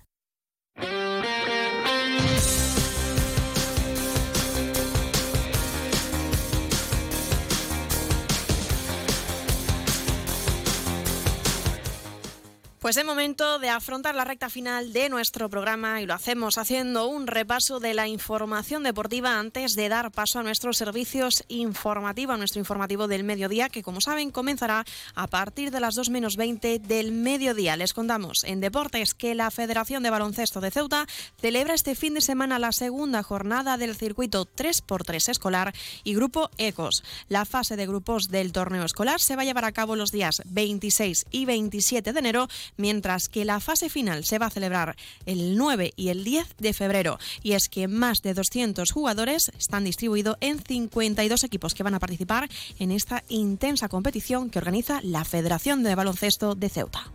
Pues 12.89 12.97
es 12.97 13.05
momento 13.05 13.59
de 13.59 13.69
afrontar 13.69 14.15
la 14.15 14.25
recta 14.25 14.49
final 14.49 14.95
de 14.95 15.11
nuestro 15.11 15.51
programa 15.51 16.01
y 16.01 16.07
lo 16.07 16.15
hacemos 16.15 16.57
haciendo 16.57 17.07
un 17.07 17.27
repaso 17.27 17.81
de 17.81 17.93
la 17.93 18.09
información 18.09 18.83
deportiva 18.83 19.39
antes 19.39 19.75
de 19.75 19.91
dar 19.91 20.11
paso 20.11 20.39
a 20.39 20.43
nuestros 20.43 20.79
servicios 20.79 21.45
informativos, 21.49 22.33
a 22.33 22.39
nuestro 22.39 22.61
informativo 22.61 23.07
del 23.07 23.25
mediodía 23.25 23.69
que 23.69 23.83
como 23.83 24.01
saben 24.01 24.31
comenzará 24.31 24.87
a 25.15 25.27
partir 25.27 25.71
de 25.71 25.81
las 25.81 25.97
2 25.97 26.09
menos 26.09 26.39
20 26.39 26.79
del 26.79 27.13
mediodía. 27.13 27.77
Les 27.77 27.93
contamos 27.93 28.43
en 28.45 28.61
deportes 28.61 29.13
que 29.13 29.35
la 29.35 29.51
Federación 29.51 30.03
de 30.03 30.09
Baloncesto 30.09 30.63
de 30.63 30.71
Ceuta 30.71 31.07
celebra 31.39 31.75
este 31.75 31.95
fin 31.95 32.15
de 32.15 32.23
semana 32.23 32.59
la 32.59 32.73
segunda 32.73 33.23
jornada 33.23 33.77
del 33.77 33.97
circuito 33.97 34.47
3x3 34.47 35.29
escolar 35.29 35.75
y 36.05 36.15
grupo 36.15 36.49
ECOS. 36.57 37.05
La 37.29 37.45
fase 37.45 37.77
de 37.77 37.87
grupos 37.87 38.29
del 38.29 38.53
torneo 38.53 38.87
escolar 38.87 39.21
se 39.21 39.37
va 39.37 39.43
a 39.43 39.45
llevar 39.45 39.67
a 39.67 39.73
cabo 39.73 39.95
los 39.95 40.11
días 40.11 40.41
26 40.47 41.27
y 41.31 41.45
27 41.45 42.15
de 42.15 42.19
enero 42.19 42.49
mientras 42.79 43.29
que 43.29 43.45
la 43.45 43.61
fase 43.61 43.91
final 43.91 44.25
se 44.25 44.39
va 44.39 44.47
a 44.47 44.51
celebrar 44.51 44.97
el 45.27 45.59
9 45.59 45.93
y 45.97 46.09
el 46.09 46.25
10 46.25 46.57
de 46.59 46.73
febrero. 46.73 47.19
Y 47.43 47.53
es 47.53 47.69
que 47.69 47.89
más 47.89 48.23
de 48.23 48.33
200 48.33 48.91
jugadores 48.91 49.53
están 49.59 49.85
distribuidos 49.85 50.37
en 50.41 50.59
52 50.59 51.45
equipos 51.45 51.75
que 51.75 51.83
van 51.83 51.95
a 51.95 52.01
participar 52.01 52.49
en 52.79 52.93
esta 52.93 53.23
intensa 53.29 53.89
competición 53.89 54.49
que 54.49 54.59
organiza 54.59 55.01
la 55.03 55.25
Federación 55.25 55.83
de 55.83 55.95
Baloncesto 55.95 56.55
de 56.55 56.69
Ceuta. 56.71 57.13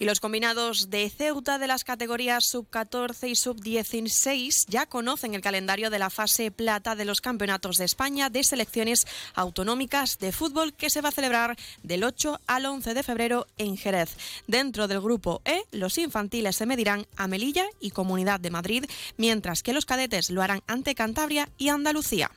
Y 0.00 0.06
los 0.06 0.18
combinados 0.18 0.88
de 0.88 1.10
Ceuta 1.10 1.58
de 1.58 1.66
las 1.66 1.84
categorías 1.84 2.46
sub-14 2.46 3.28
y 3.28 3.34
sub-16 3.34 4.64
ya 4.66 4.86
conocen 4.86 5.34
el 5.34 5.42
calendario 5.42 5.90
de 5.90 5.98
la 5.98 6.08
fase 6.08 6.50
plata 6.50 6.96
de 6.96 7.04
los 7.04 7.20
campeonatos 7.20 7.76
de 7.76 7.84
España 7.84 8.30
de 8.30 8.42
selecciones 8.42 9.06
autonómicas 9.34 10.18
de 10.18 10.32
fútbol 10.32 10.72
que 10.72 10.88
se 10.88 11.02
va 11.02 11.10
a 11.10 11.12
celebrar 11.12 11.54
del 11.82 12.02
8 12.02 12.40
al 12.46 12.64
11 12.64 12.94
de 12.94 13.02
febrero 13.02 13.46
en 13.58 13.76
Jerez. 13.76 14.16
Dentro 14.46 14.88
del 14.88 15.02
grupo 15.02 15.42
E, 15.44 15.64
los 15.70 15.98
infantiles 15.98 16.56
se 16.56 16.64
medirán 16.64 17.06
a 17.16 17.28
Melilla 17.28 17.66
y 17.78 17.90
Comunidad 17.90 18.40
de 18.40 18.50
Madrid, 18.50 18.86
mientras 19.18 19.62
que 19.62 19.74
los 19.74 19.84
cadetes 19.84 20.30
lo 20.30 20.40
harán 20.40 20.62
ante 20.66 20.94
Cantabria 20.94 21.50
y 21.58 21.68
Andalucía. 21.68 22.30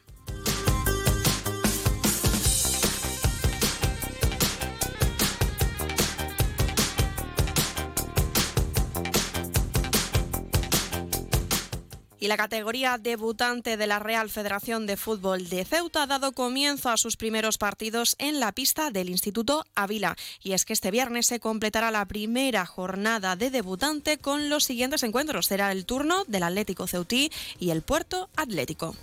Y 12.24 12.30
la 12.30 12.38
categoría 12.38 12.98
debutante 12.98 13.76
de 13.76 13.86
la 13.86 14.00
Real 14.00 14.30
Federación 14.30 14.86
de 14.86 14.96
Fútbol 14.96 15.50
de 15.50 15.66
Ceuta 15.66 16.04
ha 16.04 16.08
dado 16.08 16.32
comienzo 16.32 16.90
a 16.90 16.96
sus 16.96 17.18
primeros 17.18 17.58
partidos 17.58 18.16
en 18.18 18.40
la 18.40 18.54
pista 18.54 18.92
del 18.92 19.10
Instituto 19.10 19.66
Ávila. 19.76 20.16
Y 20.42 20.54
es 20.54 20.64
que 20.64 20.72
este 20.72 20.90
viernes 20.90 21.28
se 21.28 21.42
completará 21.42 21.92
la 21.92 22.06
primera 22.06 22.66
jornada 22.66 23.36
de 23.36 23.52
debutante 23.52 24.20
con 24.20 24.48
los 24.48 24.64
siguientes 24.64 25.04
encuentros. 25.04 25.48
Será 25.48 25.74
el 25.74 25.86
turno 25.86 26.24
del 26.26 26.44
Atlético 26.44 26.88
Ceutí 26.88 27.30
y 27.60 27.72
el 27.72 27.82
Puerto 27.82 28.30
Atlético. 28.38 28.96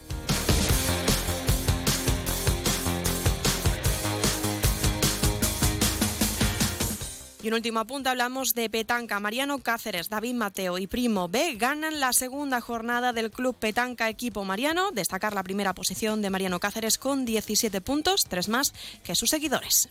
Y 7.42 7.48
un 7.48 7.54
último 7.54 7.80
apunte, 7.80 8.10
hablamos 8.10 8.54
de 8.54 8.68
Petanca. 8.68 9.18
Mariano 9.18 9.60
Cáceres, 9.60 10.10
David 10.10 10.34
Mateo 10.34 10.76
y 10.76 10.86
Primo 10.86 11.26
B 11.26 11.54
ganan 11.56 11.98
la 11.98 12.12
segunda 12.12 12.60
jornada 12.60 13.14
del 13.14 13.30
Club 13.30 13.56
Petanca 13.56 14.10
Equipo 14.10 14.44
Mariano. 14.44 14.90
Destacar 14.90 15.32
la 15.32 15.42
primera 15.42 15.72
posición 15.72 16.20
de 16.20 16.28
Mariano 16.28 16.60
Cáceres 16.60 16.98
con 16.98 17.24
17 17.24 17.80
puntos, 17.80 18.26
tres 18.26 18.50
más 18.50 18.74
que 19.02 19.14
sus 19.14 19.30
seguidores. 19.30 19.88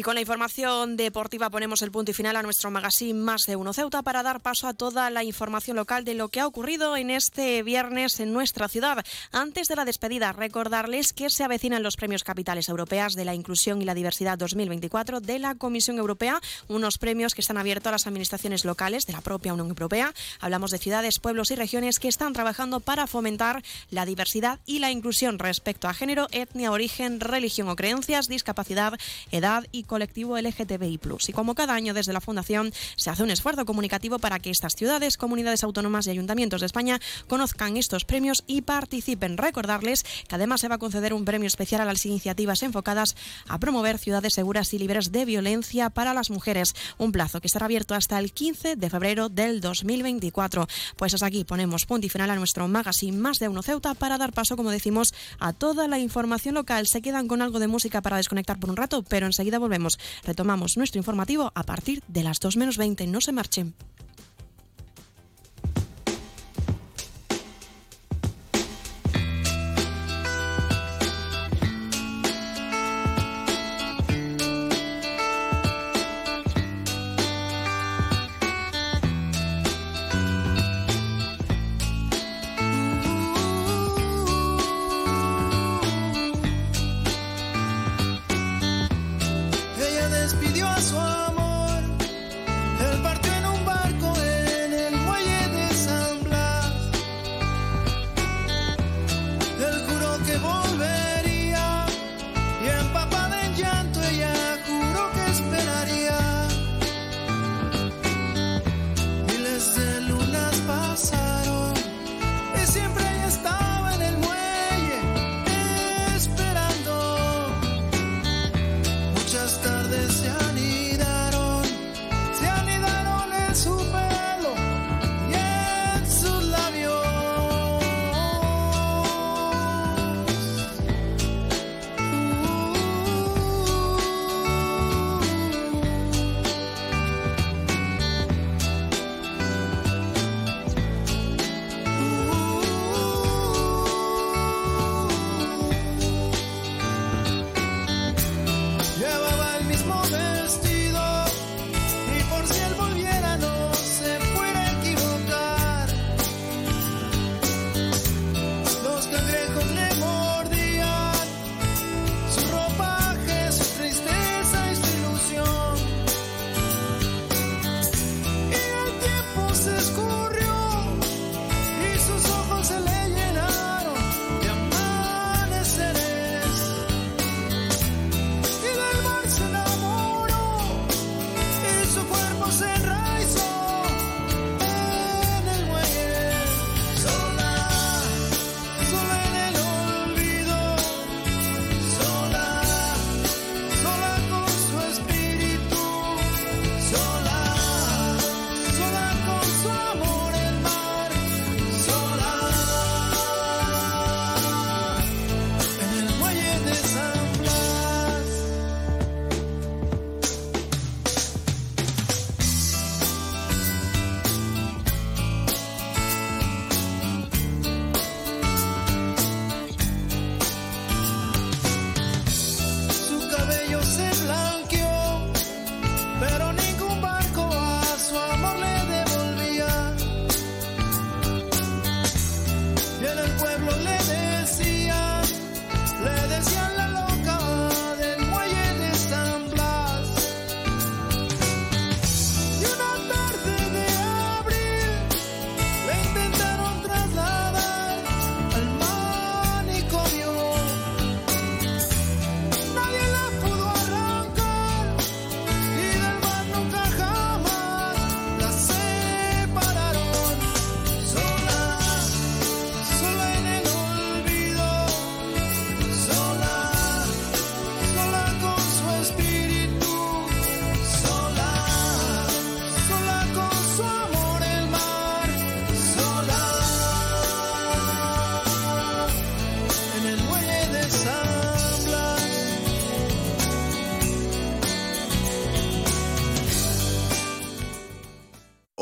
Y 0.00 0.02
con 0.02 0.14
la 0.14 0.22
información 0.22 0.96
deportiva 0.96 1.50
ponemos 1.50 1.82
el 1.82 1.90
punto 1.90 2.10
y 2.10 2.14
final 2.14 2.34
a 2.34 2.42
nuestro 2.42 2.70
magazine 2.70 3.20
Más 3.20 3.44
de 3.44 3.56
Uno 3.56 3.74
Ceuta 3.74 4.00
para 4.00 4.22
dar 4.22 4.40
paso 4.40 4.66
a 4.66 4.72
toda 4.72 5.10
la 5.10 5.24
información 5.24 5.76
local 5.76 6.06
de 6.06 6.14
lo 6.14 6.28
que 6.28 6.40
ha 6.40 6.46
ocurrido 6.46 6.96
en 6.96 7.10
este 7.10 7.62
viernes 7.62 8.18
en 8.18 8.32
nuestra 8.32 8.66
ciudad. 8.68 9.04
Antes 9.30 9.68
de 9.68 9.76
la 9.76 9.84
despedida, 9.84 10.32
recordarles 10.32 11.12
que 11.12 11.28
se 11.28 11.44
avecinan 11.44 11.82
los 11.82 11.96
premios 11.96 12.24
capitales 12.24 12.70
europeas 12.70 13.12
de 13.12 13.26
la 13.26 13.34
inclusión 13.34 13.82
y 13.82 13.84
la 13.84 13.92
diversidad 13.92 14.38
2024 14.38 15.20
de 15.20 15.38
la 15.38 15.54
Comisión 15.56 15.98
Europea, 15.98 16.40
unos 16.68 16.96
premios 16.96 17.34
que 17.34 17.42
están 17.42 17.58
abiertos 17.58 17.88
a 17.88 17.92
las 17.92 18.06
administraciones 18.06 18.64
locales 18.64 19.04
de 19.04 19.12
la 19.12 19.20
propia 19.20 19.52
Unión 19.52 19.68
Europea. 19.68 20.14
Hablamos 20.40 20.70
de 20.70 20.78
ciudades, 20.78 21.18
pueblos 21.18 21.50
y 21.50 21.56
regiones 21.56 21.98
que 21.98 22.08
están 22.08 22.32
trabajando 22.32 22.80
para 22.80 23.06
fomentar 23.06 23.62
la 23.90 24.06
diversidad 24.06 24.60
y 24.64 24.78
la 24.78 24.90
inclusión 24.90 25.38
respecto 25.38 25.88
a 25.88 25.92
género, 25.92 26.26
etnia, 26.30 26.72
origen, 26.72 27.20
religión 27.20 27.68
o 27.68 27.76
creencias, 27.76 28.28
discapacidad, 28.28 28.94
edad 29.30 29.66
y 29.72 29.89
colectivo 29.90 30.38
LGTBI+. 30.38 31.00
Y 31.26 31.32
como 31.32 31.56
cada 31.56 31.74
año 31.74 31.94
desde 31.94 32.12
la 32.12 32.20
Fundación 32.20 32.72
se 32.94 33.10
hace 33.10 33.24
un 33.24 33.30
esfuerzo 33.30 33.66
comunicativo 33.66 34.20
para 34.20 34.38
que 34.38 34.50
estas 34.50 34.76
ciudades, 34.76 35.16
comunidades 35.16 35.64
autónomas 35.64 36.06
y 36.06 36.10
ayuntamientos 36.10 36.60
de 36.60 36.66
España 36.66 37.00
conozcan 37.26 37.76
estos 37.76 38.04
premios 38.04 38.44
y 38.46 38.62
participen. 38.62 39.36
Recordarles 39.36 40.04
que 40.28 40.36
además 40.36 40.60
se 40.60 40.68
va 40.68 40.76
a 40.76 40.78
conceder 40.78 41.12
un 41.12 41.24
premio 41.24 41.48
especial 41.48 41.80
a 41.80 41.84
las 41.84 42.06
iniciativas 42.06 42.62
enfocadas 42.62 43.16
a 43.48 43.58
promover 43.58 43.98
ciudades 43.98 44.34
seguras 44.34 44.72
y 44.74 44.78
libres 44.78 45.10
de 45.10 45.24
violencia 45.24 45.90
para 45.90 46.14
las 46.14 46.30
mujeres. 46.30 46.76
Un 46.96 47.10
plazo 47.10 47.40
que 47.40 47.48
estará 47.48 47.66
abierto 47.66 47.96
hasta 47.96 48.16
el 48.20 48.32
15 48.32 48.76
de 48.76 48.90
febrero 48.90 49.28
del 49.28 49.60
2024. 49.60 50.68
Pues 50.94 51.14
hasta 51.14 51.26
aquí 51.26 51.42
ponemos 51.42 51.84
punto 51.84 52.06
y 52.06 52.10
final 52.10 52.30
a 52.30 52.36
nuestro 52.36 52.68
magazine 52.68 53.18
Más 53.18 53.40
de 53.40 53.48
Uno 53.48 53.62
Ceuta 53.62 53.94
para 53.94 54.18
dar 54.18 54.32
paso, 54.32 54.56
como 54.56 54.70
decimos, 54.70 55.12
a 55.40 55.52
toda 55.52 55.88
la 55.88 55.98
información 55.98 56.54
local. 56.54 56.86
Se 56.86 57.02
quedan 57.02 57.26
con 57.26 57.42
algo 57.42 57.58
de 57.58 57.66
música 57.66 58.00
para 58.02 58.18
desconectar 58.18 58.60
por 58.60 58.70
un 58.70 58.76
rato, 58.76 59.02
pero 59.02 59.26
enseguida 59.26 59.58
volvemos 59.58 59.79
volvemos. 59.80 59.98
Retomamos 60.24 60.76
nuestro 60.76 60.98
informativo 60.98 61.52
a 61.54 61.62
partir 61.62 62.02
de 62.06 62.22
las 62.22 62.38
2 62.40 62.56
menos 62.56 62.76
20. 62.76 63.06
No 63.06 63.20
se 63.20 63.32
marchen. 63.32 63.74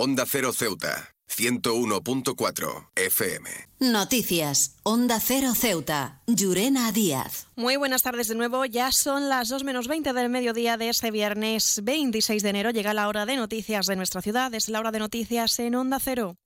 Onda 0.09 0.25
Cero 0.25 0.55
Ceuta, 0.55 1.15
101.4 1.29 2.89
FM. 2.97 3.51
Noticias. 3.79 4.77
Onda 4.83 5.21
Cero 5.21 5.53
Ceuta. 5.55 6.23
Llurena 6.27 6.91
Díaz. 6.93 7.49
Muy 7.57 7.77
buenas 7.77 8.01
tardes 8.01 8.29
de 8.29 8.35
nuevo. 8.35 8.65
Ya 8.65 8.91
son 8.91 9.29
las 9.29 9.51
2 9.51 9.65
menos 9.65 9.87
20 9.87 10.15
del 10.15 10.31
mediodía 10.31 10.79
de 10.79 10.89
este 10.89 11.11
viernes 11.11 11.83
26 11.85 12.43
de 12.43 12.49
enero. 12.49 12.71
Llega 12.71 12.95
la 12.95 13.07
hora 13.07 13.27
de 13.27 13.37
noticias 13.37 13.85
de 13.85 13.97
nuestra 13.97 14.23
ciudad. 14.23 14.55
Es 14.55 14.71
la 14.71 14.81
hora 14.81 14.93
de 14.93 15.01
noticias 15.01 15.59
en 15.59 15.75
Onda 15.75 15.99
Cero. 16.01 16.37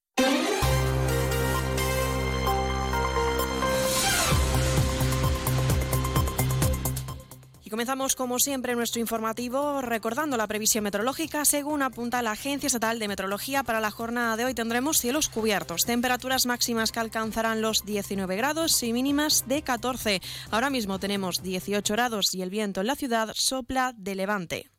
Comenzamos 7.72 8.16
como 8.16 8.38
siempre 8.38 8.76
nuestro 8.76 9.00
informativo 9.00 9.80
recordando 9.80 10.36
la 10.36 10.46
previsión 10.46 10.84
meteorológica. 10.84 11.46
Según 11.46 11.80
apunta 11.80 12.20
la 12.20 12.32
Agencia 12.32 12.66
Estatal 12.66 12.98
de 12.98 13.08
Meteorología, 13.08 13.62
para 13.62 13.80
la 13.80 13.90
jornada 13.90 14.36
de 14.36 14.44
hoy 14.44 14.52
tendremos 14.52 15.00
cielos 15.00 15.30
cubiertos, 15.30 15.86
temperaturas 15.86 16.44
máximas 16.44 16.92
que 16.92 17.00
alcanzarán 17.00 17.62
los 17.62 17.86
19 17.86 18.36
grados 18.36 18.82
y 18.82 18.92
mínimas 18.92 19.48
de 19.48 19.62
14. 19.62 20.20
Ahora 20.50 20.68
mismo 20.68 20.98
tenemos 20.98 21.42
18 21.42 21.94
grados 21.94 22.34
y 22.34 22.42
el 22.42 22.50
viento 22.50 22.82
en 22.82 22.88
la 22.88 22.94
ciudad 22.94 23.32
sopla 23.34 23.94
de 23.96 24.16
levante. 24.16 24.70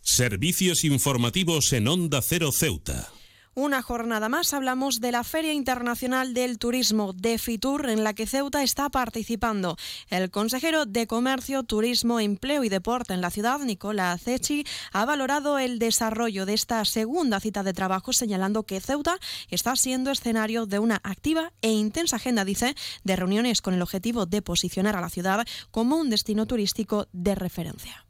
Servicios 0.00 0.84
informativos 0.84 1.74
en 1.74 1.86
Onda 1.86 2.22
Cero 2.22 2.50
Ceuta. 2.50 3.12
Una 3.60 3.82
jornada 3.82 4.28
más 4.28 4.54
hablamos 4.54 5.00
de 5.00 5.10
la 5.10 5.24
Feria 5.24 5.52
Internacional 5.52 6.32
del 6.32 6.60
Turismo 6.60 7.12
de 7.12 7.38
Fitur 7.38 7.90
en 7.90 8.04
la 8.04 8.14
que 8.14 8.24
Ceuta 8.24 8.62
está 8.62 8.88
participando. 8.88 9.76
El 10.10 10.30
consejero 10.30 10.86
de 10.86 11.08
Comercio, 11.08 11.64
Turismo, 11.64 12.20
Empleo 12.20 12.62
y 12.62 12.68
Deporte 12.68 13.14
en 13.14 13.20
la 13.20 13.32
ciudad, 13.32 13.58
Nicola 13.58 14.12
Acechi, 14.12 14.64
ha 14.92 15.04
valorado 15.04 15.58
el 15.58 15.80
desarrollo 15.80 16.46
de 16.46 16.54
esta 16.54 16.84
segunda 16.84 17.40
cita 17.40 17.64
de 17.64 17.72
trabajo 17.72 18.12
señalando 18.12 18.62
que 18.62 18.80
Ceuta 18.80 19.18
está 19.50 19.74
siendo 19.74 20.12
escenario 20.12 20.66
de 20.66 20.78
una 20.78 21.00
activa 21.02 21.52
e 21.60 21.72
intensa 21.72 22.14
agenda, 22.14 22.44
dice, 22.44 22.76
de 23.02 23.16
reuniones 23.16 23.60
con 23.60 23.74
el 23.74 23.82
objetivo 23.82 24.24
de 24.24 24.40
posicionar 24.40 24.94
a 24.94 25.00
la 25.00 25.10
ciudad 25.10 25.44
como 25.72 25.96
un 25.96 26.10
destino 26.10 26.46
turístico 26.46 27.08
de 27.12 27.34
referencia. 27.34 28.07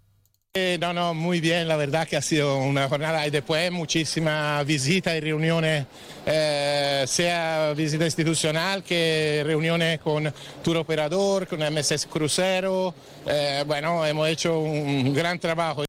Eh, 0.54 0.78
no, 0.80 0.92
no, 0.92 1.14
muy 1.14 1.40
bien, 1.40 1.68
la 1.68 1.76
verdad 1.76 2.08
que 2.08 2.16
ha 2.16 2.22
sido 2.22 2.56
una 2.56 2.88
jornada 2.88 3.24
y 3.26 3.30
después 3.30 3.70
muchísimas 3.70 4.66
visitas 4.66 5.14
y 5.14 5.20
reuniones, 5.20 5.86
eh, 6.26 7.04
sea 7.06 7.74
visita 7.76 8.04
institucional 8.04 8.82
que 8.82 9.42
reuniones 9.44 10.00
con 10.00 10.32
tour 10.64 10.78
operador, 10.78 11.46
con 11.46 11.60
MSS 11.60 12.06
Crucero. 12.06 12.92
Eh, 13.26 13.62
bueno, 13.66 14.04
hemos 14.04 14.28
hecho 14.28 14.58
un 14.58 15.14
gran 15.14 15.38
trabajo. 15.38 15.84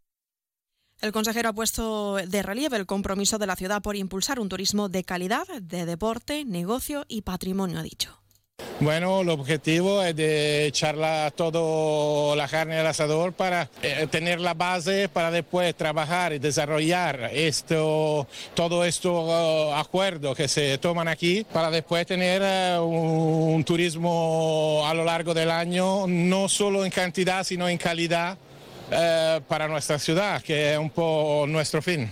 El 1.01 1.13
consejero 1.13 1.49
ha 1.49 1.53
puesto 1.53 2.17
de 2.17 2.43
relieve 2.43 2.77
el 2.77 2.85
compromiso 2.85 3.39
de 3.39 3.47
la 3.47 3.55
ciudad 3.55 3.81
por 3.81 3.95
impulsar 3.95 4.39
un 4.39 4.49
turismo 4.49 4.89
de 4.89 5.03
calidad, 5.03 5.47
de 5.61 5.85
deporte, 5.85 6.43
negocio 6.45 7.05
y 7.07 7.21
patrimonio, 7.21 7.79
ha 7.79 7.83
dicho. 7.83 8.19
Bueno, 8.81 9.21
el 9.21 9.29
objetivo 9.29 10.01
es 10.01 10.15
de 10.15 10.71
todo 11.35 12.33
la 12.35 12.47
carne 12.47 12.79
al 12.79 12.87
asador 12.87 13.33
para 13.33 13.69
eh, 13.83 14.07
tener 14.09 14.39
la 14.39 14.53
base 14.53 15.09
para 15.09 15.31
después 15.31 15.75
trabajar 15.75 16.31
y 16.31 16.39
desarrollar 16.39 17.29
esto, 17.33 18.25
todo 18.53 18.85
estos 18.85 19.11
uh, 19.11 19.73
acuerdos 19.73 20.35
que 20.37 20.47
se 20.47 20.77
toman 20.77 21.09
aquí 21.09 21.45
para 21.51 21.69
después 21.69 22.05
tener 22.05 22.41
uh, 22.79 22.83
un, 22.83 23.65
turismo 23.65 24.83
a 24.87 24.93
lo 24.93 25.03
largo 25.03 25.33
del 25.33 25.51
año, 25.51 26.07
no 26.07 26.47
solo 26.47 26.85
en 26.85 26.91
cantidad, 26.91 27.43
sino 27.43 27.67
en 27.67 27.77
calidad 27.77 28.37
para 29.47 29.67
nuestra 29.67 29.99
ciudad, 29.99 30.41
que 30.41 30.73
es 30.73 30.79
un 30.79 30.89
poco 30.89 31.45
nuestro 31.47 31.79
fin. 31.81 32.09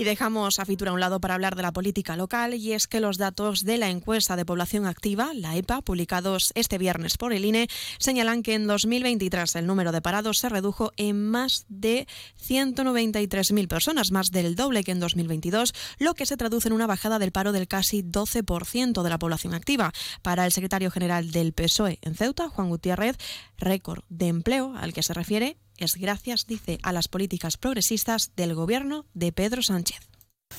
Y 0.00 0.04
dejamos 0.04 0.60
a 0.60 0.64
Fitura 0.64 0.92
a 0.92 0.94
un 0.94 1.00
lado 1.00 1.20
para 1.20 1.34
hablar 1.34 1.56
de 1.56 1.62
la 1.62 1.72
política 1.72 2.16
local 2.16 2.54
y 2.54 2.72
es 2.72 2.86
que 2.86 3.00
los 3.00 3.18
datos 3.18 3.64
de 3.64 3.78
la 3.78 3.90
encuesta 3.90 4.36
de 4.36 4.44
población 4.44 4.86
activa, 4.86 5.32
la 5.34 5.56
EPA, 5.56 5.82
publicados 5.82 6.52
este 6.54 6.78
viernes 6.78 7.18
por 7.18 7.32
el 7.32 7.44
INE, 7.44 7.66
señalan 7.98 8.44
que 8.44 8.54
en 8.54 8.68
2023 8.68 9.56
el 9.56 9.66
número 9.66 9.90
de 9.90 10.00
parados 10.00 10.38
se 10.38 10.48
redujo 10.48 10.92
en 10.98 11.28
más 11.28 11.66
de 11.68 12.06
193.000 12.40 13.66
personas, 13.66 14.12
más 14.12 14.30
del 14.30 14.54
doble 14.54 14.84
que 14.84 14.92
en 14.92 15.00
2022, 15.00 15.74
lo 15.98 16.14
que 16.14 16.26
se 16.26 16.36
traduce 16.36 16.68
en 16.68 16.74
una 16.74 16.86
bajada 16.86 17.18
del 17.18 17.32
paro 17.32 17.50
del 17.50 17.66
casi 17.66 18.04
12% 18.04 19.02
de 19.02 19.10
la 19.10 19.18
población 19.18 19.52
activa. 19.52 19.92
Para 20.22 20.46
el 20.46 20.52
secretario 20.52 20.92
general 20.92 21.32
del 21.32 21.52
PSOE 21.52 21.98
en 22.02 22.14
Ceuta, 22.14 22.48
Juan 22.48 22.68
Gutiérrez, 22.68 23.16
récord 23.56 24.04
de 24.08 24.28
empleo 24.28 24.76
al 24.76 24.92
que 24.92 25.02
se 25.02 25.12
refiere 25.12 25.56
es 25.78 25.96
gracias, 25.96 26.46
dice, 26.46 26.78
a 26.82 26.92
las 26.92 27.08
políticas 27.08 27.56
progresistas 27.56 28.32
del 28.36 28.54
gobierno 28.54 29.06
de 29.14 29.32
Pedro 29.32 29.62
Sánchez. 29.62 30.00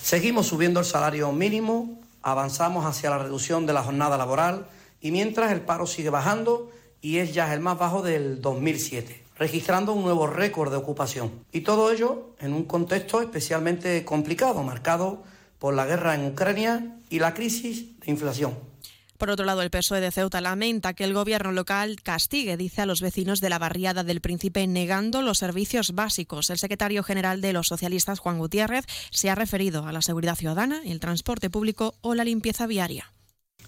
Seguimos 0.02 0.48
subiendo 0.48 0.80
el 0.80 0.86
salario 0.86 1.32
mínimo, 1.32 2.02
avanzamos 2.22 2.86
hacia 2.86 3.10
la 3.10 3.20
reducción 3.20 3.66
de 3.66 3.74
la 3.74 3.84
jornada 3.84 4.18
laboral 4.18 4.68
y 5.02 5.12
mientras 5.12 5.52
el 5.52 5.62
paro 5.62 5.86
sigue 5.86 6.10
bajando 6.10 6.72
y 7.02 7.18
es 7.18 7.34
ya 7.34 7.54
el 7.54 7.60
más 7.60 7.78
bajo 7.78 8.02
del 8.02 8.42
2007, 8.42 9.24
registrando 9.38 9.94
un 9.94 10.04
nuevo 10.04 10.28
récord 10.28 10.72
de 10.72 10.78
ocupación. 10.78 11.46
Y 11.52 11.62
todo 11.62 11.92
ello 11.92 12.36
en 12.40 12.54
un 12.54 12.64
contexto 12.64 13.22
especialmente 13.22 14.04
complicado, 14.06 14.64
marcado 14.64 15.24
por 15.60 15.74
la 15.74 15.86
guerra 15.86 16.16
en 16.16 16.26
Ucrania 16.26 16.98
y 17.10 17.20
la 17.20 17.34
crisis 17.34 18.00
de 18.00 18.12
inflación. 18.12 18.69
Por 19.20 19.32
otro 19.32 19.46
lado, 19.46 19.62
el 19.62 19.70
PSOE 19.70 20.00
de 20.00 20.12
Ceuta 20.12 20.40
lamenta 20.40 20.94
que 20.94 21.04
el 21.04 21.14
gobierno 21.14 21.52
local 21.52 21.98
castigue, 22.02 22.56
dice, 22.56 22.84
a 22.84 22.86
los 22.86 23.02
vecinos 23.02 23.42
de 23.42 23.50
la 23.50 23.60
barriada 23.60 24.06
del 24.06 24.22
Príncipe 24.22 24.66
negando 24.66 25.22
los 25.22 25.40
servicios 25.40 25.94
básicos. 25.94 26.50
El 26.50 26.58
secretario 26.58 27.04
general 27.04 27.42
de 27.42 27.52
los 27.52 27.68
socialistas, 27.68 28.20
Juan 28.20 28.38
Gutiérrez, 28.38 28.86
se 29.12 29.30
ha 29.30 29.36
referido 29.36 29.86
a 29.86 29.92
la 29.92 30.02
seguridad 30.02 30.38
ciudadana, 30.38 30.82
el 30.86 31.02
transporte 31.02 31.50
público 31.50 31.96
o 32.00 32.16
la 32.16 32.24
limpieza 32.24 32.66
viaria. 32.66 33.12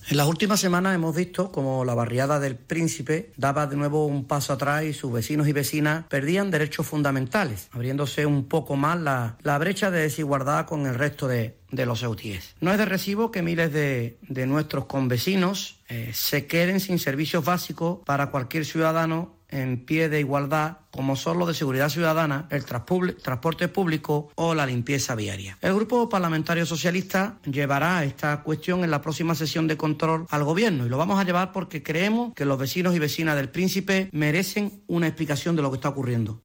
En 0.10 0.18
las 0.18 0.28
últimas 0.28 0.60
semanas 0.60 0.96
hemos 0.96 1.16
visto 1.16 1.52
como 1.52 1.86
la 1.86 1.94
barriada 1.94 2.40
del 2.40 2.56
Príncipe 2.56 3.32
daba 3.38 3.68
de 3.68 3.78
nuevo 3.78 4.06
un 4.06 4.26
paso 4.26 4.54
atrás 4.54 4.84
y 4.84 4.94
sus 4.94 5.12
vecinos 5.12 5.48
y 5.48 5.54
vecinas 5.54 6.06
perdían 6.10 6.52
derechos 6.52 6.88
fundamentales, 6.88 7.70
abriéndose 7.72 8.26
un 8.26 8.46
poco 8.46 8.76
más 8.76 9.00
la, 9.00 9.58
brecha 9.60 9.92
de 9.92 10.02
desigualdad 10.02 10.66
con 10.66 10.86
el 10.86 10.96
resto 10.96 11.28
de, 11.28 11.56
los 11.72 12.00
ceutíes. 12.00 12.56
No 12.60 12.72
es 12.72 12.78
de 12.78 12.86
recibo 12.86 13.32
que 13.32 13.42
miles 13.42 13.72
de, 13.72 14.18
nuestros 14.48 14.86
convecinos 14.86 15.80
eh, 15.88 16.12
se 16.14 16.48
queden 16.48 16.80
sin 16.80 17.00
servicios 17.00 17.46
básicos 17.46 18.00
para 18.06 18.32
cualquier 18.32 18.66
ciudadano 18.66 19.41
en 19.52 19.86
pie 19.86 20.10
de 20.10 20.20
igualdad 20.20 20.78
como 20.92 21.16
son 21.16 21.40
los 21.40 21.48
de 21.48 21.54
seguridad 21.54 21.90
ciudadana, 21.90 22.48
el 22.50 22.66
transporte 22.66 23.68
público 23.70 24.30
o 24.36 24.54
la 24.54 24.66
limpieza 24.66 25.16
viaria. 25.16 25.58
El 25.62 25.74
Grupo 25.74 26.10
Parlamentario 26.10 26.66
Socialista 26.66 27.38
llevará 27.46 28.04
esta 28.04 28.44
cuestión 28.44 28.84
en 28.84 28.92
la 28.92 29.02
próxima 29.02 29.36
sesión 29.36 29.68
de 29.68 29.78
control 29.78 30.26
al 30.30 30.44
Gobierno 30.44 30.86
y 30.86 30.90
lo 30.90 30.98
vamos 30.98 31.20
a 31.20 31.24
llevar 31.24 31.52
porque 31.52 31.82
creemos 31.82 32.34
que 32.34 32.46
los 32.46 32.58
vecinos 32.58 32.96
y 32.96 33.00
vecinas 33.00 33.36
del 33.36 33.50
Príncipe 33.50 34.10
merecen 34.12 34.84
una 34.88 35.08
explicación 35.08 35.56
de 35.56 35.62
lo 35.62 35.72
que 35.72 35.76
está 35.76 35.90
ocurriendo. 35.90 36.44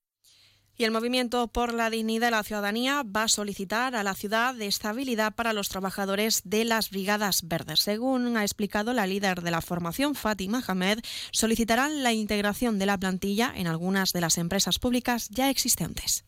Y 0.78 0.84
el 0.84 0.90
Movimiento 0.90 1.48
por 1.48 1.72
la 1.72 1.88
Dignidad 1.88 2.26
de 2.26 2.30
la 2.32 2.42
Ciudadanía 2.42 3.02
va 3.02 3.22
a 3.22 3.28
solicitar 3.28 3.96
a 3.96 4.02
la 4.02 4.12
ciudad 4.12 4.54
de 4.54 4.66
estabilidad 4.66 5.34
para 5.34 5.54
los 5.54 5.70
trabajadores 5.70 6.42
de 6.44 6.66
las 6.66 6.90
Brigadas 6.90 7.48
Verdes. 7.48 7.80
Según 7.80 8.36
ha 8.36 8.42
explicado 8.42 8.92
la 8.92 9.06
líder 9.06 9.40
de 9.40 9.50
la 9.50 9.62
formación, 9.62 10.14
Fátima 10.14 10.62
Hamed, 10.66 10.98
solicitarán 11.30 12.02
la 12.02 12.12
integración 12.12 12.78
de 12.78 12.84
la 12.84 12.98
plantilla 12.98 13.52
en 13.56 13.68
algunas 13.68 14.12
de 14.12 14.20
las 14.20 14.36
empresas 14.36 14.78
públicas 14.78 15.30
ya 15.30 15.48
existentes. 15.48 16.26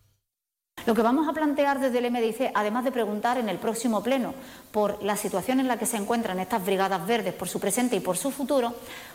Lo 0.87 0.95
que 0.95 1.03
vamos 1.03 1.29
a 1.29 1.35
plantear 1.35 1.81
desde 1.81 1.99
el 1.99 2.11
MDIC, 2.11 2.53
además 2.55 2.85
de 2.85 2.93
preguntar 2.93 3.37
en 3.37 3.51
el 3.51 3.59
próximo 3.59 4.03
pleno 4.03 4.33
por 4.73 5.03
la 5.03 5.16
situación 5.16 5.61
en 5.61 5.69
la 5.69 5.79
que 5.79 5.85
se 5.85 5.99
encuentran 5.99 6.39
estas 6.39 6.65
brigadas 6.65 7.07
verdes, 7.07 7.35
por 7.35 7.49
su 7.49 7.61
presente 7.61 7.97
y 7.97 8.01
por 8.01 8.16
su 8.16 8.31
futuro, 8.31 8.75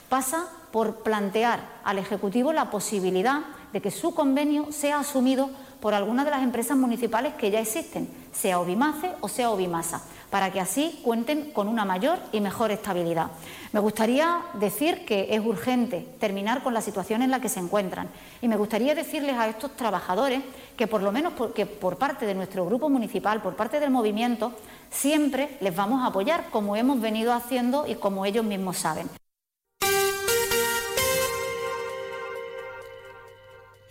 pasa 0.09 0.45
por 0.71 1.01
plantear 1.01 1.61
al 1.83 1.97
Ejecutivo 1.97 2.53
la 2.53 2.69
posibilidad 2.69 3.41
de 3.73 3.81
que 3.81 3.91
su 3.91 4.13
convenio 4.13 4.71
sea 4.71 4.99
asumido 4.99 5.49
por 5.81 5.93
alguna 5.93 6.23
de 6.23 6.31
las 6.31 6.43
empresas 6.43 6.77
municipales 6.77 7.33
que 7.33 7.51
ya 7.51 7.59
existen, 7.59 8.07
sea 8.31 8.59
Obimace 8.59 9.11
o 9.19 9.27
sea 9.27 9.49
Obimasa, 9.49 10.01
para 10.29 10.49
que 10.51 10.61
así 10.61 11.01
cuenten 11.03 11.51
con 11.51 11.67
una 11.67 11.83
mayor 11.83 12.19
y 12.31 12.39
mejor 12.39 12.71
estabilidad. 12.71 13.31
Me 13.73 13.81
gustaría 13.81 14.43
decir 14.53 15.05
que 15.05 15.35
es 15.35 15.45
urgente 15.45 16.07
terminar 16.19 16.63
con 16.63 16.73
la 16.73 16.81
situación 16.81 17.21
en 17.21 17.31
la 17.31 17.41
que 17.41 17.49
se 17.49 17.59
encuentran 17.59 18.07
y 18.41 18.47
me 18.47 18.55
gustaría 18.55 18.95
decirles 18.95 19.35
a 19.35 19.49
estos 19.49 19.75
trabajadores 19.75 20.41
que 20.77 20.87
por 20.87 21.01
lo 21.01 21.11
menos 21.11 21.33
por 21.33 21.97
parte 21.97 22.25
de 22.25 22.35
nuestro 22.35 22.65
grupo 22.65 22.89
municipal, 22.89 23.41
por 23.41 23.55
parte 23.55 23.79
del 23.79 23.89
movimiento, 23.89 24.53
siempre 24.89 25.57
les 25.59 25.75
vamos 25.75 26.01
a 26.01 26.07
apoyar 26.07 26.45
como 26.51 26.75
hemos 26.75 27.01
venido 27.01 27.33
haciendo 27.33 27.85
y 27.87 27.95
como 27.95 28.25
ellos 28.25 28.45
mismos 28.45 28.77
saben. 28.77 29.09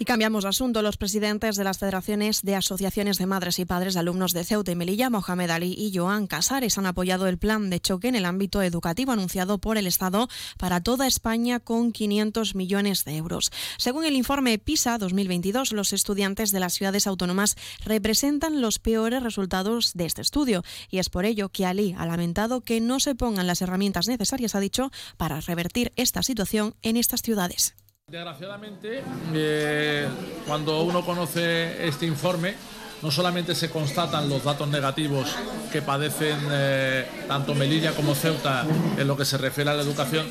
Y 0.03 0.05
cambiamos 0.05 0.43
de 0.43 0.49
asunto. 0.49 0.83
Los 0.83 0.97
presidentes 0.97 1.55
de 1.55 1.63
las 1.63 1.79
federaciones 1.79 2.43
de 2.43 2.57
asociaciones 2.57 3.19
de 3.19 3.27
madres 3.27 3.61
y 3.61 3.65
padres 3.65 3.95
de 3.95 4.01
alumnos 4.01 4.33
de 4.33 4.43
Ceuta 4.43 4.73
y 4.73 4.75
Melilla, 4.75 5.11
Mohamed 5.11 5.51
Ali 5.51 5.77
y 5.79 5.97
Joan 5.97 6.27
Casares, 6.27 6.77
han 6.77 6.87
apoyado 6.87 7.29
el 7.29 7.39
plan 7.39 7.71
de 7.71 7.79
choque 7.79 8.09
en 8.09 8.17
el 8.17 8.25
ámbito 8.25 8.63
educativo 8.63 9.13
anunciado 9.13 9.59
por 9.59 9.79
el 9.79 9.87
Estado 9.87 10.29
para 10.59 10.81
toda 10.81 11.07
España 11.07 11.61
con 11.61 11.93
500 11.93 12.57
millones 12.57 13.05
de 13.05 13.17
euros. 13.17 13.53
Según 13.79 14.05
el 14.05 14.17
informe 14.17 14.59
PISA 14.59 14.99
2022, 14.99 15.71
los 15.71 15.93
estudiantes 15.93 16.51
de 16.51 16.59
las 16.59 16.75
ciudades 16.75 17.07
autónomas 17.07 17.55
representan 17.85 18.61
los 18.61 18.81
peores 18.81 19.23
resultados 19.23 19.93
de 19.95 20.07
este 20.07 20.21
estudio. 20.21 20.65
Y 20.91 20.99
es 20.99 21.11
por 21.11 21.27
ello 21.27 21.51
que 21.51 21.65
Ali 21.65 21.95
ha 21.97 22.07
lamentado 22.07 22.63
que 22.63 22.81
no 22.81 22.99
se 22.99 23.15
pongan 23.15 23.47
las 23.47 23.63
herramientas 23.63 24.09
necesarias, 24.09 24.57
ha 24.57 24.61
dicho, 24.61 24.91
para 25.17 25.41
revertir 25.41 25.93
esta 25.95 26.25
situación 26.25 26.75
en 26.83 26.97
estas 26.97 27.23
ciudades. 27.23 27.77
Desgraciadamente, 28.13 29.03
eh, 29.33 30.07
cuando 30.47 30.83
uno 30.83 31.03
conoce 31.03 31.87
este 31.87 32.05
informe, 32.05 32.55
no 33.01 33.11
solamente 33.11 33.55
se 33.55 33.71
constatan 33.71 34.29
los 34.29 34.45
datos 34.45 34.69
negativos 34.69 35.35
que 35.73 35.81
padecen 35.81 36.39
eh, 36.51 37.07
tanto 37.27 37.55
Melilla 37.55 37.93
como 37.93 38.15
Ceuta 38.15 38.67
en 38.99 39.09
lo 39.09 39.17
que 39.17 39.25
se 39.25 39.39
refiere 39.39 39.71
a 39.71 39.75
la 39.75 39.83
educación, 39.83 40.27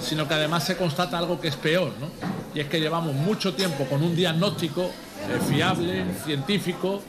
sino 0.00 0.26
que 0.26 0.32
además 0.32 0.64
se 0.64 0.78
constata 0.78 1.18
algo 1.18 1.38
que 1.38 1.48
es 1.48 1.56
peor, 1.56 1.92
¿no? 2.00 2.08
y 2.54 2.60
es 2.60 2.68
que 2.68 2.80
llevamos 2.80 3.14
mucho 3.14 3.52
tiempo 3.52 3.84
con 3.84 4.02
un 4.02 4.16
diagnóstico 4.16 4.84
eh, 4.84 5.38
fiable, 5.50 6.06
científico, 6.24 7.02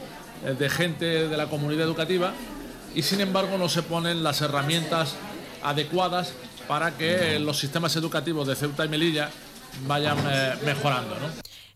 de 0.57 0.69
gente 0.69 1.29
de 1.29 1.37
la 1.37 1.47
comunidad 1.47 1.85
educativa, 1.85 2.33
y 2.93 3.03
sin 3.03 3.21
embargo 3.21 3.57
no 3.57 3.69
se 3.69 3.83
ponen 3.83 4.21
las 4.21 4.41
herramientas 4.41 5.15
adecuadas 5.63 6.33
para 6.67 6.91
que 6.91 7.39
los 7.39 7.57
sistemas 7.57 7.95
educativos 7.95 8.47
de 8.47 8.55
Ceuta 8.55 8.83
y 8.85 8.89
Melilla 8.89 9.29
vayan 9.87 10.17
eh, 10.29 10.53
mejorando. 10.65 11.15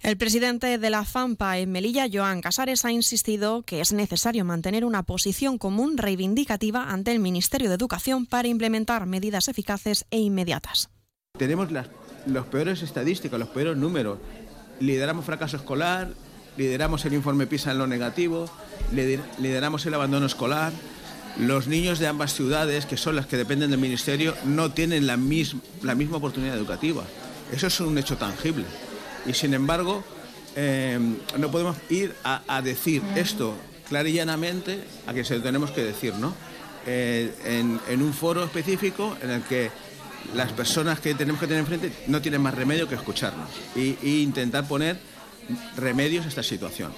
El 0.01 0.17
presidente 0.17 0.77
de 0.77 0.89
la 0.89 1.05
FAMPA 1.05 1.59
en 1.59 1.71
Melilla, 1.71 2.07
Joan 2.11 2.41
Casares, 2.41 2.83
ha 2.83 2.91
insistido 2.91 3.63
que 3.63 3.79
es 3.79 3.93
necesario 3.93 4.43
mantener 4.43 4.83
una 4.83 5.03
posición 5.03 5.57
común 5.57 5.97
reivindicativa 5.97 6.91
ante 6.91 7.13
el 7.13 7.19
Ministerio 7.19 7.69
de 7.69 7.75
Educación 7.75 8.25
para 8.25 8.49
implementar 8.49 9.05
medidas 9.05 9.47
eficaces 9.47 10.05
e 10.11 10.19
inmediatas. 10.19 10.89
Tenemos 11.37 11.71
las, 11.71 11.87
los 12.25 12.45
peores 12.47 12.81
estadísticas, 12.81 13.39
los 13.39 13.47
peores 13.47 13.77
números. 13.77 14.19
Lideramos 14.81 15.23
fracaso 15.23 15.55
escolar, 15.55 16.09
lideramos 16.57 17.05
el 17.05 17.13
informe 17.13 17.47
PISA 17.47 17.71
en 17.71 17.77
lo 17.77 17.87
negativo, 17.87 18.49
lideramos 18.91 19.85
el 19.85 19.93
abandono 19.93 20.25
escolar. 20.25 20.73
Los 21.39 21.67
niños 21.67 21.99
de 21.99 22.07
ambas 22.07 22.33
ciudades, 22.33 22.85
que 22.85 22.97
son 22.97 23.15
las 23.15 23.25
que 23.25 23.37
dependen 23.37 23.71
del 23.71 23.79
Ministerio, 23.79 24.35
no 24.45 24.71
tienen 24.71 25.07
la, 25.07 25.17
la 25.81 25.95
misma 25.95 26.17
oportunidad 26.17 26.57
educativa. 26.57 27.05
Eso 27.53 27.67
es 27.67 27.79
un 27.81 27.97
hecho 27.97 28.17
tangible. 28.17 28.65
Y 29.27 29.33
sin 29.33 29.53
embargo, 29.53 30.03
eh, 30.55 30.99
no 31.37 31.51
podemos 31.51 31.77
ir 31.89 32.15
a, 32.23 32.61
decir 32.61 33.03
esto 33.15 33.55
clara 33.87 34.09
y 34.09 34.13
llanamente 34.13 34.83
a 35.05 35.13
que 35.13 35.23
se 35.23 35.37
lo 35.37 35.43
tenemos 35.43 35.69
que 35.71 35.83
decir, 35.83 36.15
¿no? 36.15 36.33
Eh, 36.87 37.79
en, 37.87 38.01
un 38.01 38.13
foro 38.13 38.43
específico 38.43 39.15
en 39.21 39.29
el 39.29 39.43
que 39.43 39.69
las 40.33 40.51
personas 40.51 40.99
que 40.99 41.13
tenemos 41.13 41.39
que 41.39 41.47
tener 41.47 41.61
enfrente 41.61 41.93
no 42.07 42.21
tienen 42.21 42.41
más 42.41 42.55
remedio 42.55 42.89
que 42.89 42.95
escucharnos 42.95 43.49
e 43.75 43.97
intentar 44.03 44.67
poner 44.67 44.99
remedios 45.77 46.25
a 46.25 46.29
esta 46.29 46.43
situación. 46.43 46.91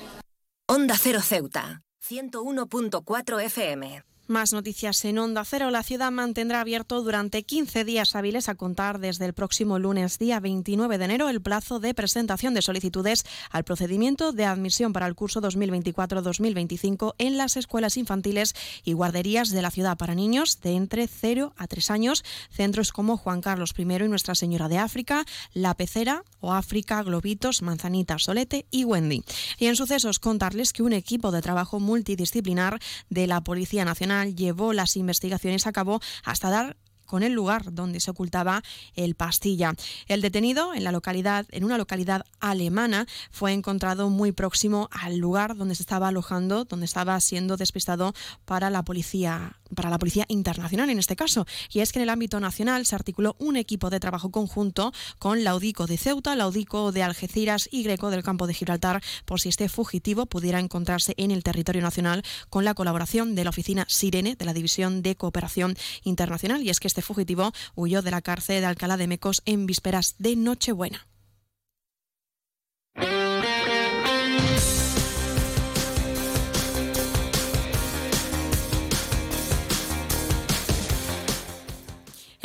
Onda 0.68 0.96
Cero 0.98 1.22
Ceuta, 1.22 1.84
101.4 2.02 3.44
FM. 3.44 4.15
Más 4.28 4.54
noticias 4.54 5.06
en 5.06 5.20
Onda 5.20 5.46
Cero. 5.46 5.70
La 5.70 5.84
ciudad 5.84 6.12
mantendrá 6.12 6.62
abierto 6.62 7.04
durante 7.04 7.44
15 7.44 7.86
días 7.86 8.16
hábiles 8.16 8.50
a 8.50 8.56
contar 8.56 8.98
desde 8.98 9.26
el 9.26 9.34
próximo 9.34 9.78
lunes, 9.78 10.18
día 10.18 10.40
29 10.40 10.98
de 10.98 11.06
enero, 11.06 11.30
el 11.30 11.44
plazo 11.44 11.80
de 11.80 11.94
presentación 11.94 12.56
de 12.56 12.64
solicitudes 12.64 13.24
al 13.52 13.66
procedimiento 13.66 14.32
de 14.32 14.46
admisión 14.46 14.94
para 14.94 15.06
el 15.06 15.14
curso 15.14 15.42
2024-2025 15.42 17.14
en 17.20 17.38
las 17.38 17.56
escuelas 17.56 17.98
infantiles 17.98 18.56
y 18.84 18.94
guarderías 18.94 19.52
de 19.52 19.62
la 19.62 19.70
ciudad 19.70 19.96
para 19.96 20.16
niños 20.16 20.60
de 20.60 20.72
entre 20.72 21.08
0 21.08 21.54
a 21.56 21.68
3 21.68 21.92
años. 21.92 22.26
Centros 22.50 22.92
como 22.92 23.18
Juan 23.18 23.42
Carlos 23.42 23.76
I 23.78 23.84
y 23.84 24.08
Nuestra 24.10 24.34
Señora 24.34 24.70
de 24.70 24.80
África, 24.80 25.24
La 25.54 25.76
Pecera 25.76 26.24
o 26.40 26.52
África, 26.52 27.04
Globitos, 27.04 27.62
Manzanita, 27.62 28.18
Solete 28.18 28.66
y 28.72 28.86
Wendy. 28.86 29.24
Y 29.60 29.68
en 29.68 29.76
sucesos, 29.76 30.18
contarles 30.18 30.74
que 30.74 30.82
un 30.82 30.94
equipo 30.94 31.30
de 31.30 31.44
trabajo 31.44 31.80
multidisciplinar 31.80 32.80
de 33.12 33.28
la 33.28 33.44
Policía 33.44 33.86
Nacional 33.86 34.15
llevó 34.24 34.72
las 34.72 34.96
investigaciones 34.96 35.68
a 35.68 35.74
cabo 35.74 36.00
hasta 36.24 36.50
dar 36.50 36.78
con 37.06 37.24
el 37.24 37.34
lugar 37.34 37.74
donde 37.74 38.00
se 38.00 38.12
ocultaba 38.12 38.64
el 38.96 39.16
pastilla. 39.16 39.74
El 40.08 40.22
detenido 40.22 40.74
en 40.74 40.84
la 40.84 40.92
localidad, 40.92 41.46
en 41.52 41.64
una 41.64 41.78
localidad 41.78 42.26
alemana, 42.40 43.08
fue 43.32 43.54
encontrado 43.54 44.10
muy 44.10 44.32
próximo 44.32 44.90
al 44.92 45.18
lugar 45.18 45.56
donde 45.56 45.76
se 45.76 45.84
estaba 45.84 46.10
alojando, 46.10 46.66
donde 46.66 46.86
estaba 46.86 47.20
siendo 47.20 47.58
despistado 47.58 48.14
para 48.46 48.70
la 48.70 48.84
policía 48.84 49.58
para 49.74 49.90
la 49.90 50.00
Policía 50.00 50.26
Internacional 50.28 50.90
en 50.90 51.00
este 51.00 51.16
caso. 51.16 51.46
Y 51.72 51.80
es 51.80 51.92
que 51.92 52.00
en 52.00 52.04
el 52.04 52.10
ámbito 52.10 52.40
nacional 52.40 52.86
se 52.86 52.96
articuló 52.96 53.36
un 53.40 53.56
equipo 53.56 53.90
de 53.90 54.00
trabajo 54.00 54.32
conjunto 54.32 54.92
con 55.20 55.44
la 55.44 55.56
UDICO 55.56 55.88
de 55.88 55.98
Ceuta, 55.98 56.36
la 56.36 56.48
UDICO 56.48 56.92
de 56.92 57.04
Algeciras 57.04 57.68
y 57.72 57.84
Greco 57.84 58.10
del 58.10 58.24
campo 58.24 58.48
de 58.48 58.54
Gibraltar 58.54 59.02
por 59.26 59.42
si 59.42 59.50
este 59.50 59.70
fugitivo 59.70 60.26
pudiera 60.26 60.60
encontrarse 60.60 61.14
en 61.18 61.32
el 61.32 61.44
territorio 61.44 61.82
nacional 61.82 62.24
con 62.50 62.66
la 62.66 62.74
colaboración 62.74 63.36
de 63.36 63.44
la 63.44 63.50
oficina 63.50 63.86
Sirene 63.88 64.36
de 64.36 64.46
la 64.46 64.54
División 64.54 65.02
de 65.02 65.16
Cooperación 65.16 65.76
Internacional. 66.04 66.62
Y 66.64 66.70
es 66.70 66.80
que 66.80 66.88
este 66.88 67.02
fugitivo 67.02 67.52
huyó 67.76 68.02
de 68.02 68.12
la 68.12 68.22
cárcel 68.22 68.62
de 68.62 68.68
Alcalá 68.68 68.98
de 68.98 69.08
Mecos 69.08 69.42
en 69.46 69.66
vísperas 69.66 70.16
de 70.20 70.36
Nochebuena. 70.36 71.08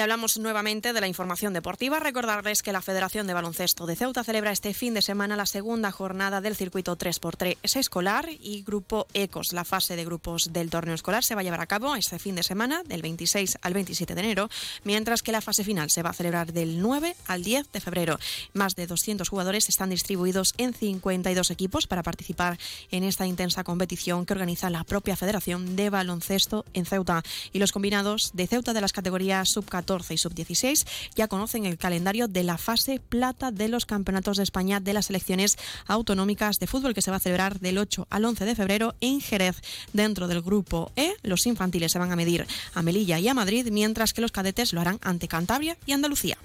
Hablamos 0.01 0.39
nuevamente 0.39 0.93
de 0.93 1.01
la 1.01 1.09
información 1.09 1.53
deportiva. 1.53 1.99
Recordarles 1.99 2.63
que 2.63 2.73
la 2.73 2.81
Federación 2.81 3.27
de 3.27 3.35
Baloncesto 3.35 3.87
de 3.87 3.97
Ceuta 3.97 4.25
celebra 4.25 4.53
este 4.53 4.73
fin 4.73 4.95
de 4.95 5.03
semana 5.03 5.37
la 5.37 5.47
segunda 5.47 5.91
jornada 5.91 6.41
del 6.41 6.57
circuito 6.57 6.97
3x3 6.97 7.59
escolar 7.63 8.29
y 8.29 8.63
Grupo 8.63 9.07
ECOS. 9.15 9.53
La 9.53 9.65
fase 9.65 9.97
de 9.97 10.05
grupos 10.05 10.53
del 10.53 10.71
torneo 10.71 10.95
escolar 10.95 11.25
se 11.25 11.35
va 11.35 11.41
a 11.41 11.45
llevar 11.45 11.61
a 11.61 11.67
cabo 11.67 11.97
este 11.97 12.19
fin 12.19 12.35
de 12.35 12.43
semana, 12.43 12.83
del 12.85 13.03
26 13.03 13.59
al 13.63 13.75
27 13.75 14.15
de 14.15 14.21
enero, 14.21 14.49
mientras 14.85 15.23
que 15.23 15.33
la 15.33 15.41
fase 15.41 15.65
final 15.65 15.91
se 15.91 16.03
va 16.03 16.11
a 16.11 16.15
celebrar 16.15 16.53
del 16.53 16.81
9 16.81 17.17
al 17.27 17.43
10 17.43 17.73
de 17.73 17.81
febrero. 17.81 18.19
Más 18.55 18.77
de 18.77 18.87
200 18.87 19.29
jugadores 19.29 19.69
están 19.69 19.91
distribuidos 19.91 20.55
en 20.57 20.73
52 20.73 21.51
equipos 21.51 21.87
para 21.87 22.03
participar 22.03 22.59
en 22.91 23.05
esta 23.05 23.27
intensa 23.27 23.65
competición 23.65 24.25
que 24.25 24.35
organiza 24.35 24.71
la 24.71 24.85
propia 24.85 25.17
Federación 25.17 25.77
de 25.77 25.91
Baloncesto 25.91 26.65
en 26.75 26.87
Ceuta. 26.87 27.23
Y 27.53 27.59
los 27.59 27.73
combinados 27.73 28.31
de 28.35 28.47
Ceuta 28.47 28.73
de 28.73 28.81
las 28.81 28.93
categorías 28.93 29.49
sub-14 29.51 29.90
y 29.91 30.17
sub-16 30.17 30.87
ya 31.17 31.27
conocen 31.27 31.67
el 31.67 31.77
calendario 31.77 32.29
de 32.29 32.45
la 32.45 32.59
fase 32.59 33.01
plata 33.01 33.51
de 33.51 33.69
los 33.69 33.87
campeonatos 33.87 34.37
de 34.37 34.45
España 34.45 34.79
de 34.79 34.93
las 34.93 35.07
selecciones 35.07 35.59
autonómicas 35.87 36.61
de 36.61 36.69
fútbol 36.69 36.95
que 36.95 37.03
se 37.03 37.11
va 37.11 37.17
a 37.17 37.21
celebrar 37.21 37.59
del 37.59 37.79
8 37.79 38.07
al 38.09 38.25
11 38.25 38.45
de 38.45 38.55
febrero 38.55 38.95
en 39.01 39.21
Jerez. 39.21 39.57
Dentro 39.93 40.29
del 40.29 40.43
grupo 40.43 40.93
E, 40.95 41.15
los 41.23 41.45
infantiles 41.47 41.91
se 41.91 41.99
van 41.99 42.13
a 42.13 42.17
medir 42.17 42.47
a 42.75 42.83
Melilla 42.83 43.19
y 43.19 43.27
a 43.27 43.35
Madrid, 43.35 43.69
mientras 43.73 44.13
que 44.13 44.21
los 44.21 44.31
cadetes 44.31 44.73
lo 44.73 44.81
harán 44.81 45.01
ante 45.03 45.27
Cantabria 45.27 45.77
y 45.87 45.93
Andalucía. 45.93 46.39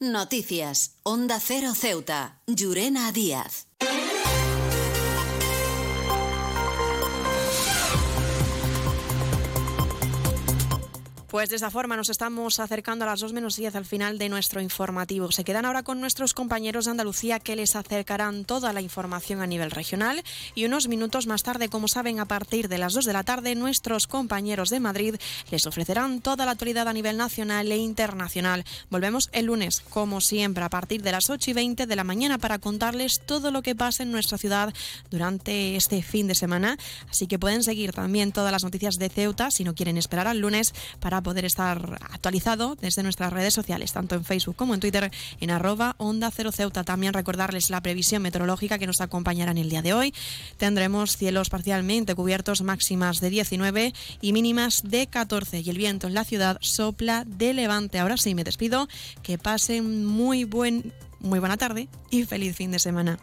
Noticias. 0.00 0.96
Onda 1.02 1.38
Cero 1.40 1.74
Ceuta. 1.74 2.40
Llurena 2.46 3.12
Díaz. 3.12 3.66
Pues 11.28 11.50
de 11.50 11.56
esa 11.56 11.72
forma 11.72 11.96
nos 11.96 12.08
estamos 12.08 12.60
acercando 12.60 13.04
a 13.04 13.08
las 13.08 13.18
2 13.18 13.32
menos 13.32 13.56
10 13.56 13.74
al 13.74 13.84
final 13.84 14.16
de 14.16 14.28
nuestro 14.28 14.60
informativo. 14.60 15.32
Se 15.32 15.42
quedan 15.42 15.64
ahora 15.64 15.82
con 15.82 16.00
nuestros 16.00 16.34
compañeros 16.34 16.84
de 16.84 16.92
Andalucía 16.92 17.40
que 17.40 17.56
les 17.56 17.74
acercarán 17.74 18.44
toda 18.44 18.72
la 18.72 18.80
información 18.80 19.40
a 19.40 19.46
nivel 19.48 19.72
regional 19.72 20.22
y 20.54 20.66
unos 20.66 20.86
minutos 20.86 21.26
más 21.26 21.42
tarde, 21.42 21.68
como 21.68 21.88
saben, 21.88 22.20
a 22.20 22.26
partir 22.26 22.68
de 22.68 22.78
las 22.78 22.94
2 22.94 23.06
de 23.06 23.12
la 23.12 23.24
tarde, 23.24 23.56
nuestros 23.56 24.06
compañeros 24.06 24.70
de 24.70 24.78
Madrid 24.78 25.16
les 25.50 25.66
ofrecerán 25.66 26.20
toda 26.20 26.44
la 26.44 26.52
actualidad 26.52 26.86
a 26.86 26.92
nivel 26.92 27.16
nacional 27.16 27.72
e 27.72 27.76
internacional. 27.76 28.64
Volvemos 28.88 29.28
el 29.32 29.46
lunes, 29.46 29.80
como 29.80 30.20
siempre, 30.20 30.62
a 30.62 30.70
partir 30.70 31.02
de 31.02 31.10
las 31.10 31.28
8 31.28 31.50
y 31.50 31.54
20 31.54 31.86
de 31.86 31.96
la 31.96 32.04
mañana 32.04 32.38
para 32.38 32.60
contarles 32.60 33.20
todo 33.26 33.50
lo 33.50 33.62
que 33.62 33.74
pasa 33.74 34.04
en 34.04 34.12
nuestra 34.12 34.38
ciudad 34.38 34.72
durante 35.10 35.74
este 35.74 36.02
fin 36.02 36.28
de 36.28 36.36
semana. 36.36 36.78
Así 37.10 37.26
que 37.26 37.40
pueden 37.40 37.64
seguir 37.64 37.92
también 37.92 38.30
todas 38.30 38.52
las 38.52 38.62
noticias 38.62 38.98
de 39.00 39.08
Ceuta 39.08 39.50
si 39.50 39.64
no 39.64 39.74
quieren 39.74 39.96
esperar 39.96 40.28
al 40.28 40.38
lunes 40.38 40.72
para 41.16 41.22
poder 41.22 41.46
estar 41.46 41.98
actualizado 42.10 42.76
desde 42.78 43.02
nuestras 43.02 43.32
redes 43.32 43.54
sociales, 43.54 43.90
tanto 43.94 44.16
en 44.16 44.24
Facebook 44.24 44.54
como 44.54 44.74
en 44.74 44.80
Twitter, 44.80 45.10
en 45.40 45.50
arroba 45.50 45.94
Onda 45.96 46.30
Cero 46.30 46.52
Ceuta. 46.52 46.84
También 46.84 47.14
recordarles 47.14 47.70
la 47.70 47.80
previsión 47.80 48.20
meteorológica 48.20 48.78
que 48.78 48.86
nos 48.86 49.00
acompañará 49.00 49.52
en 49.52 49.56
el 49.56 49.70
día 49.70 49.80
de 49.80 49.94
hoy. 49.94 50.12
Tendremos 50.58 51.16
cielos 51.16 51.48
parcialmente 51.48 52.14
cubiertos, 52.14 52.60
máximas 52.60 53.20
de 53.20 53.30
19 53.30 53.94
y 54.20 54.32
mínimas 54.34 54.82
de 54.84 55.06
14. 55.06 55.60
Y 55.60 55.70
el 55.70 55.78
viento 55.78 56.06
en 56.06 56.12
la 56.12 56.24
ciudad 56.24 56.58
sopla 56.60 57.24
de 57.26 57.54
levante. 57.54 57.98
Ahora 57.98 58.18
sí, 58.18 58.34
me 58.34 58.44
despido. 58.44 58.86
Que 59.22 59.38
pasen 59.38 60.04
muy 60.04 60.44
buen 60.44 60.92
muy 61.20 61.38
buena 61.38 61.56
tarde 61.56 61.88
y 62.10 62.24
feliz 62.24 62.56
fin 62.56 62.72
de 62.72 62.78
semana. 62.78 63.18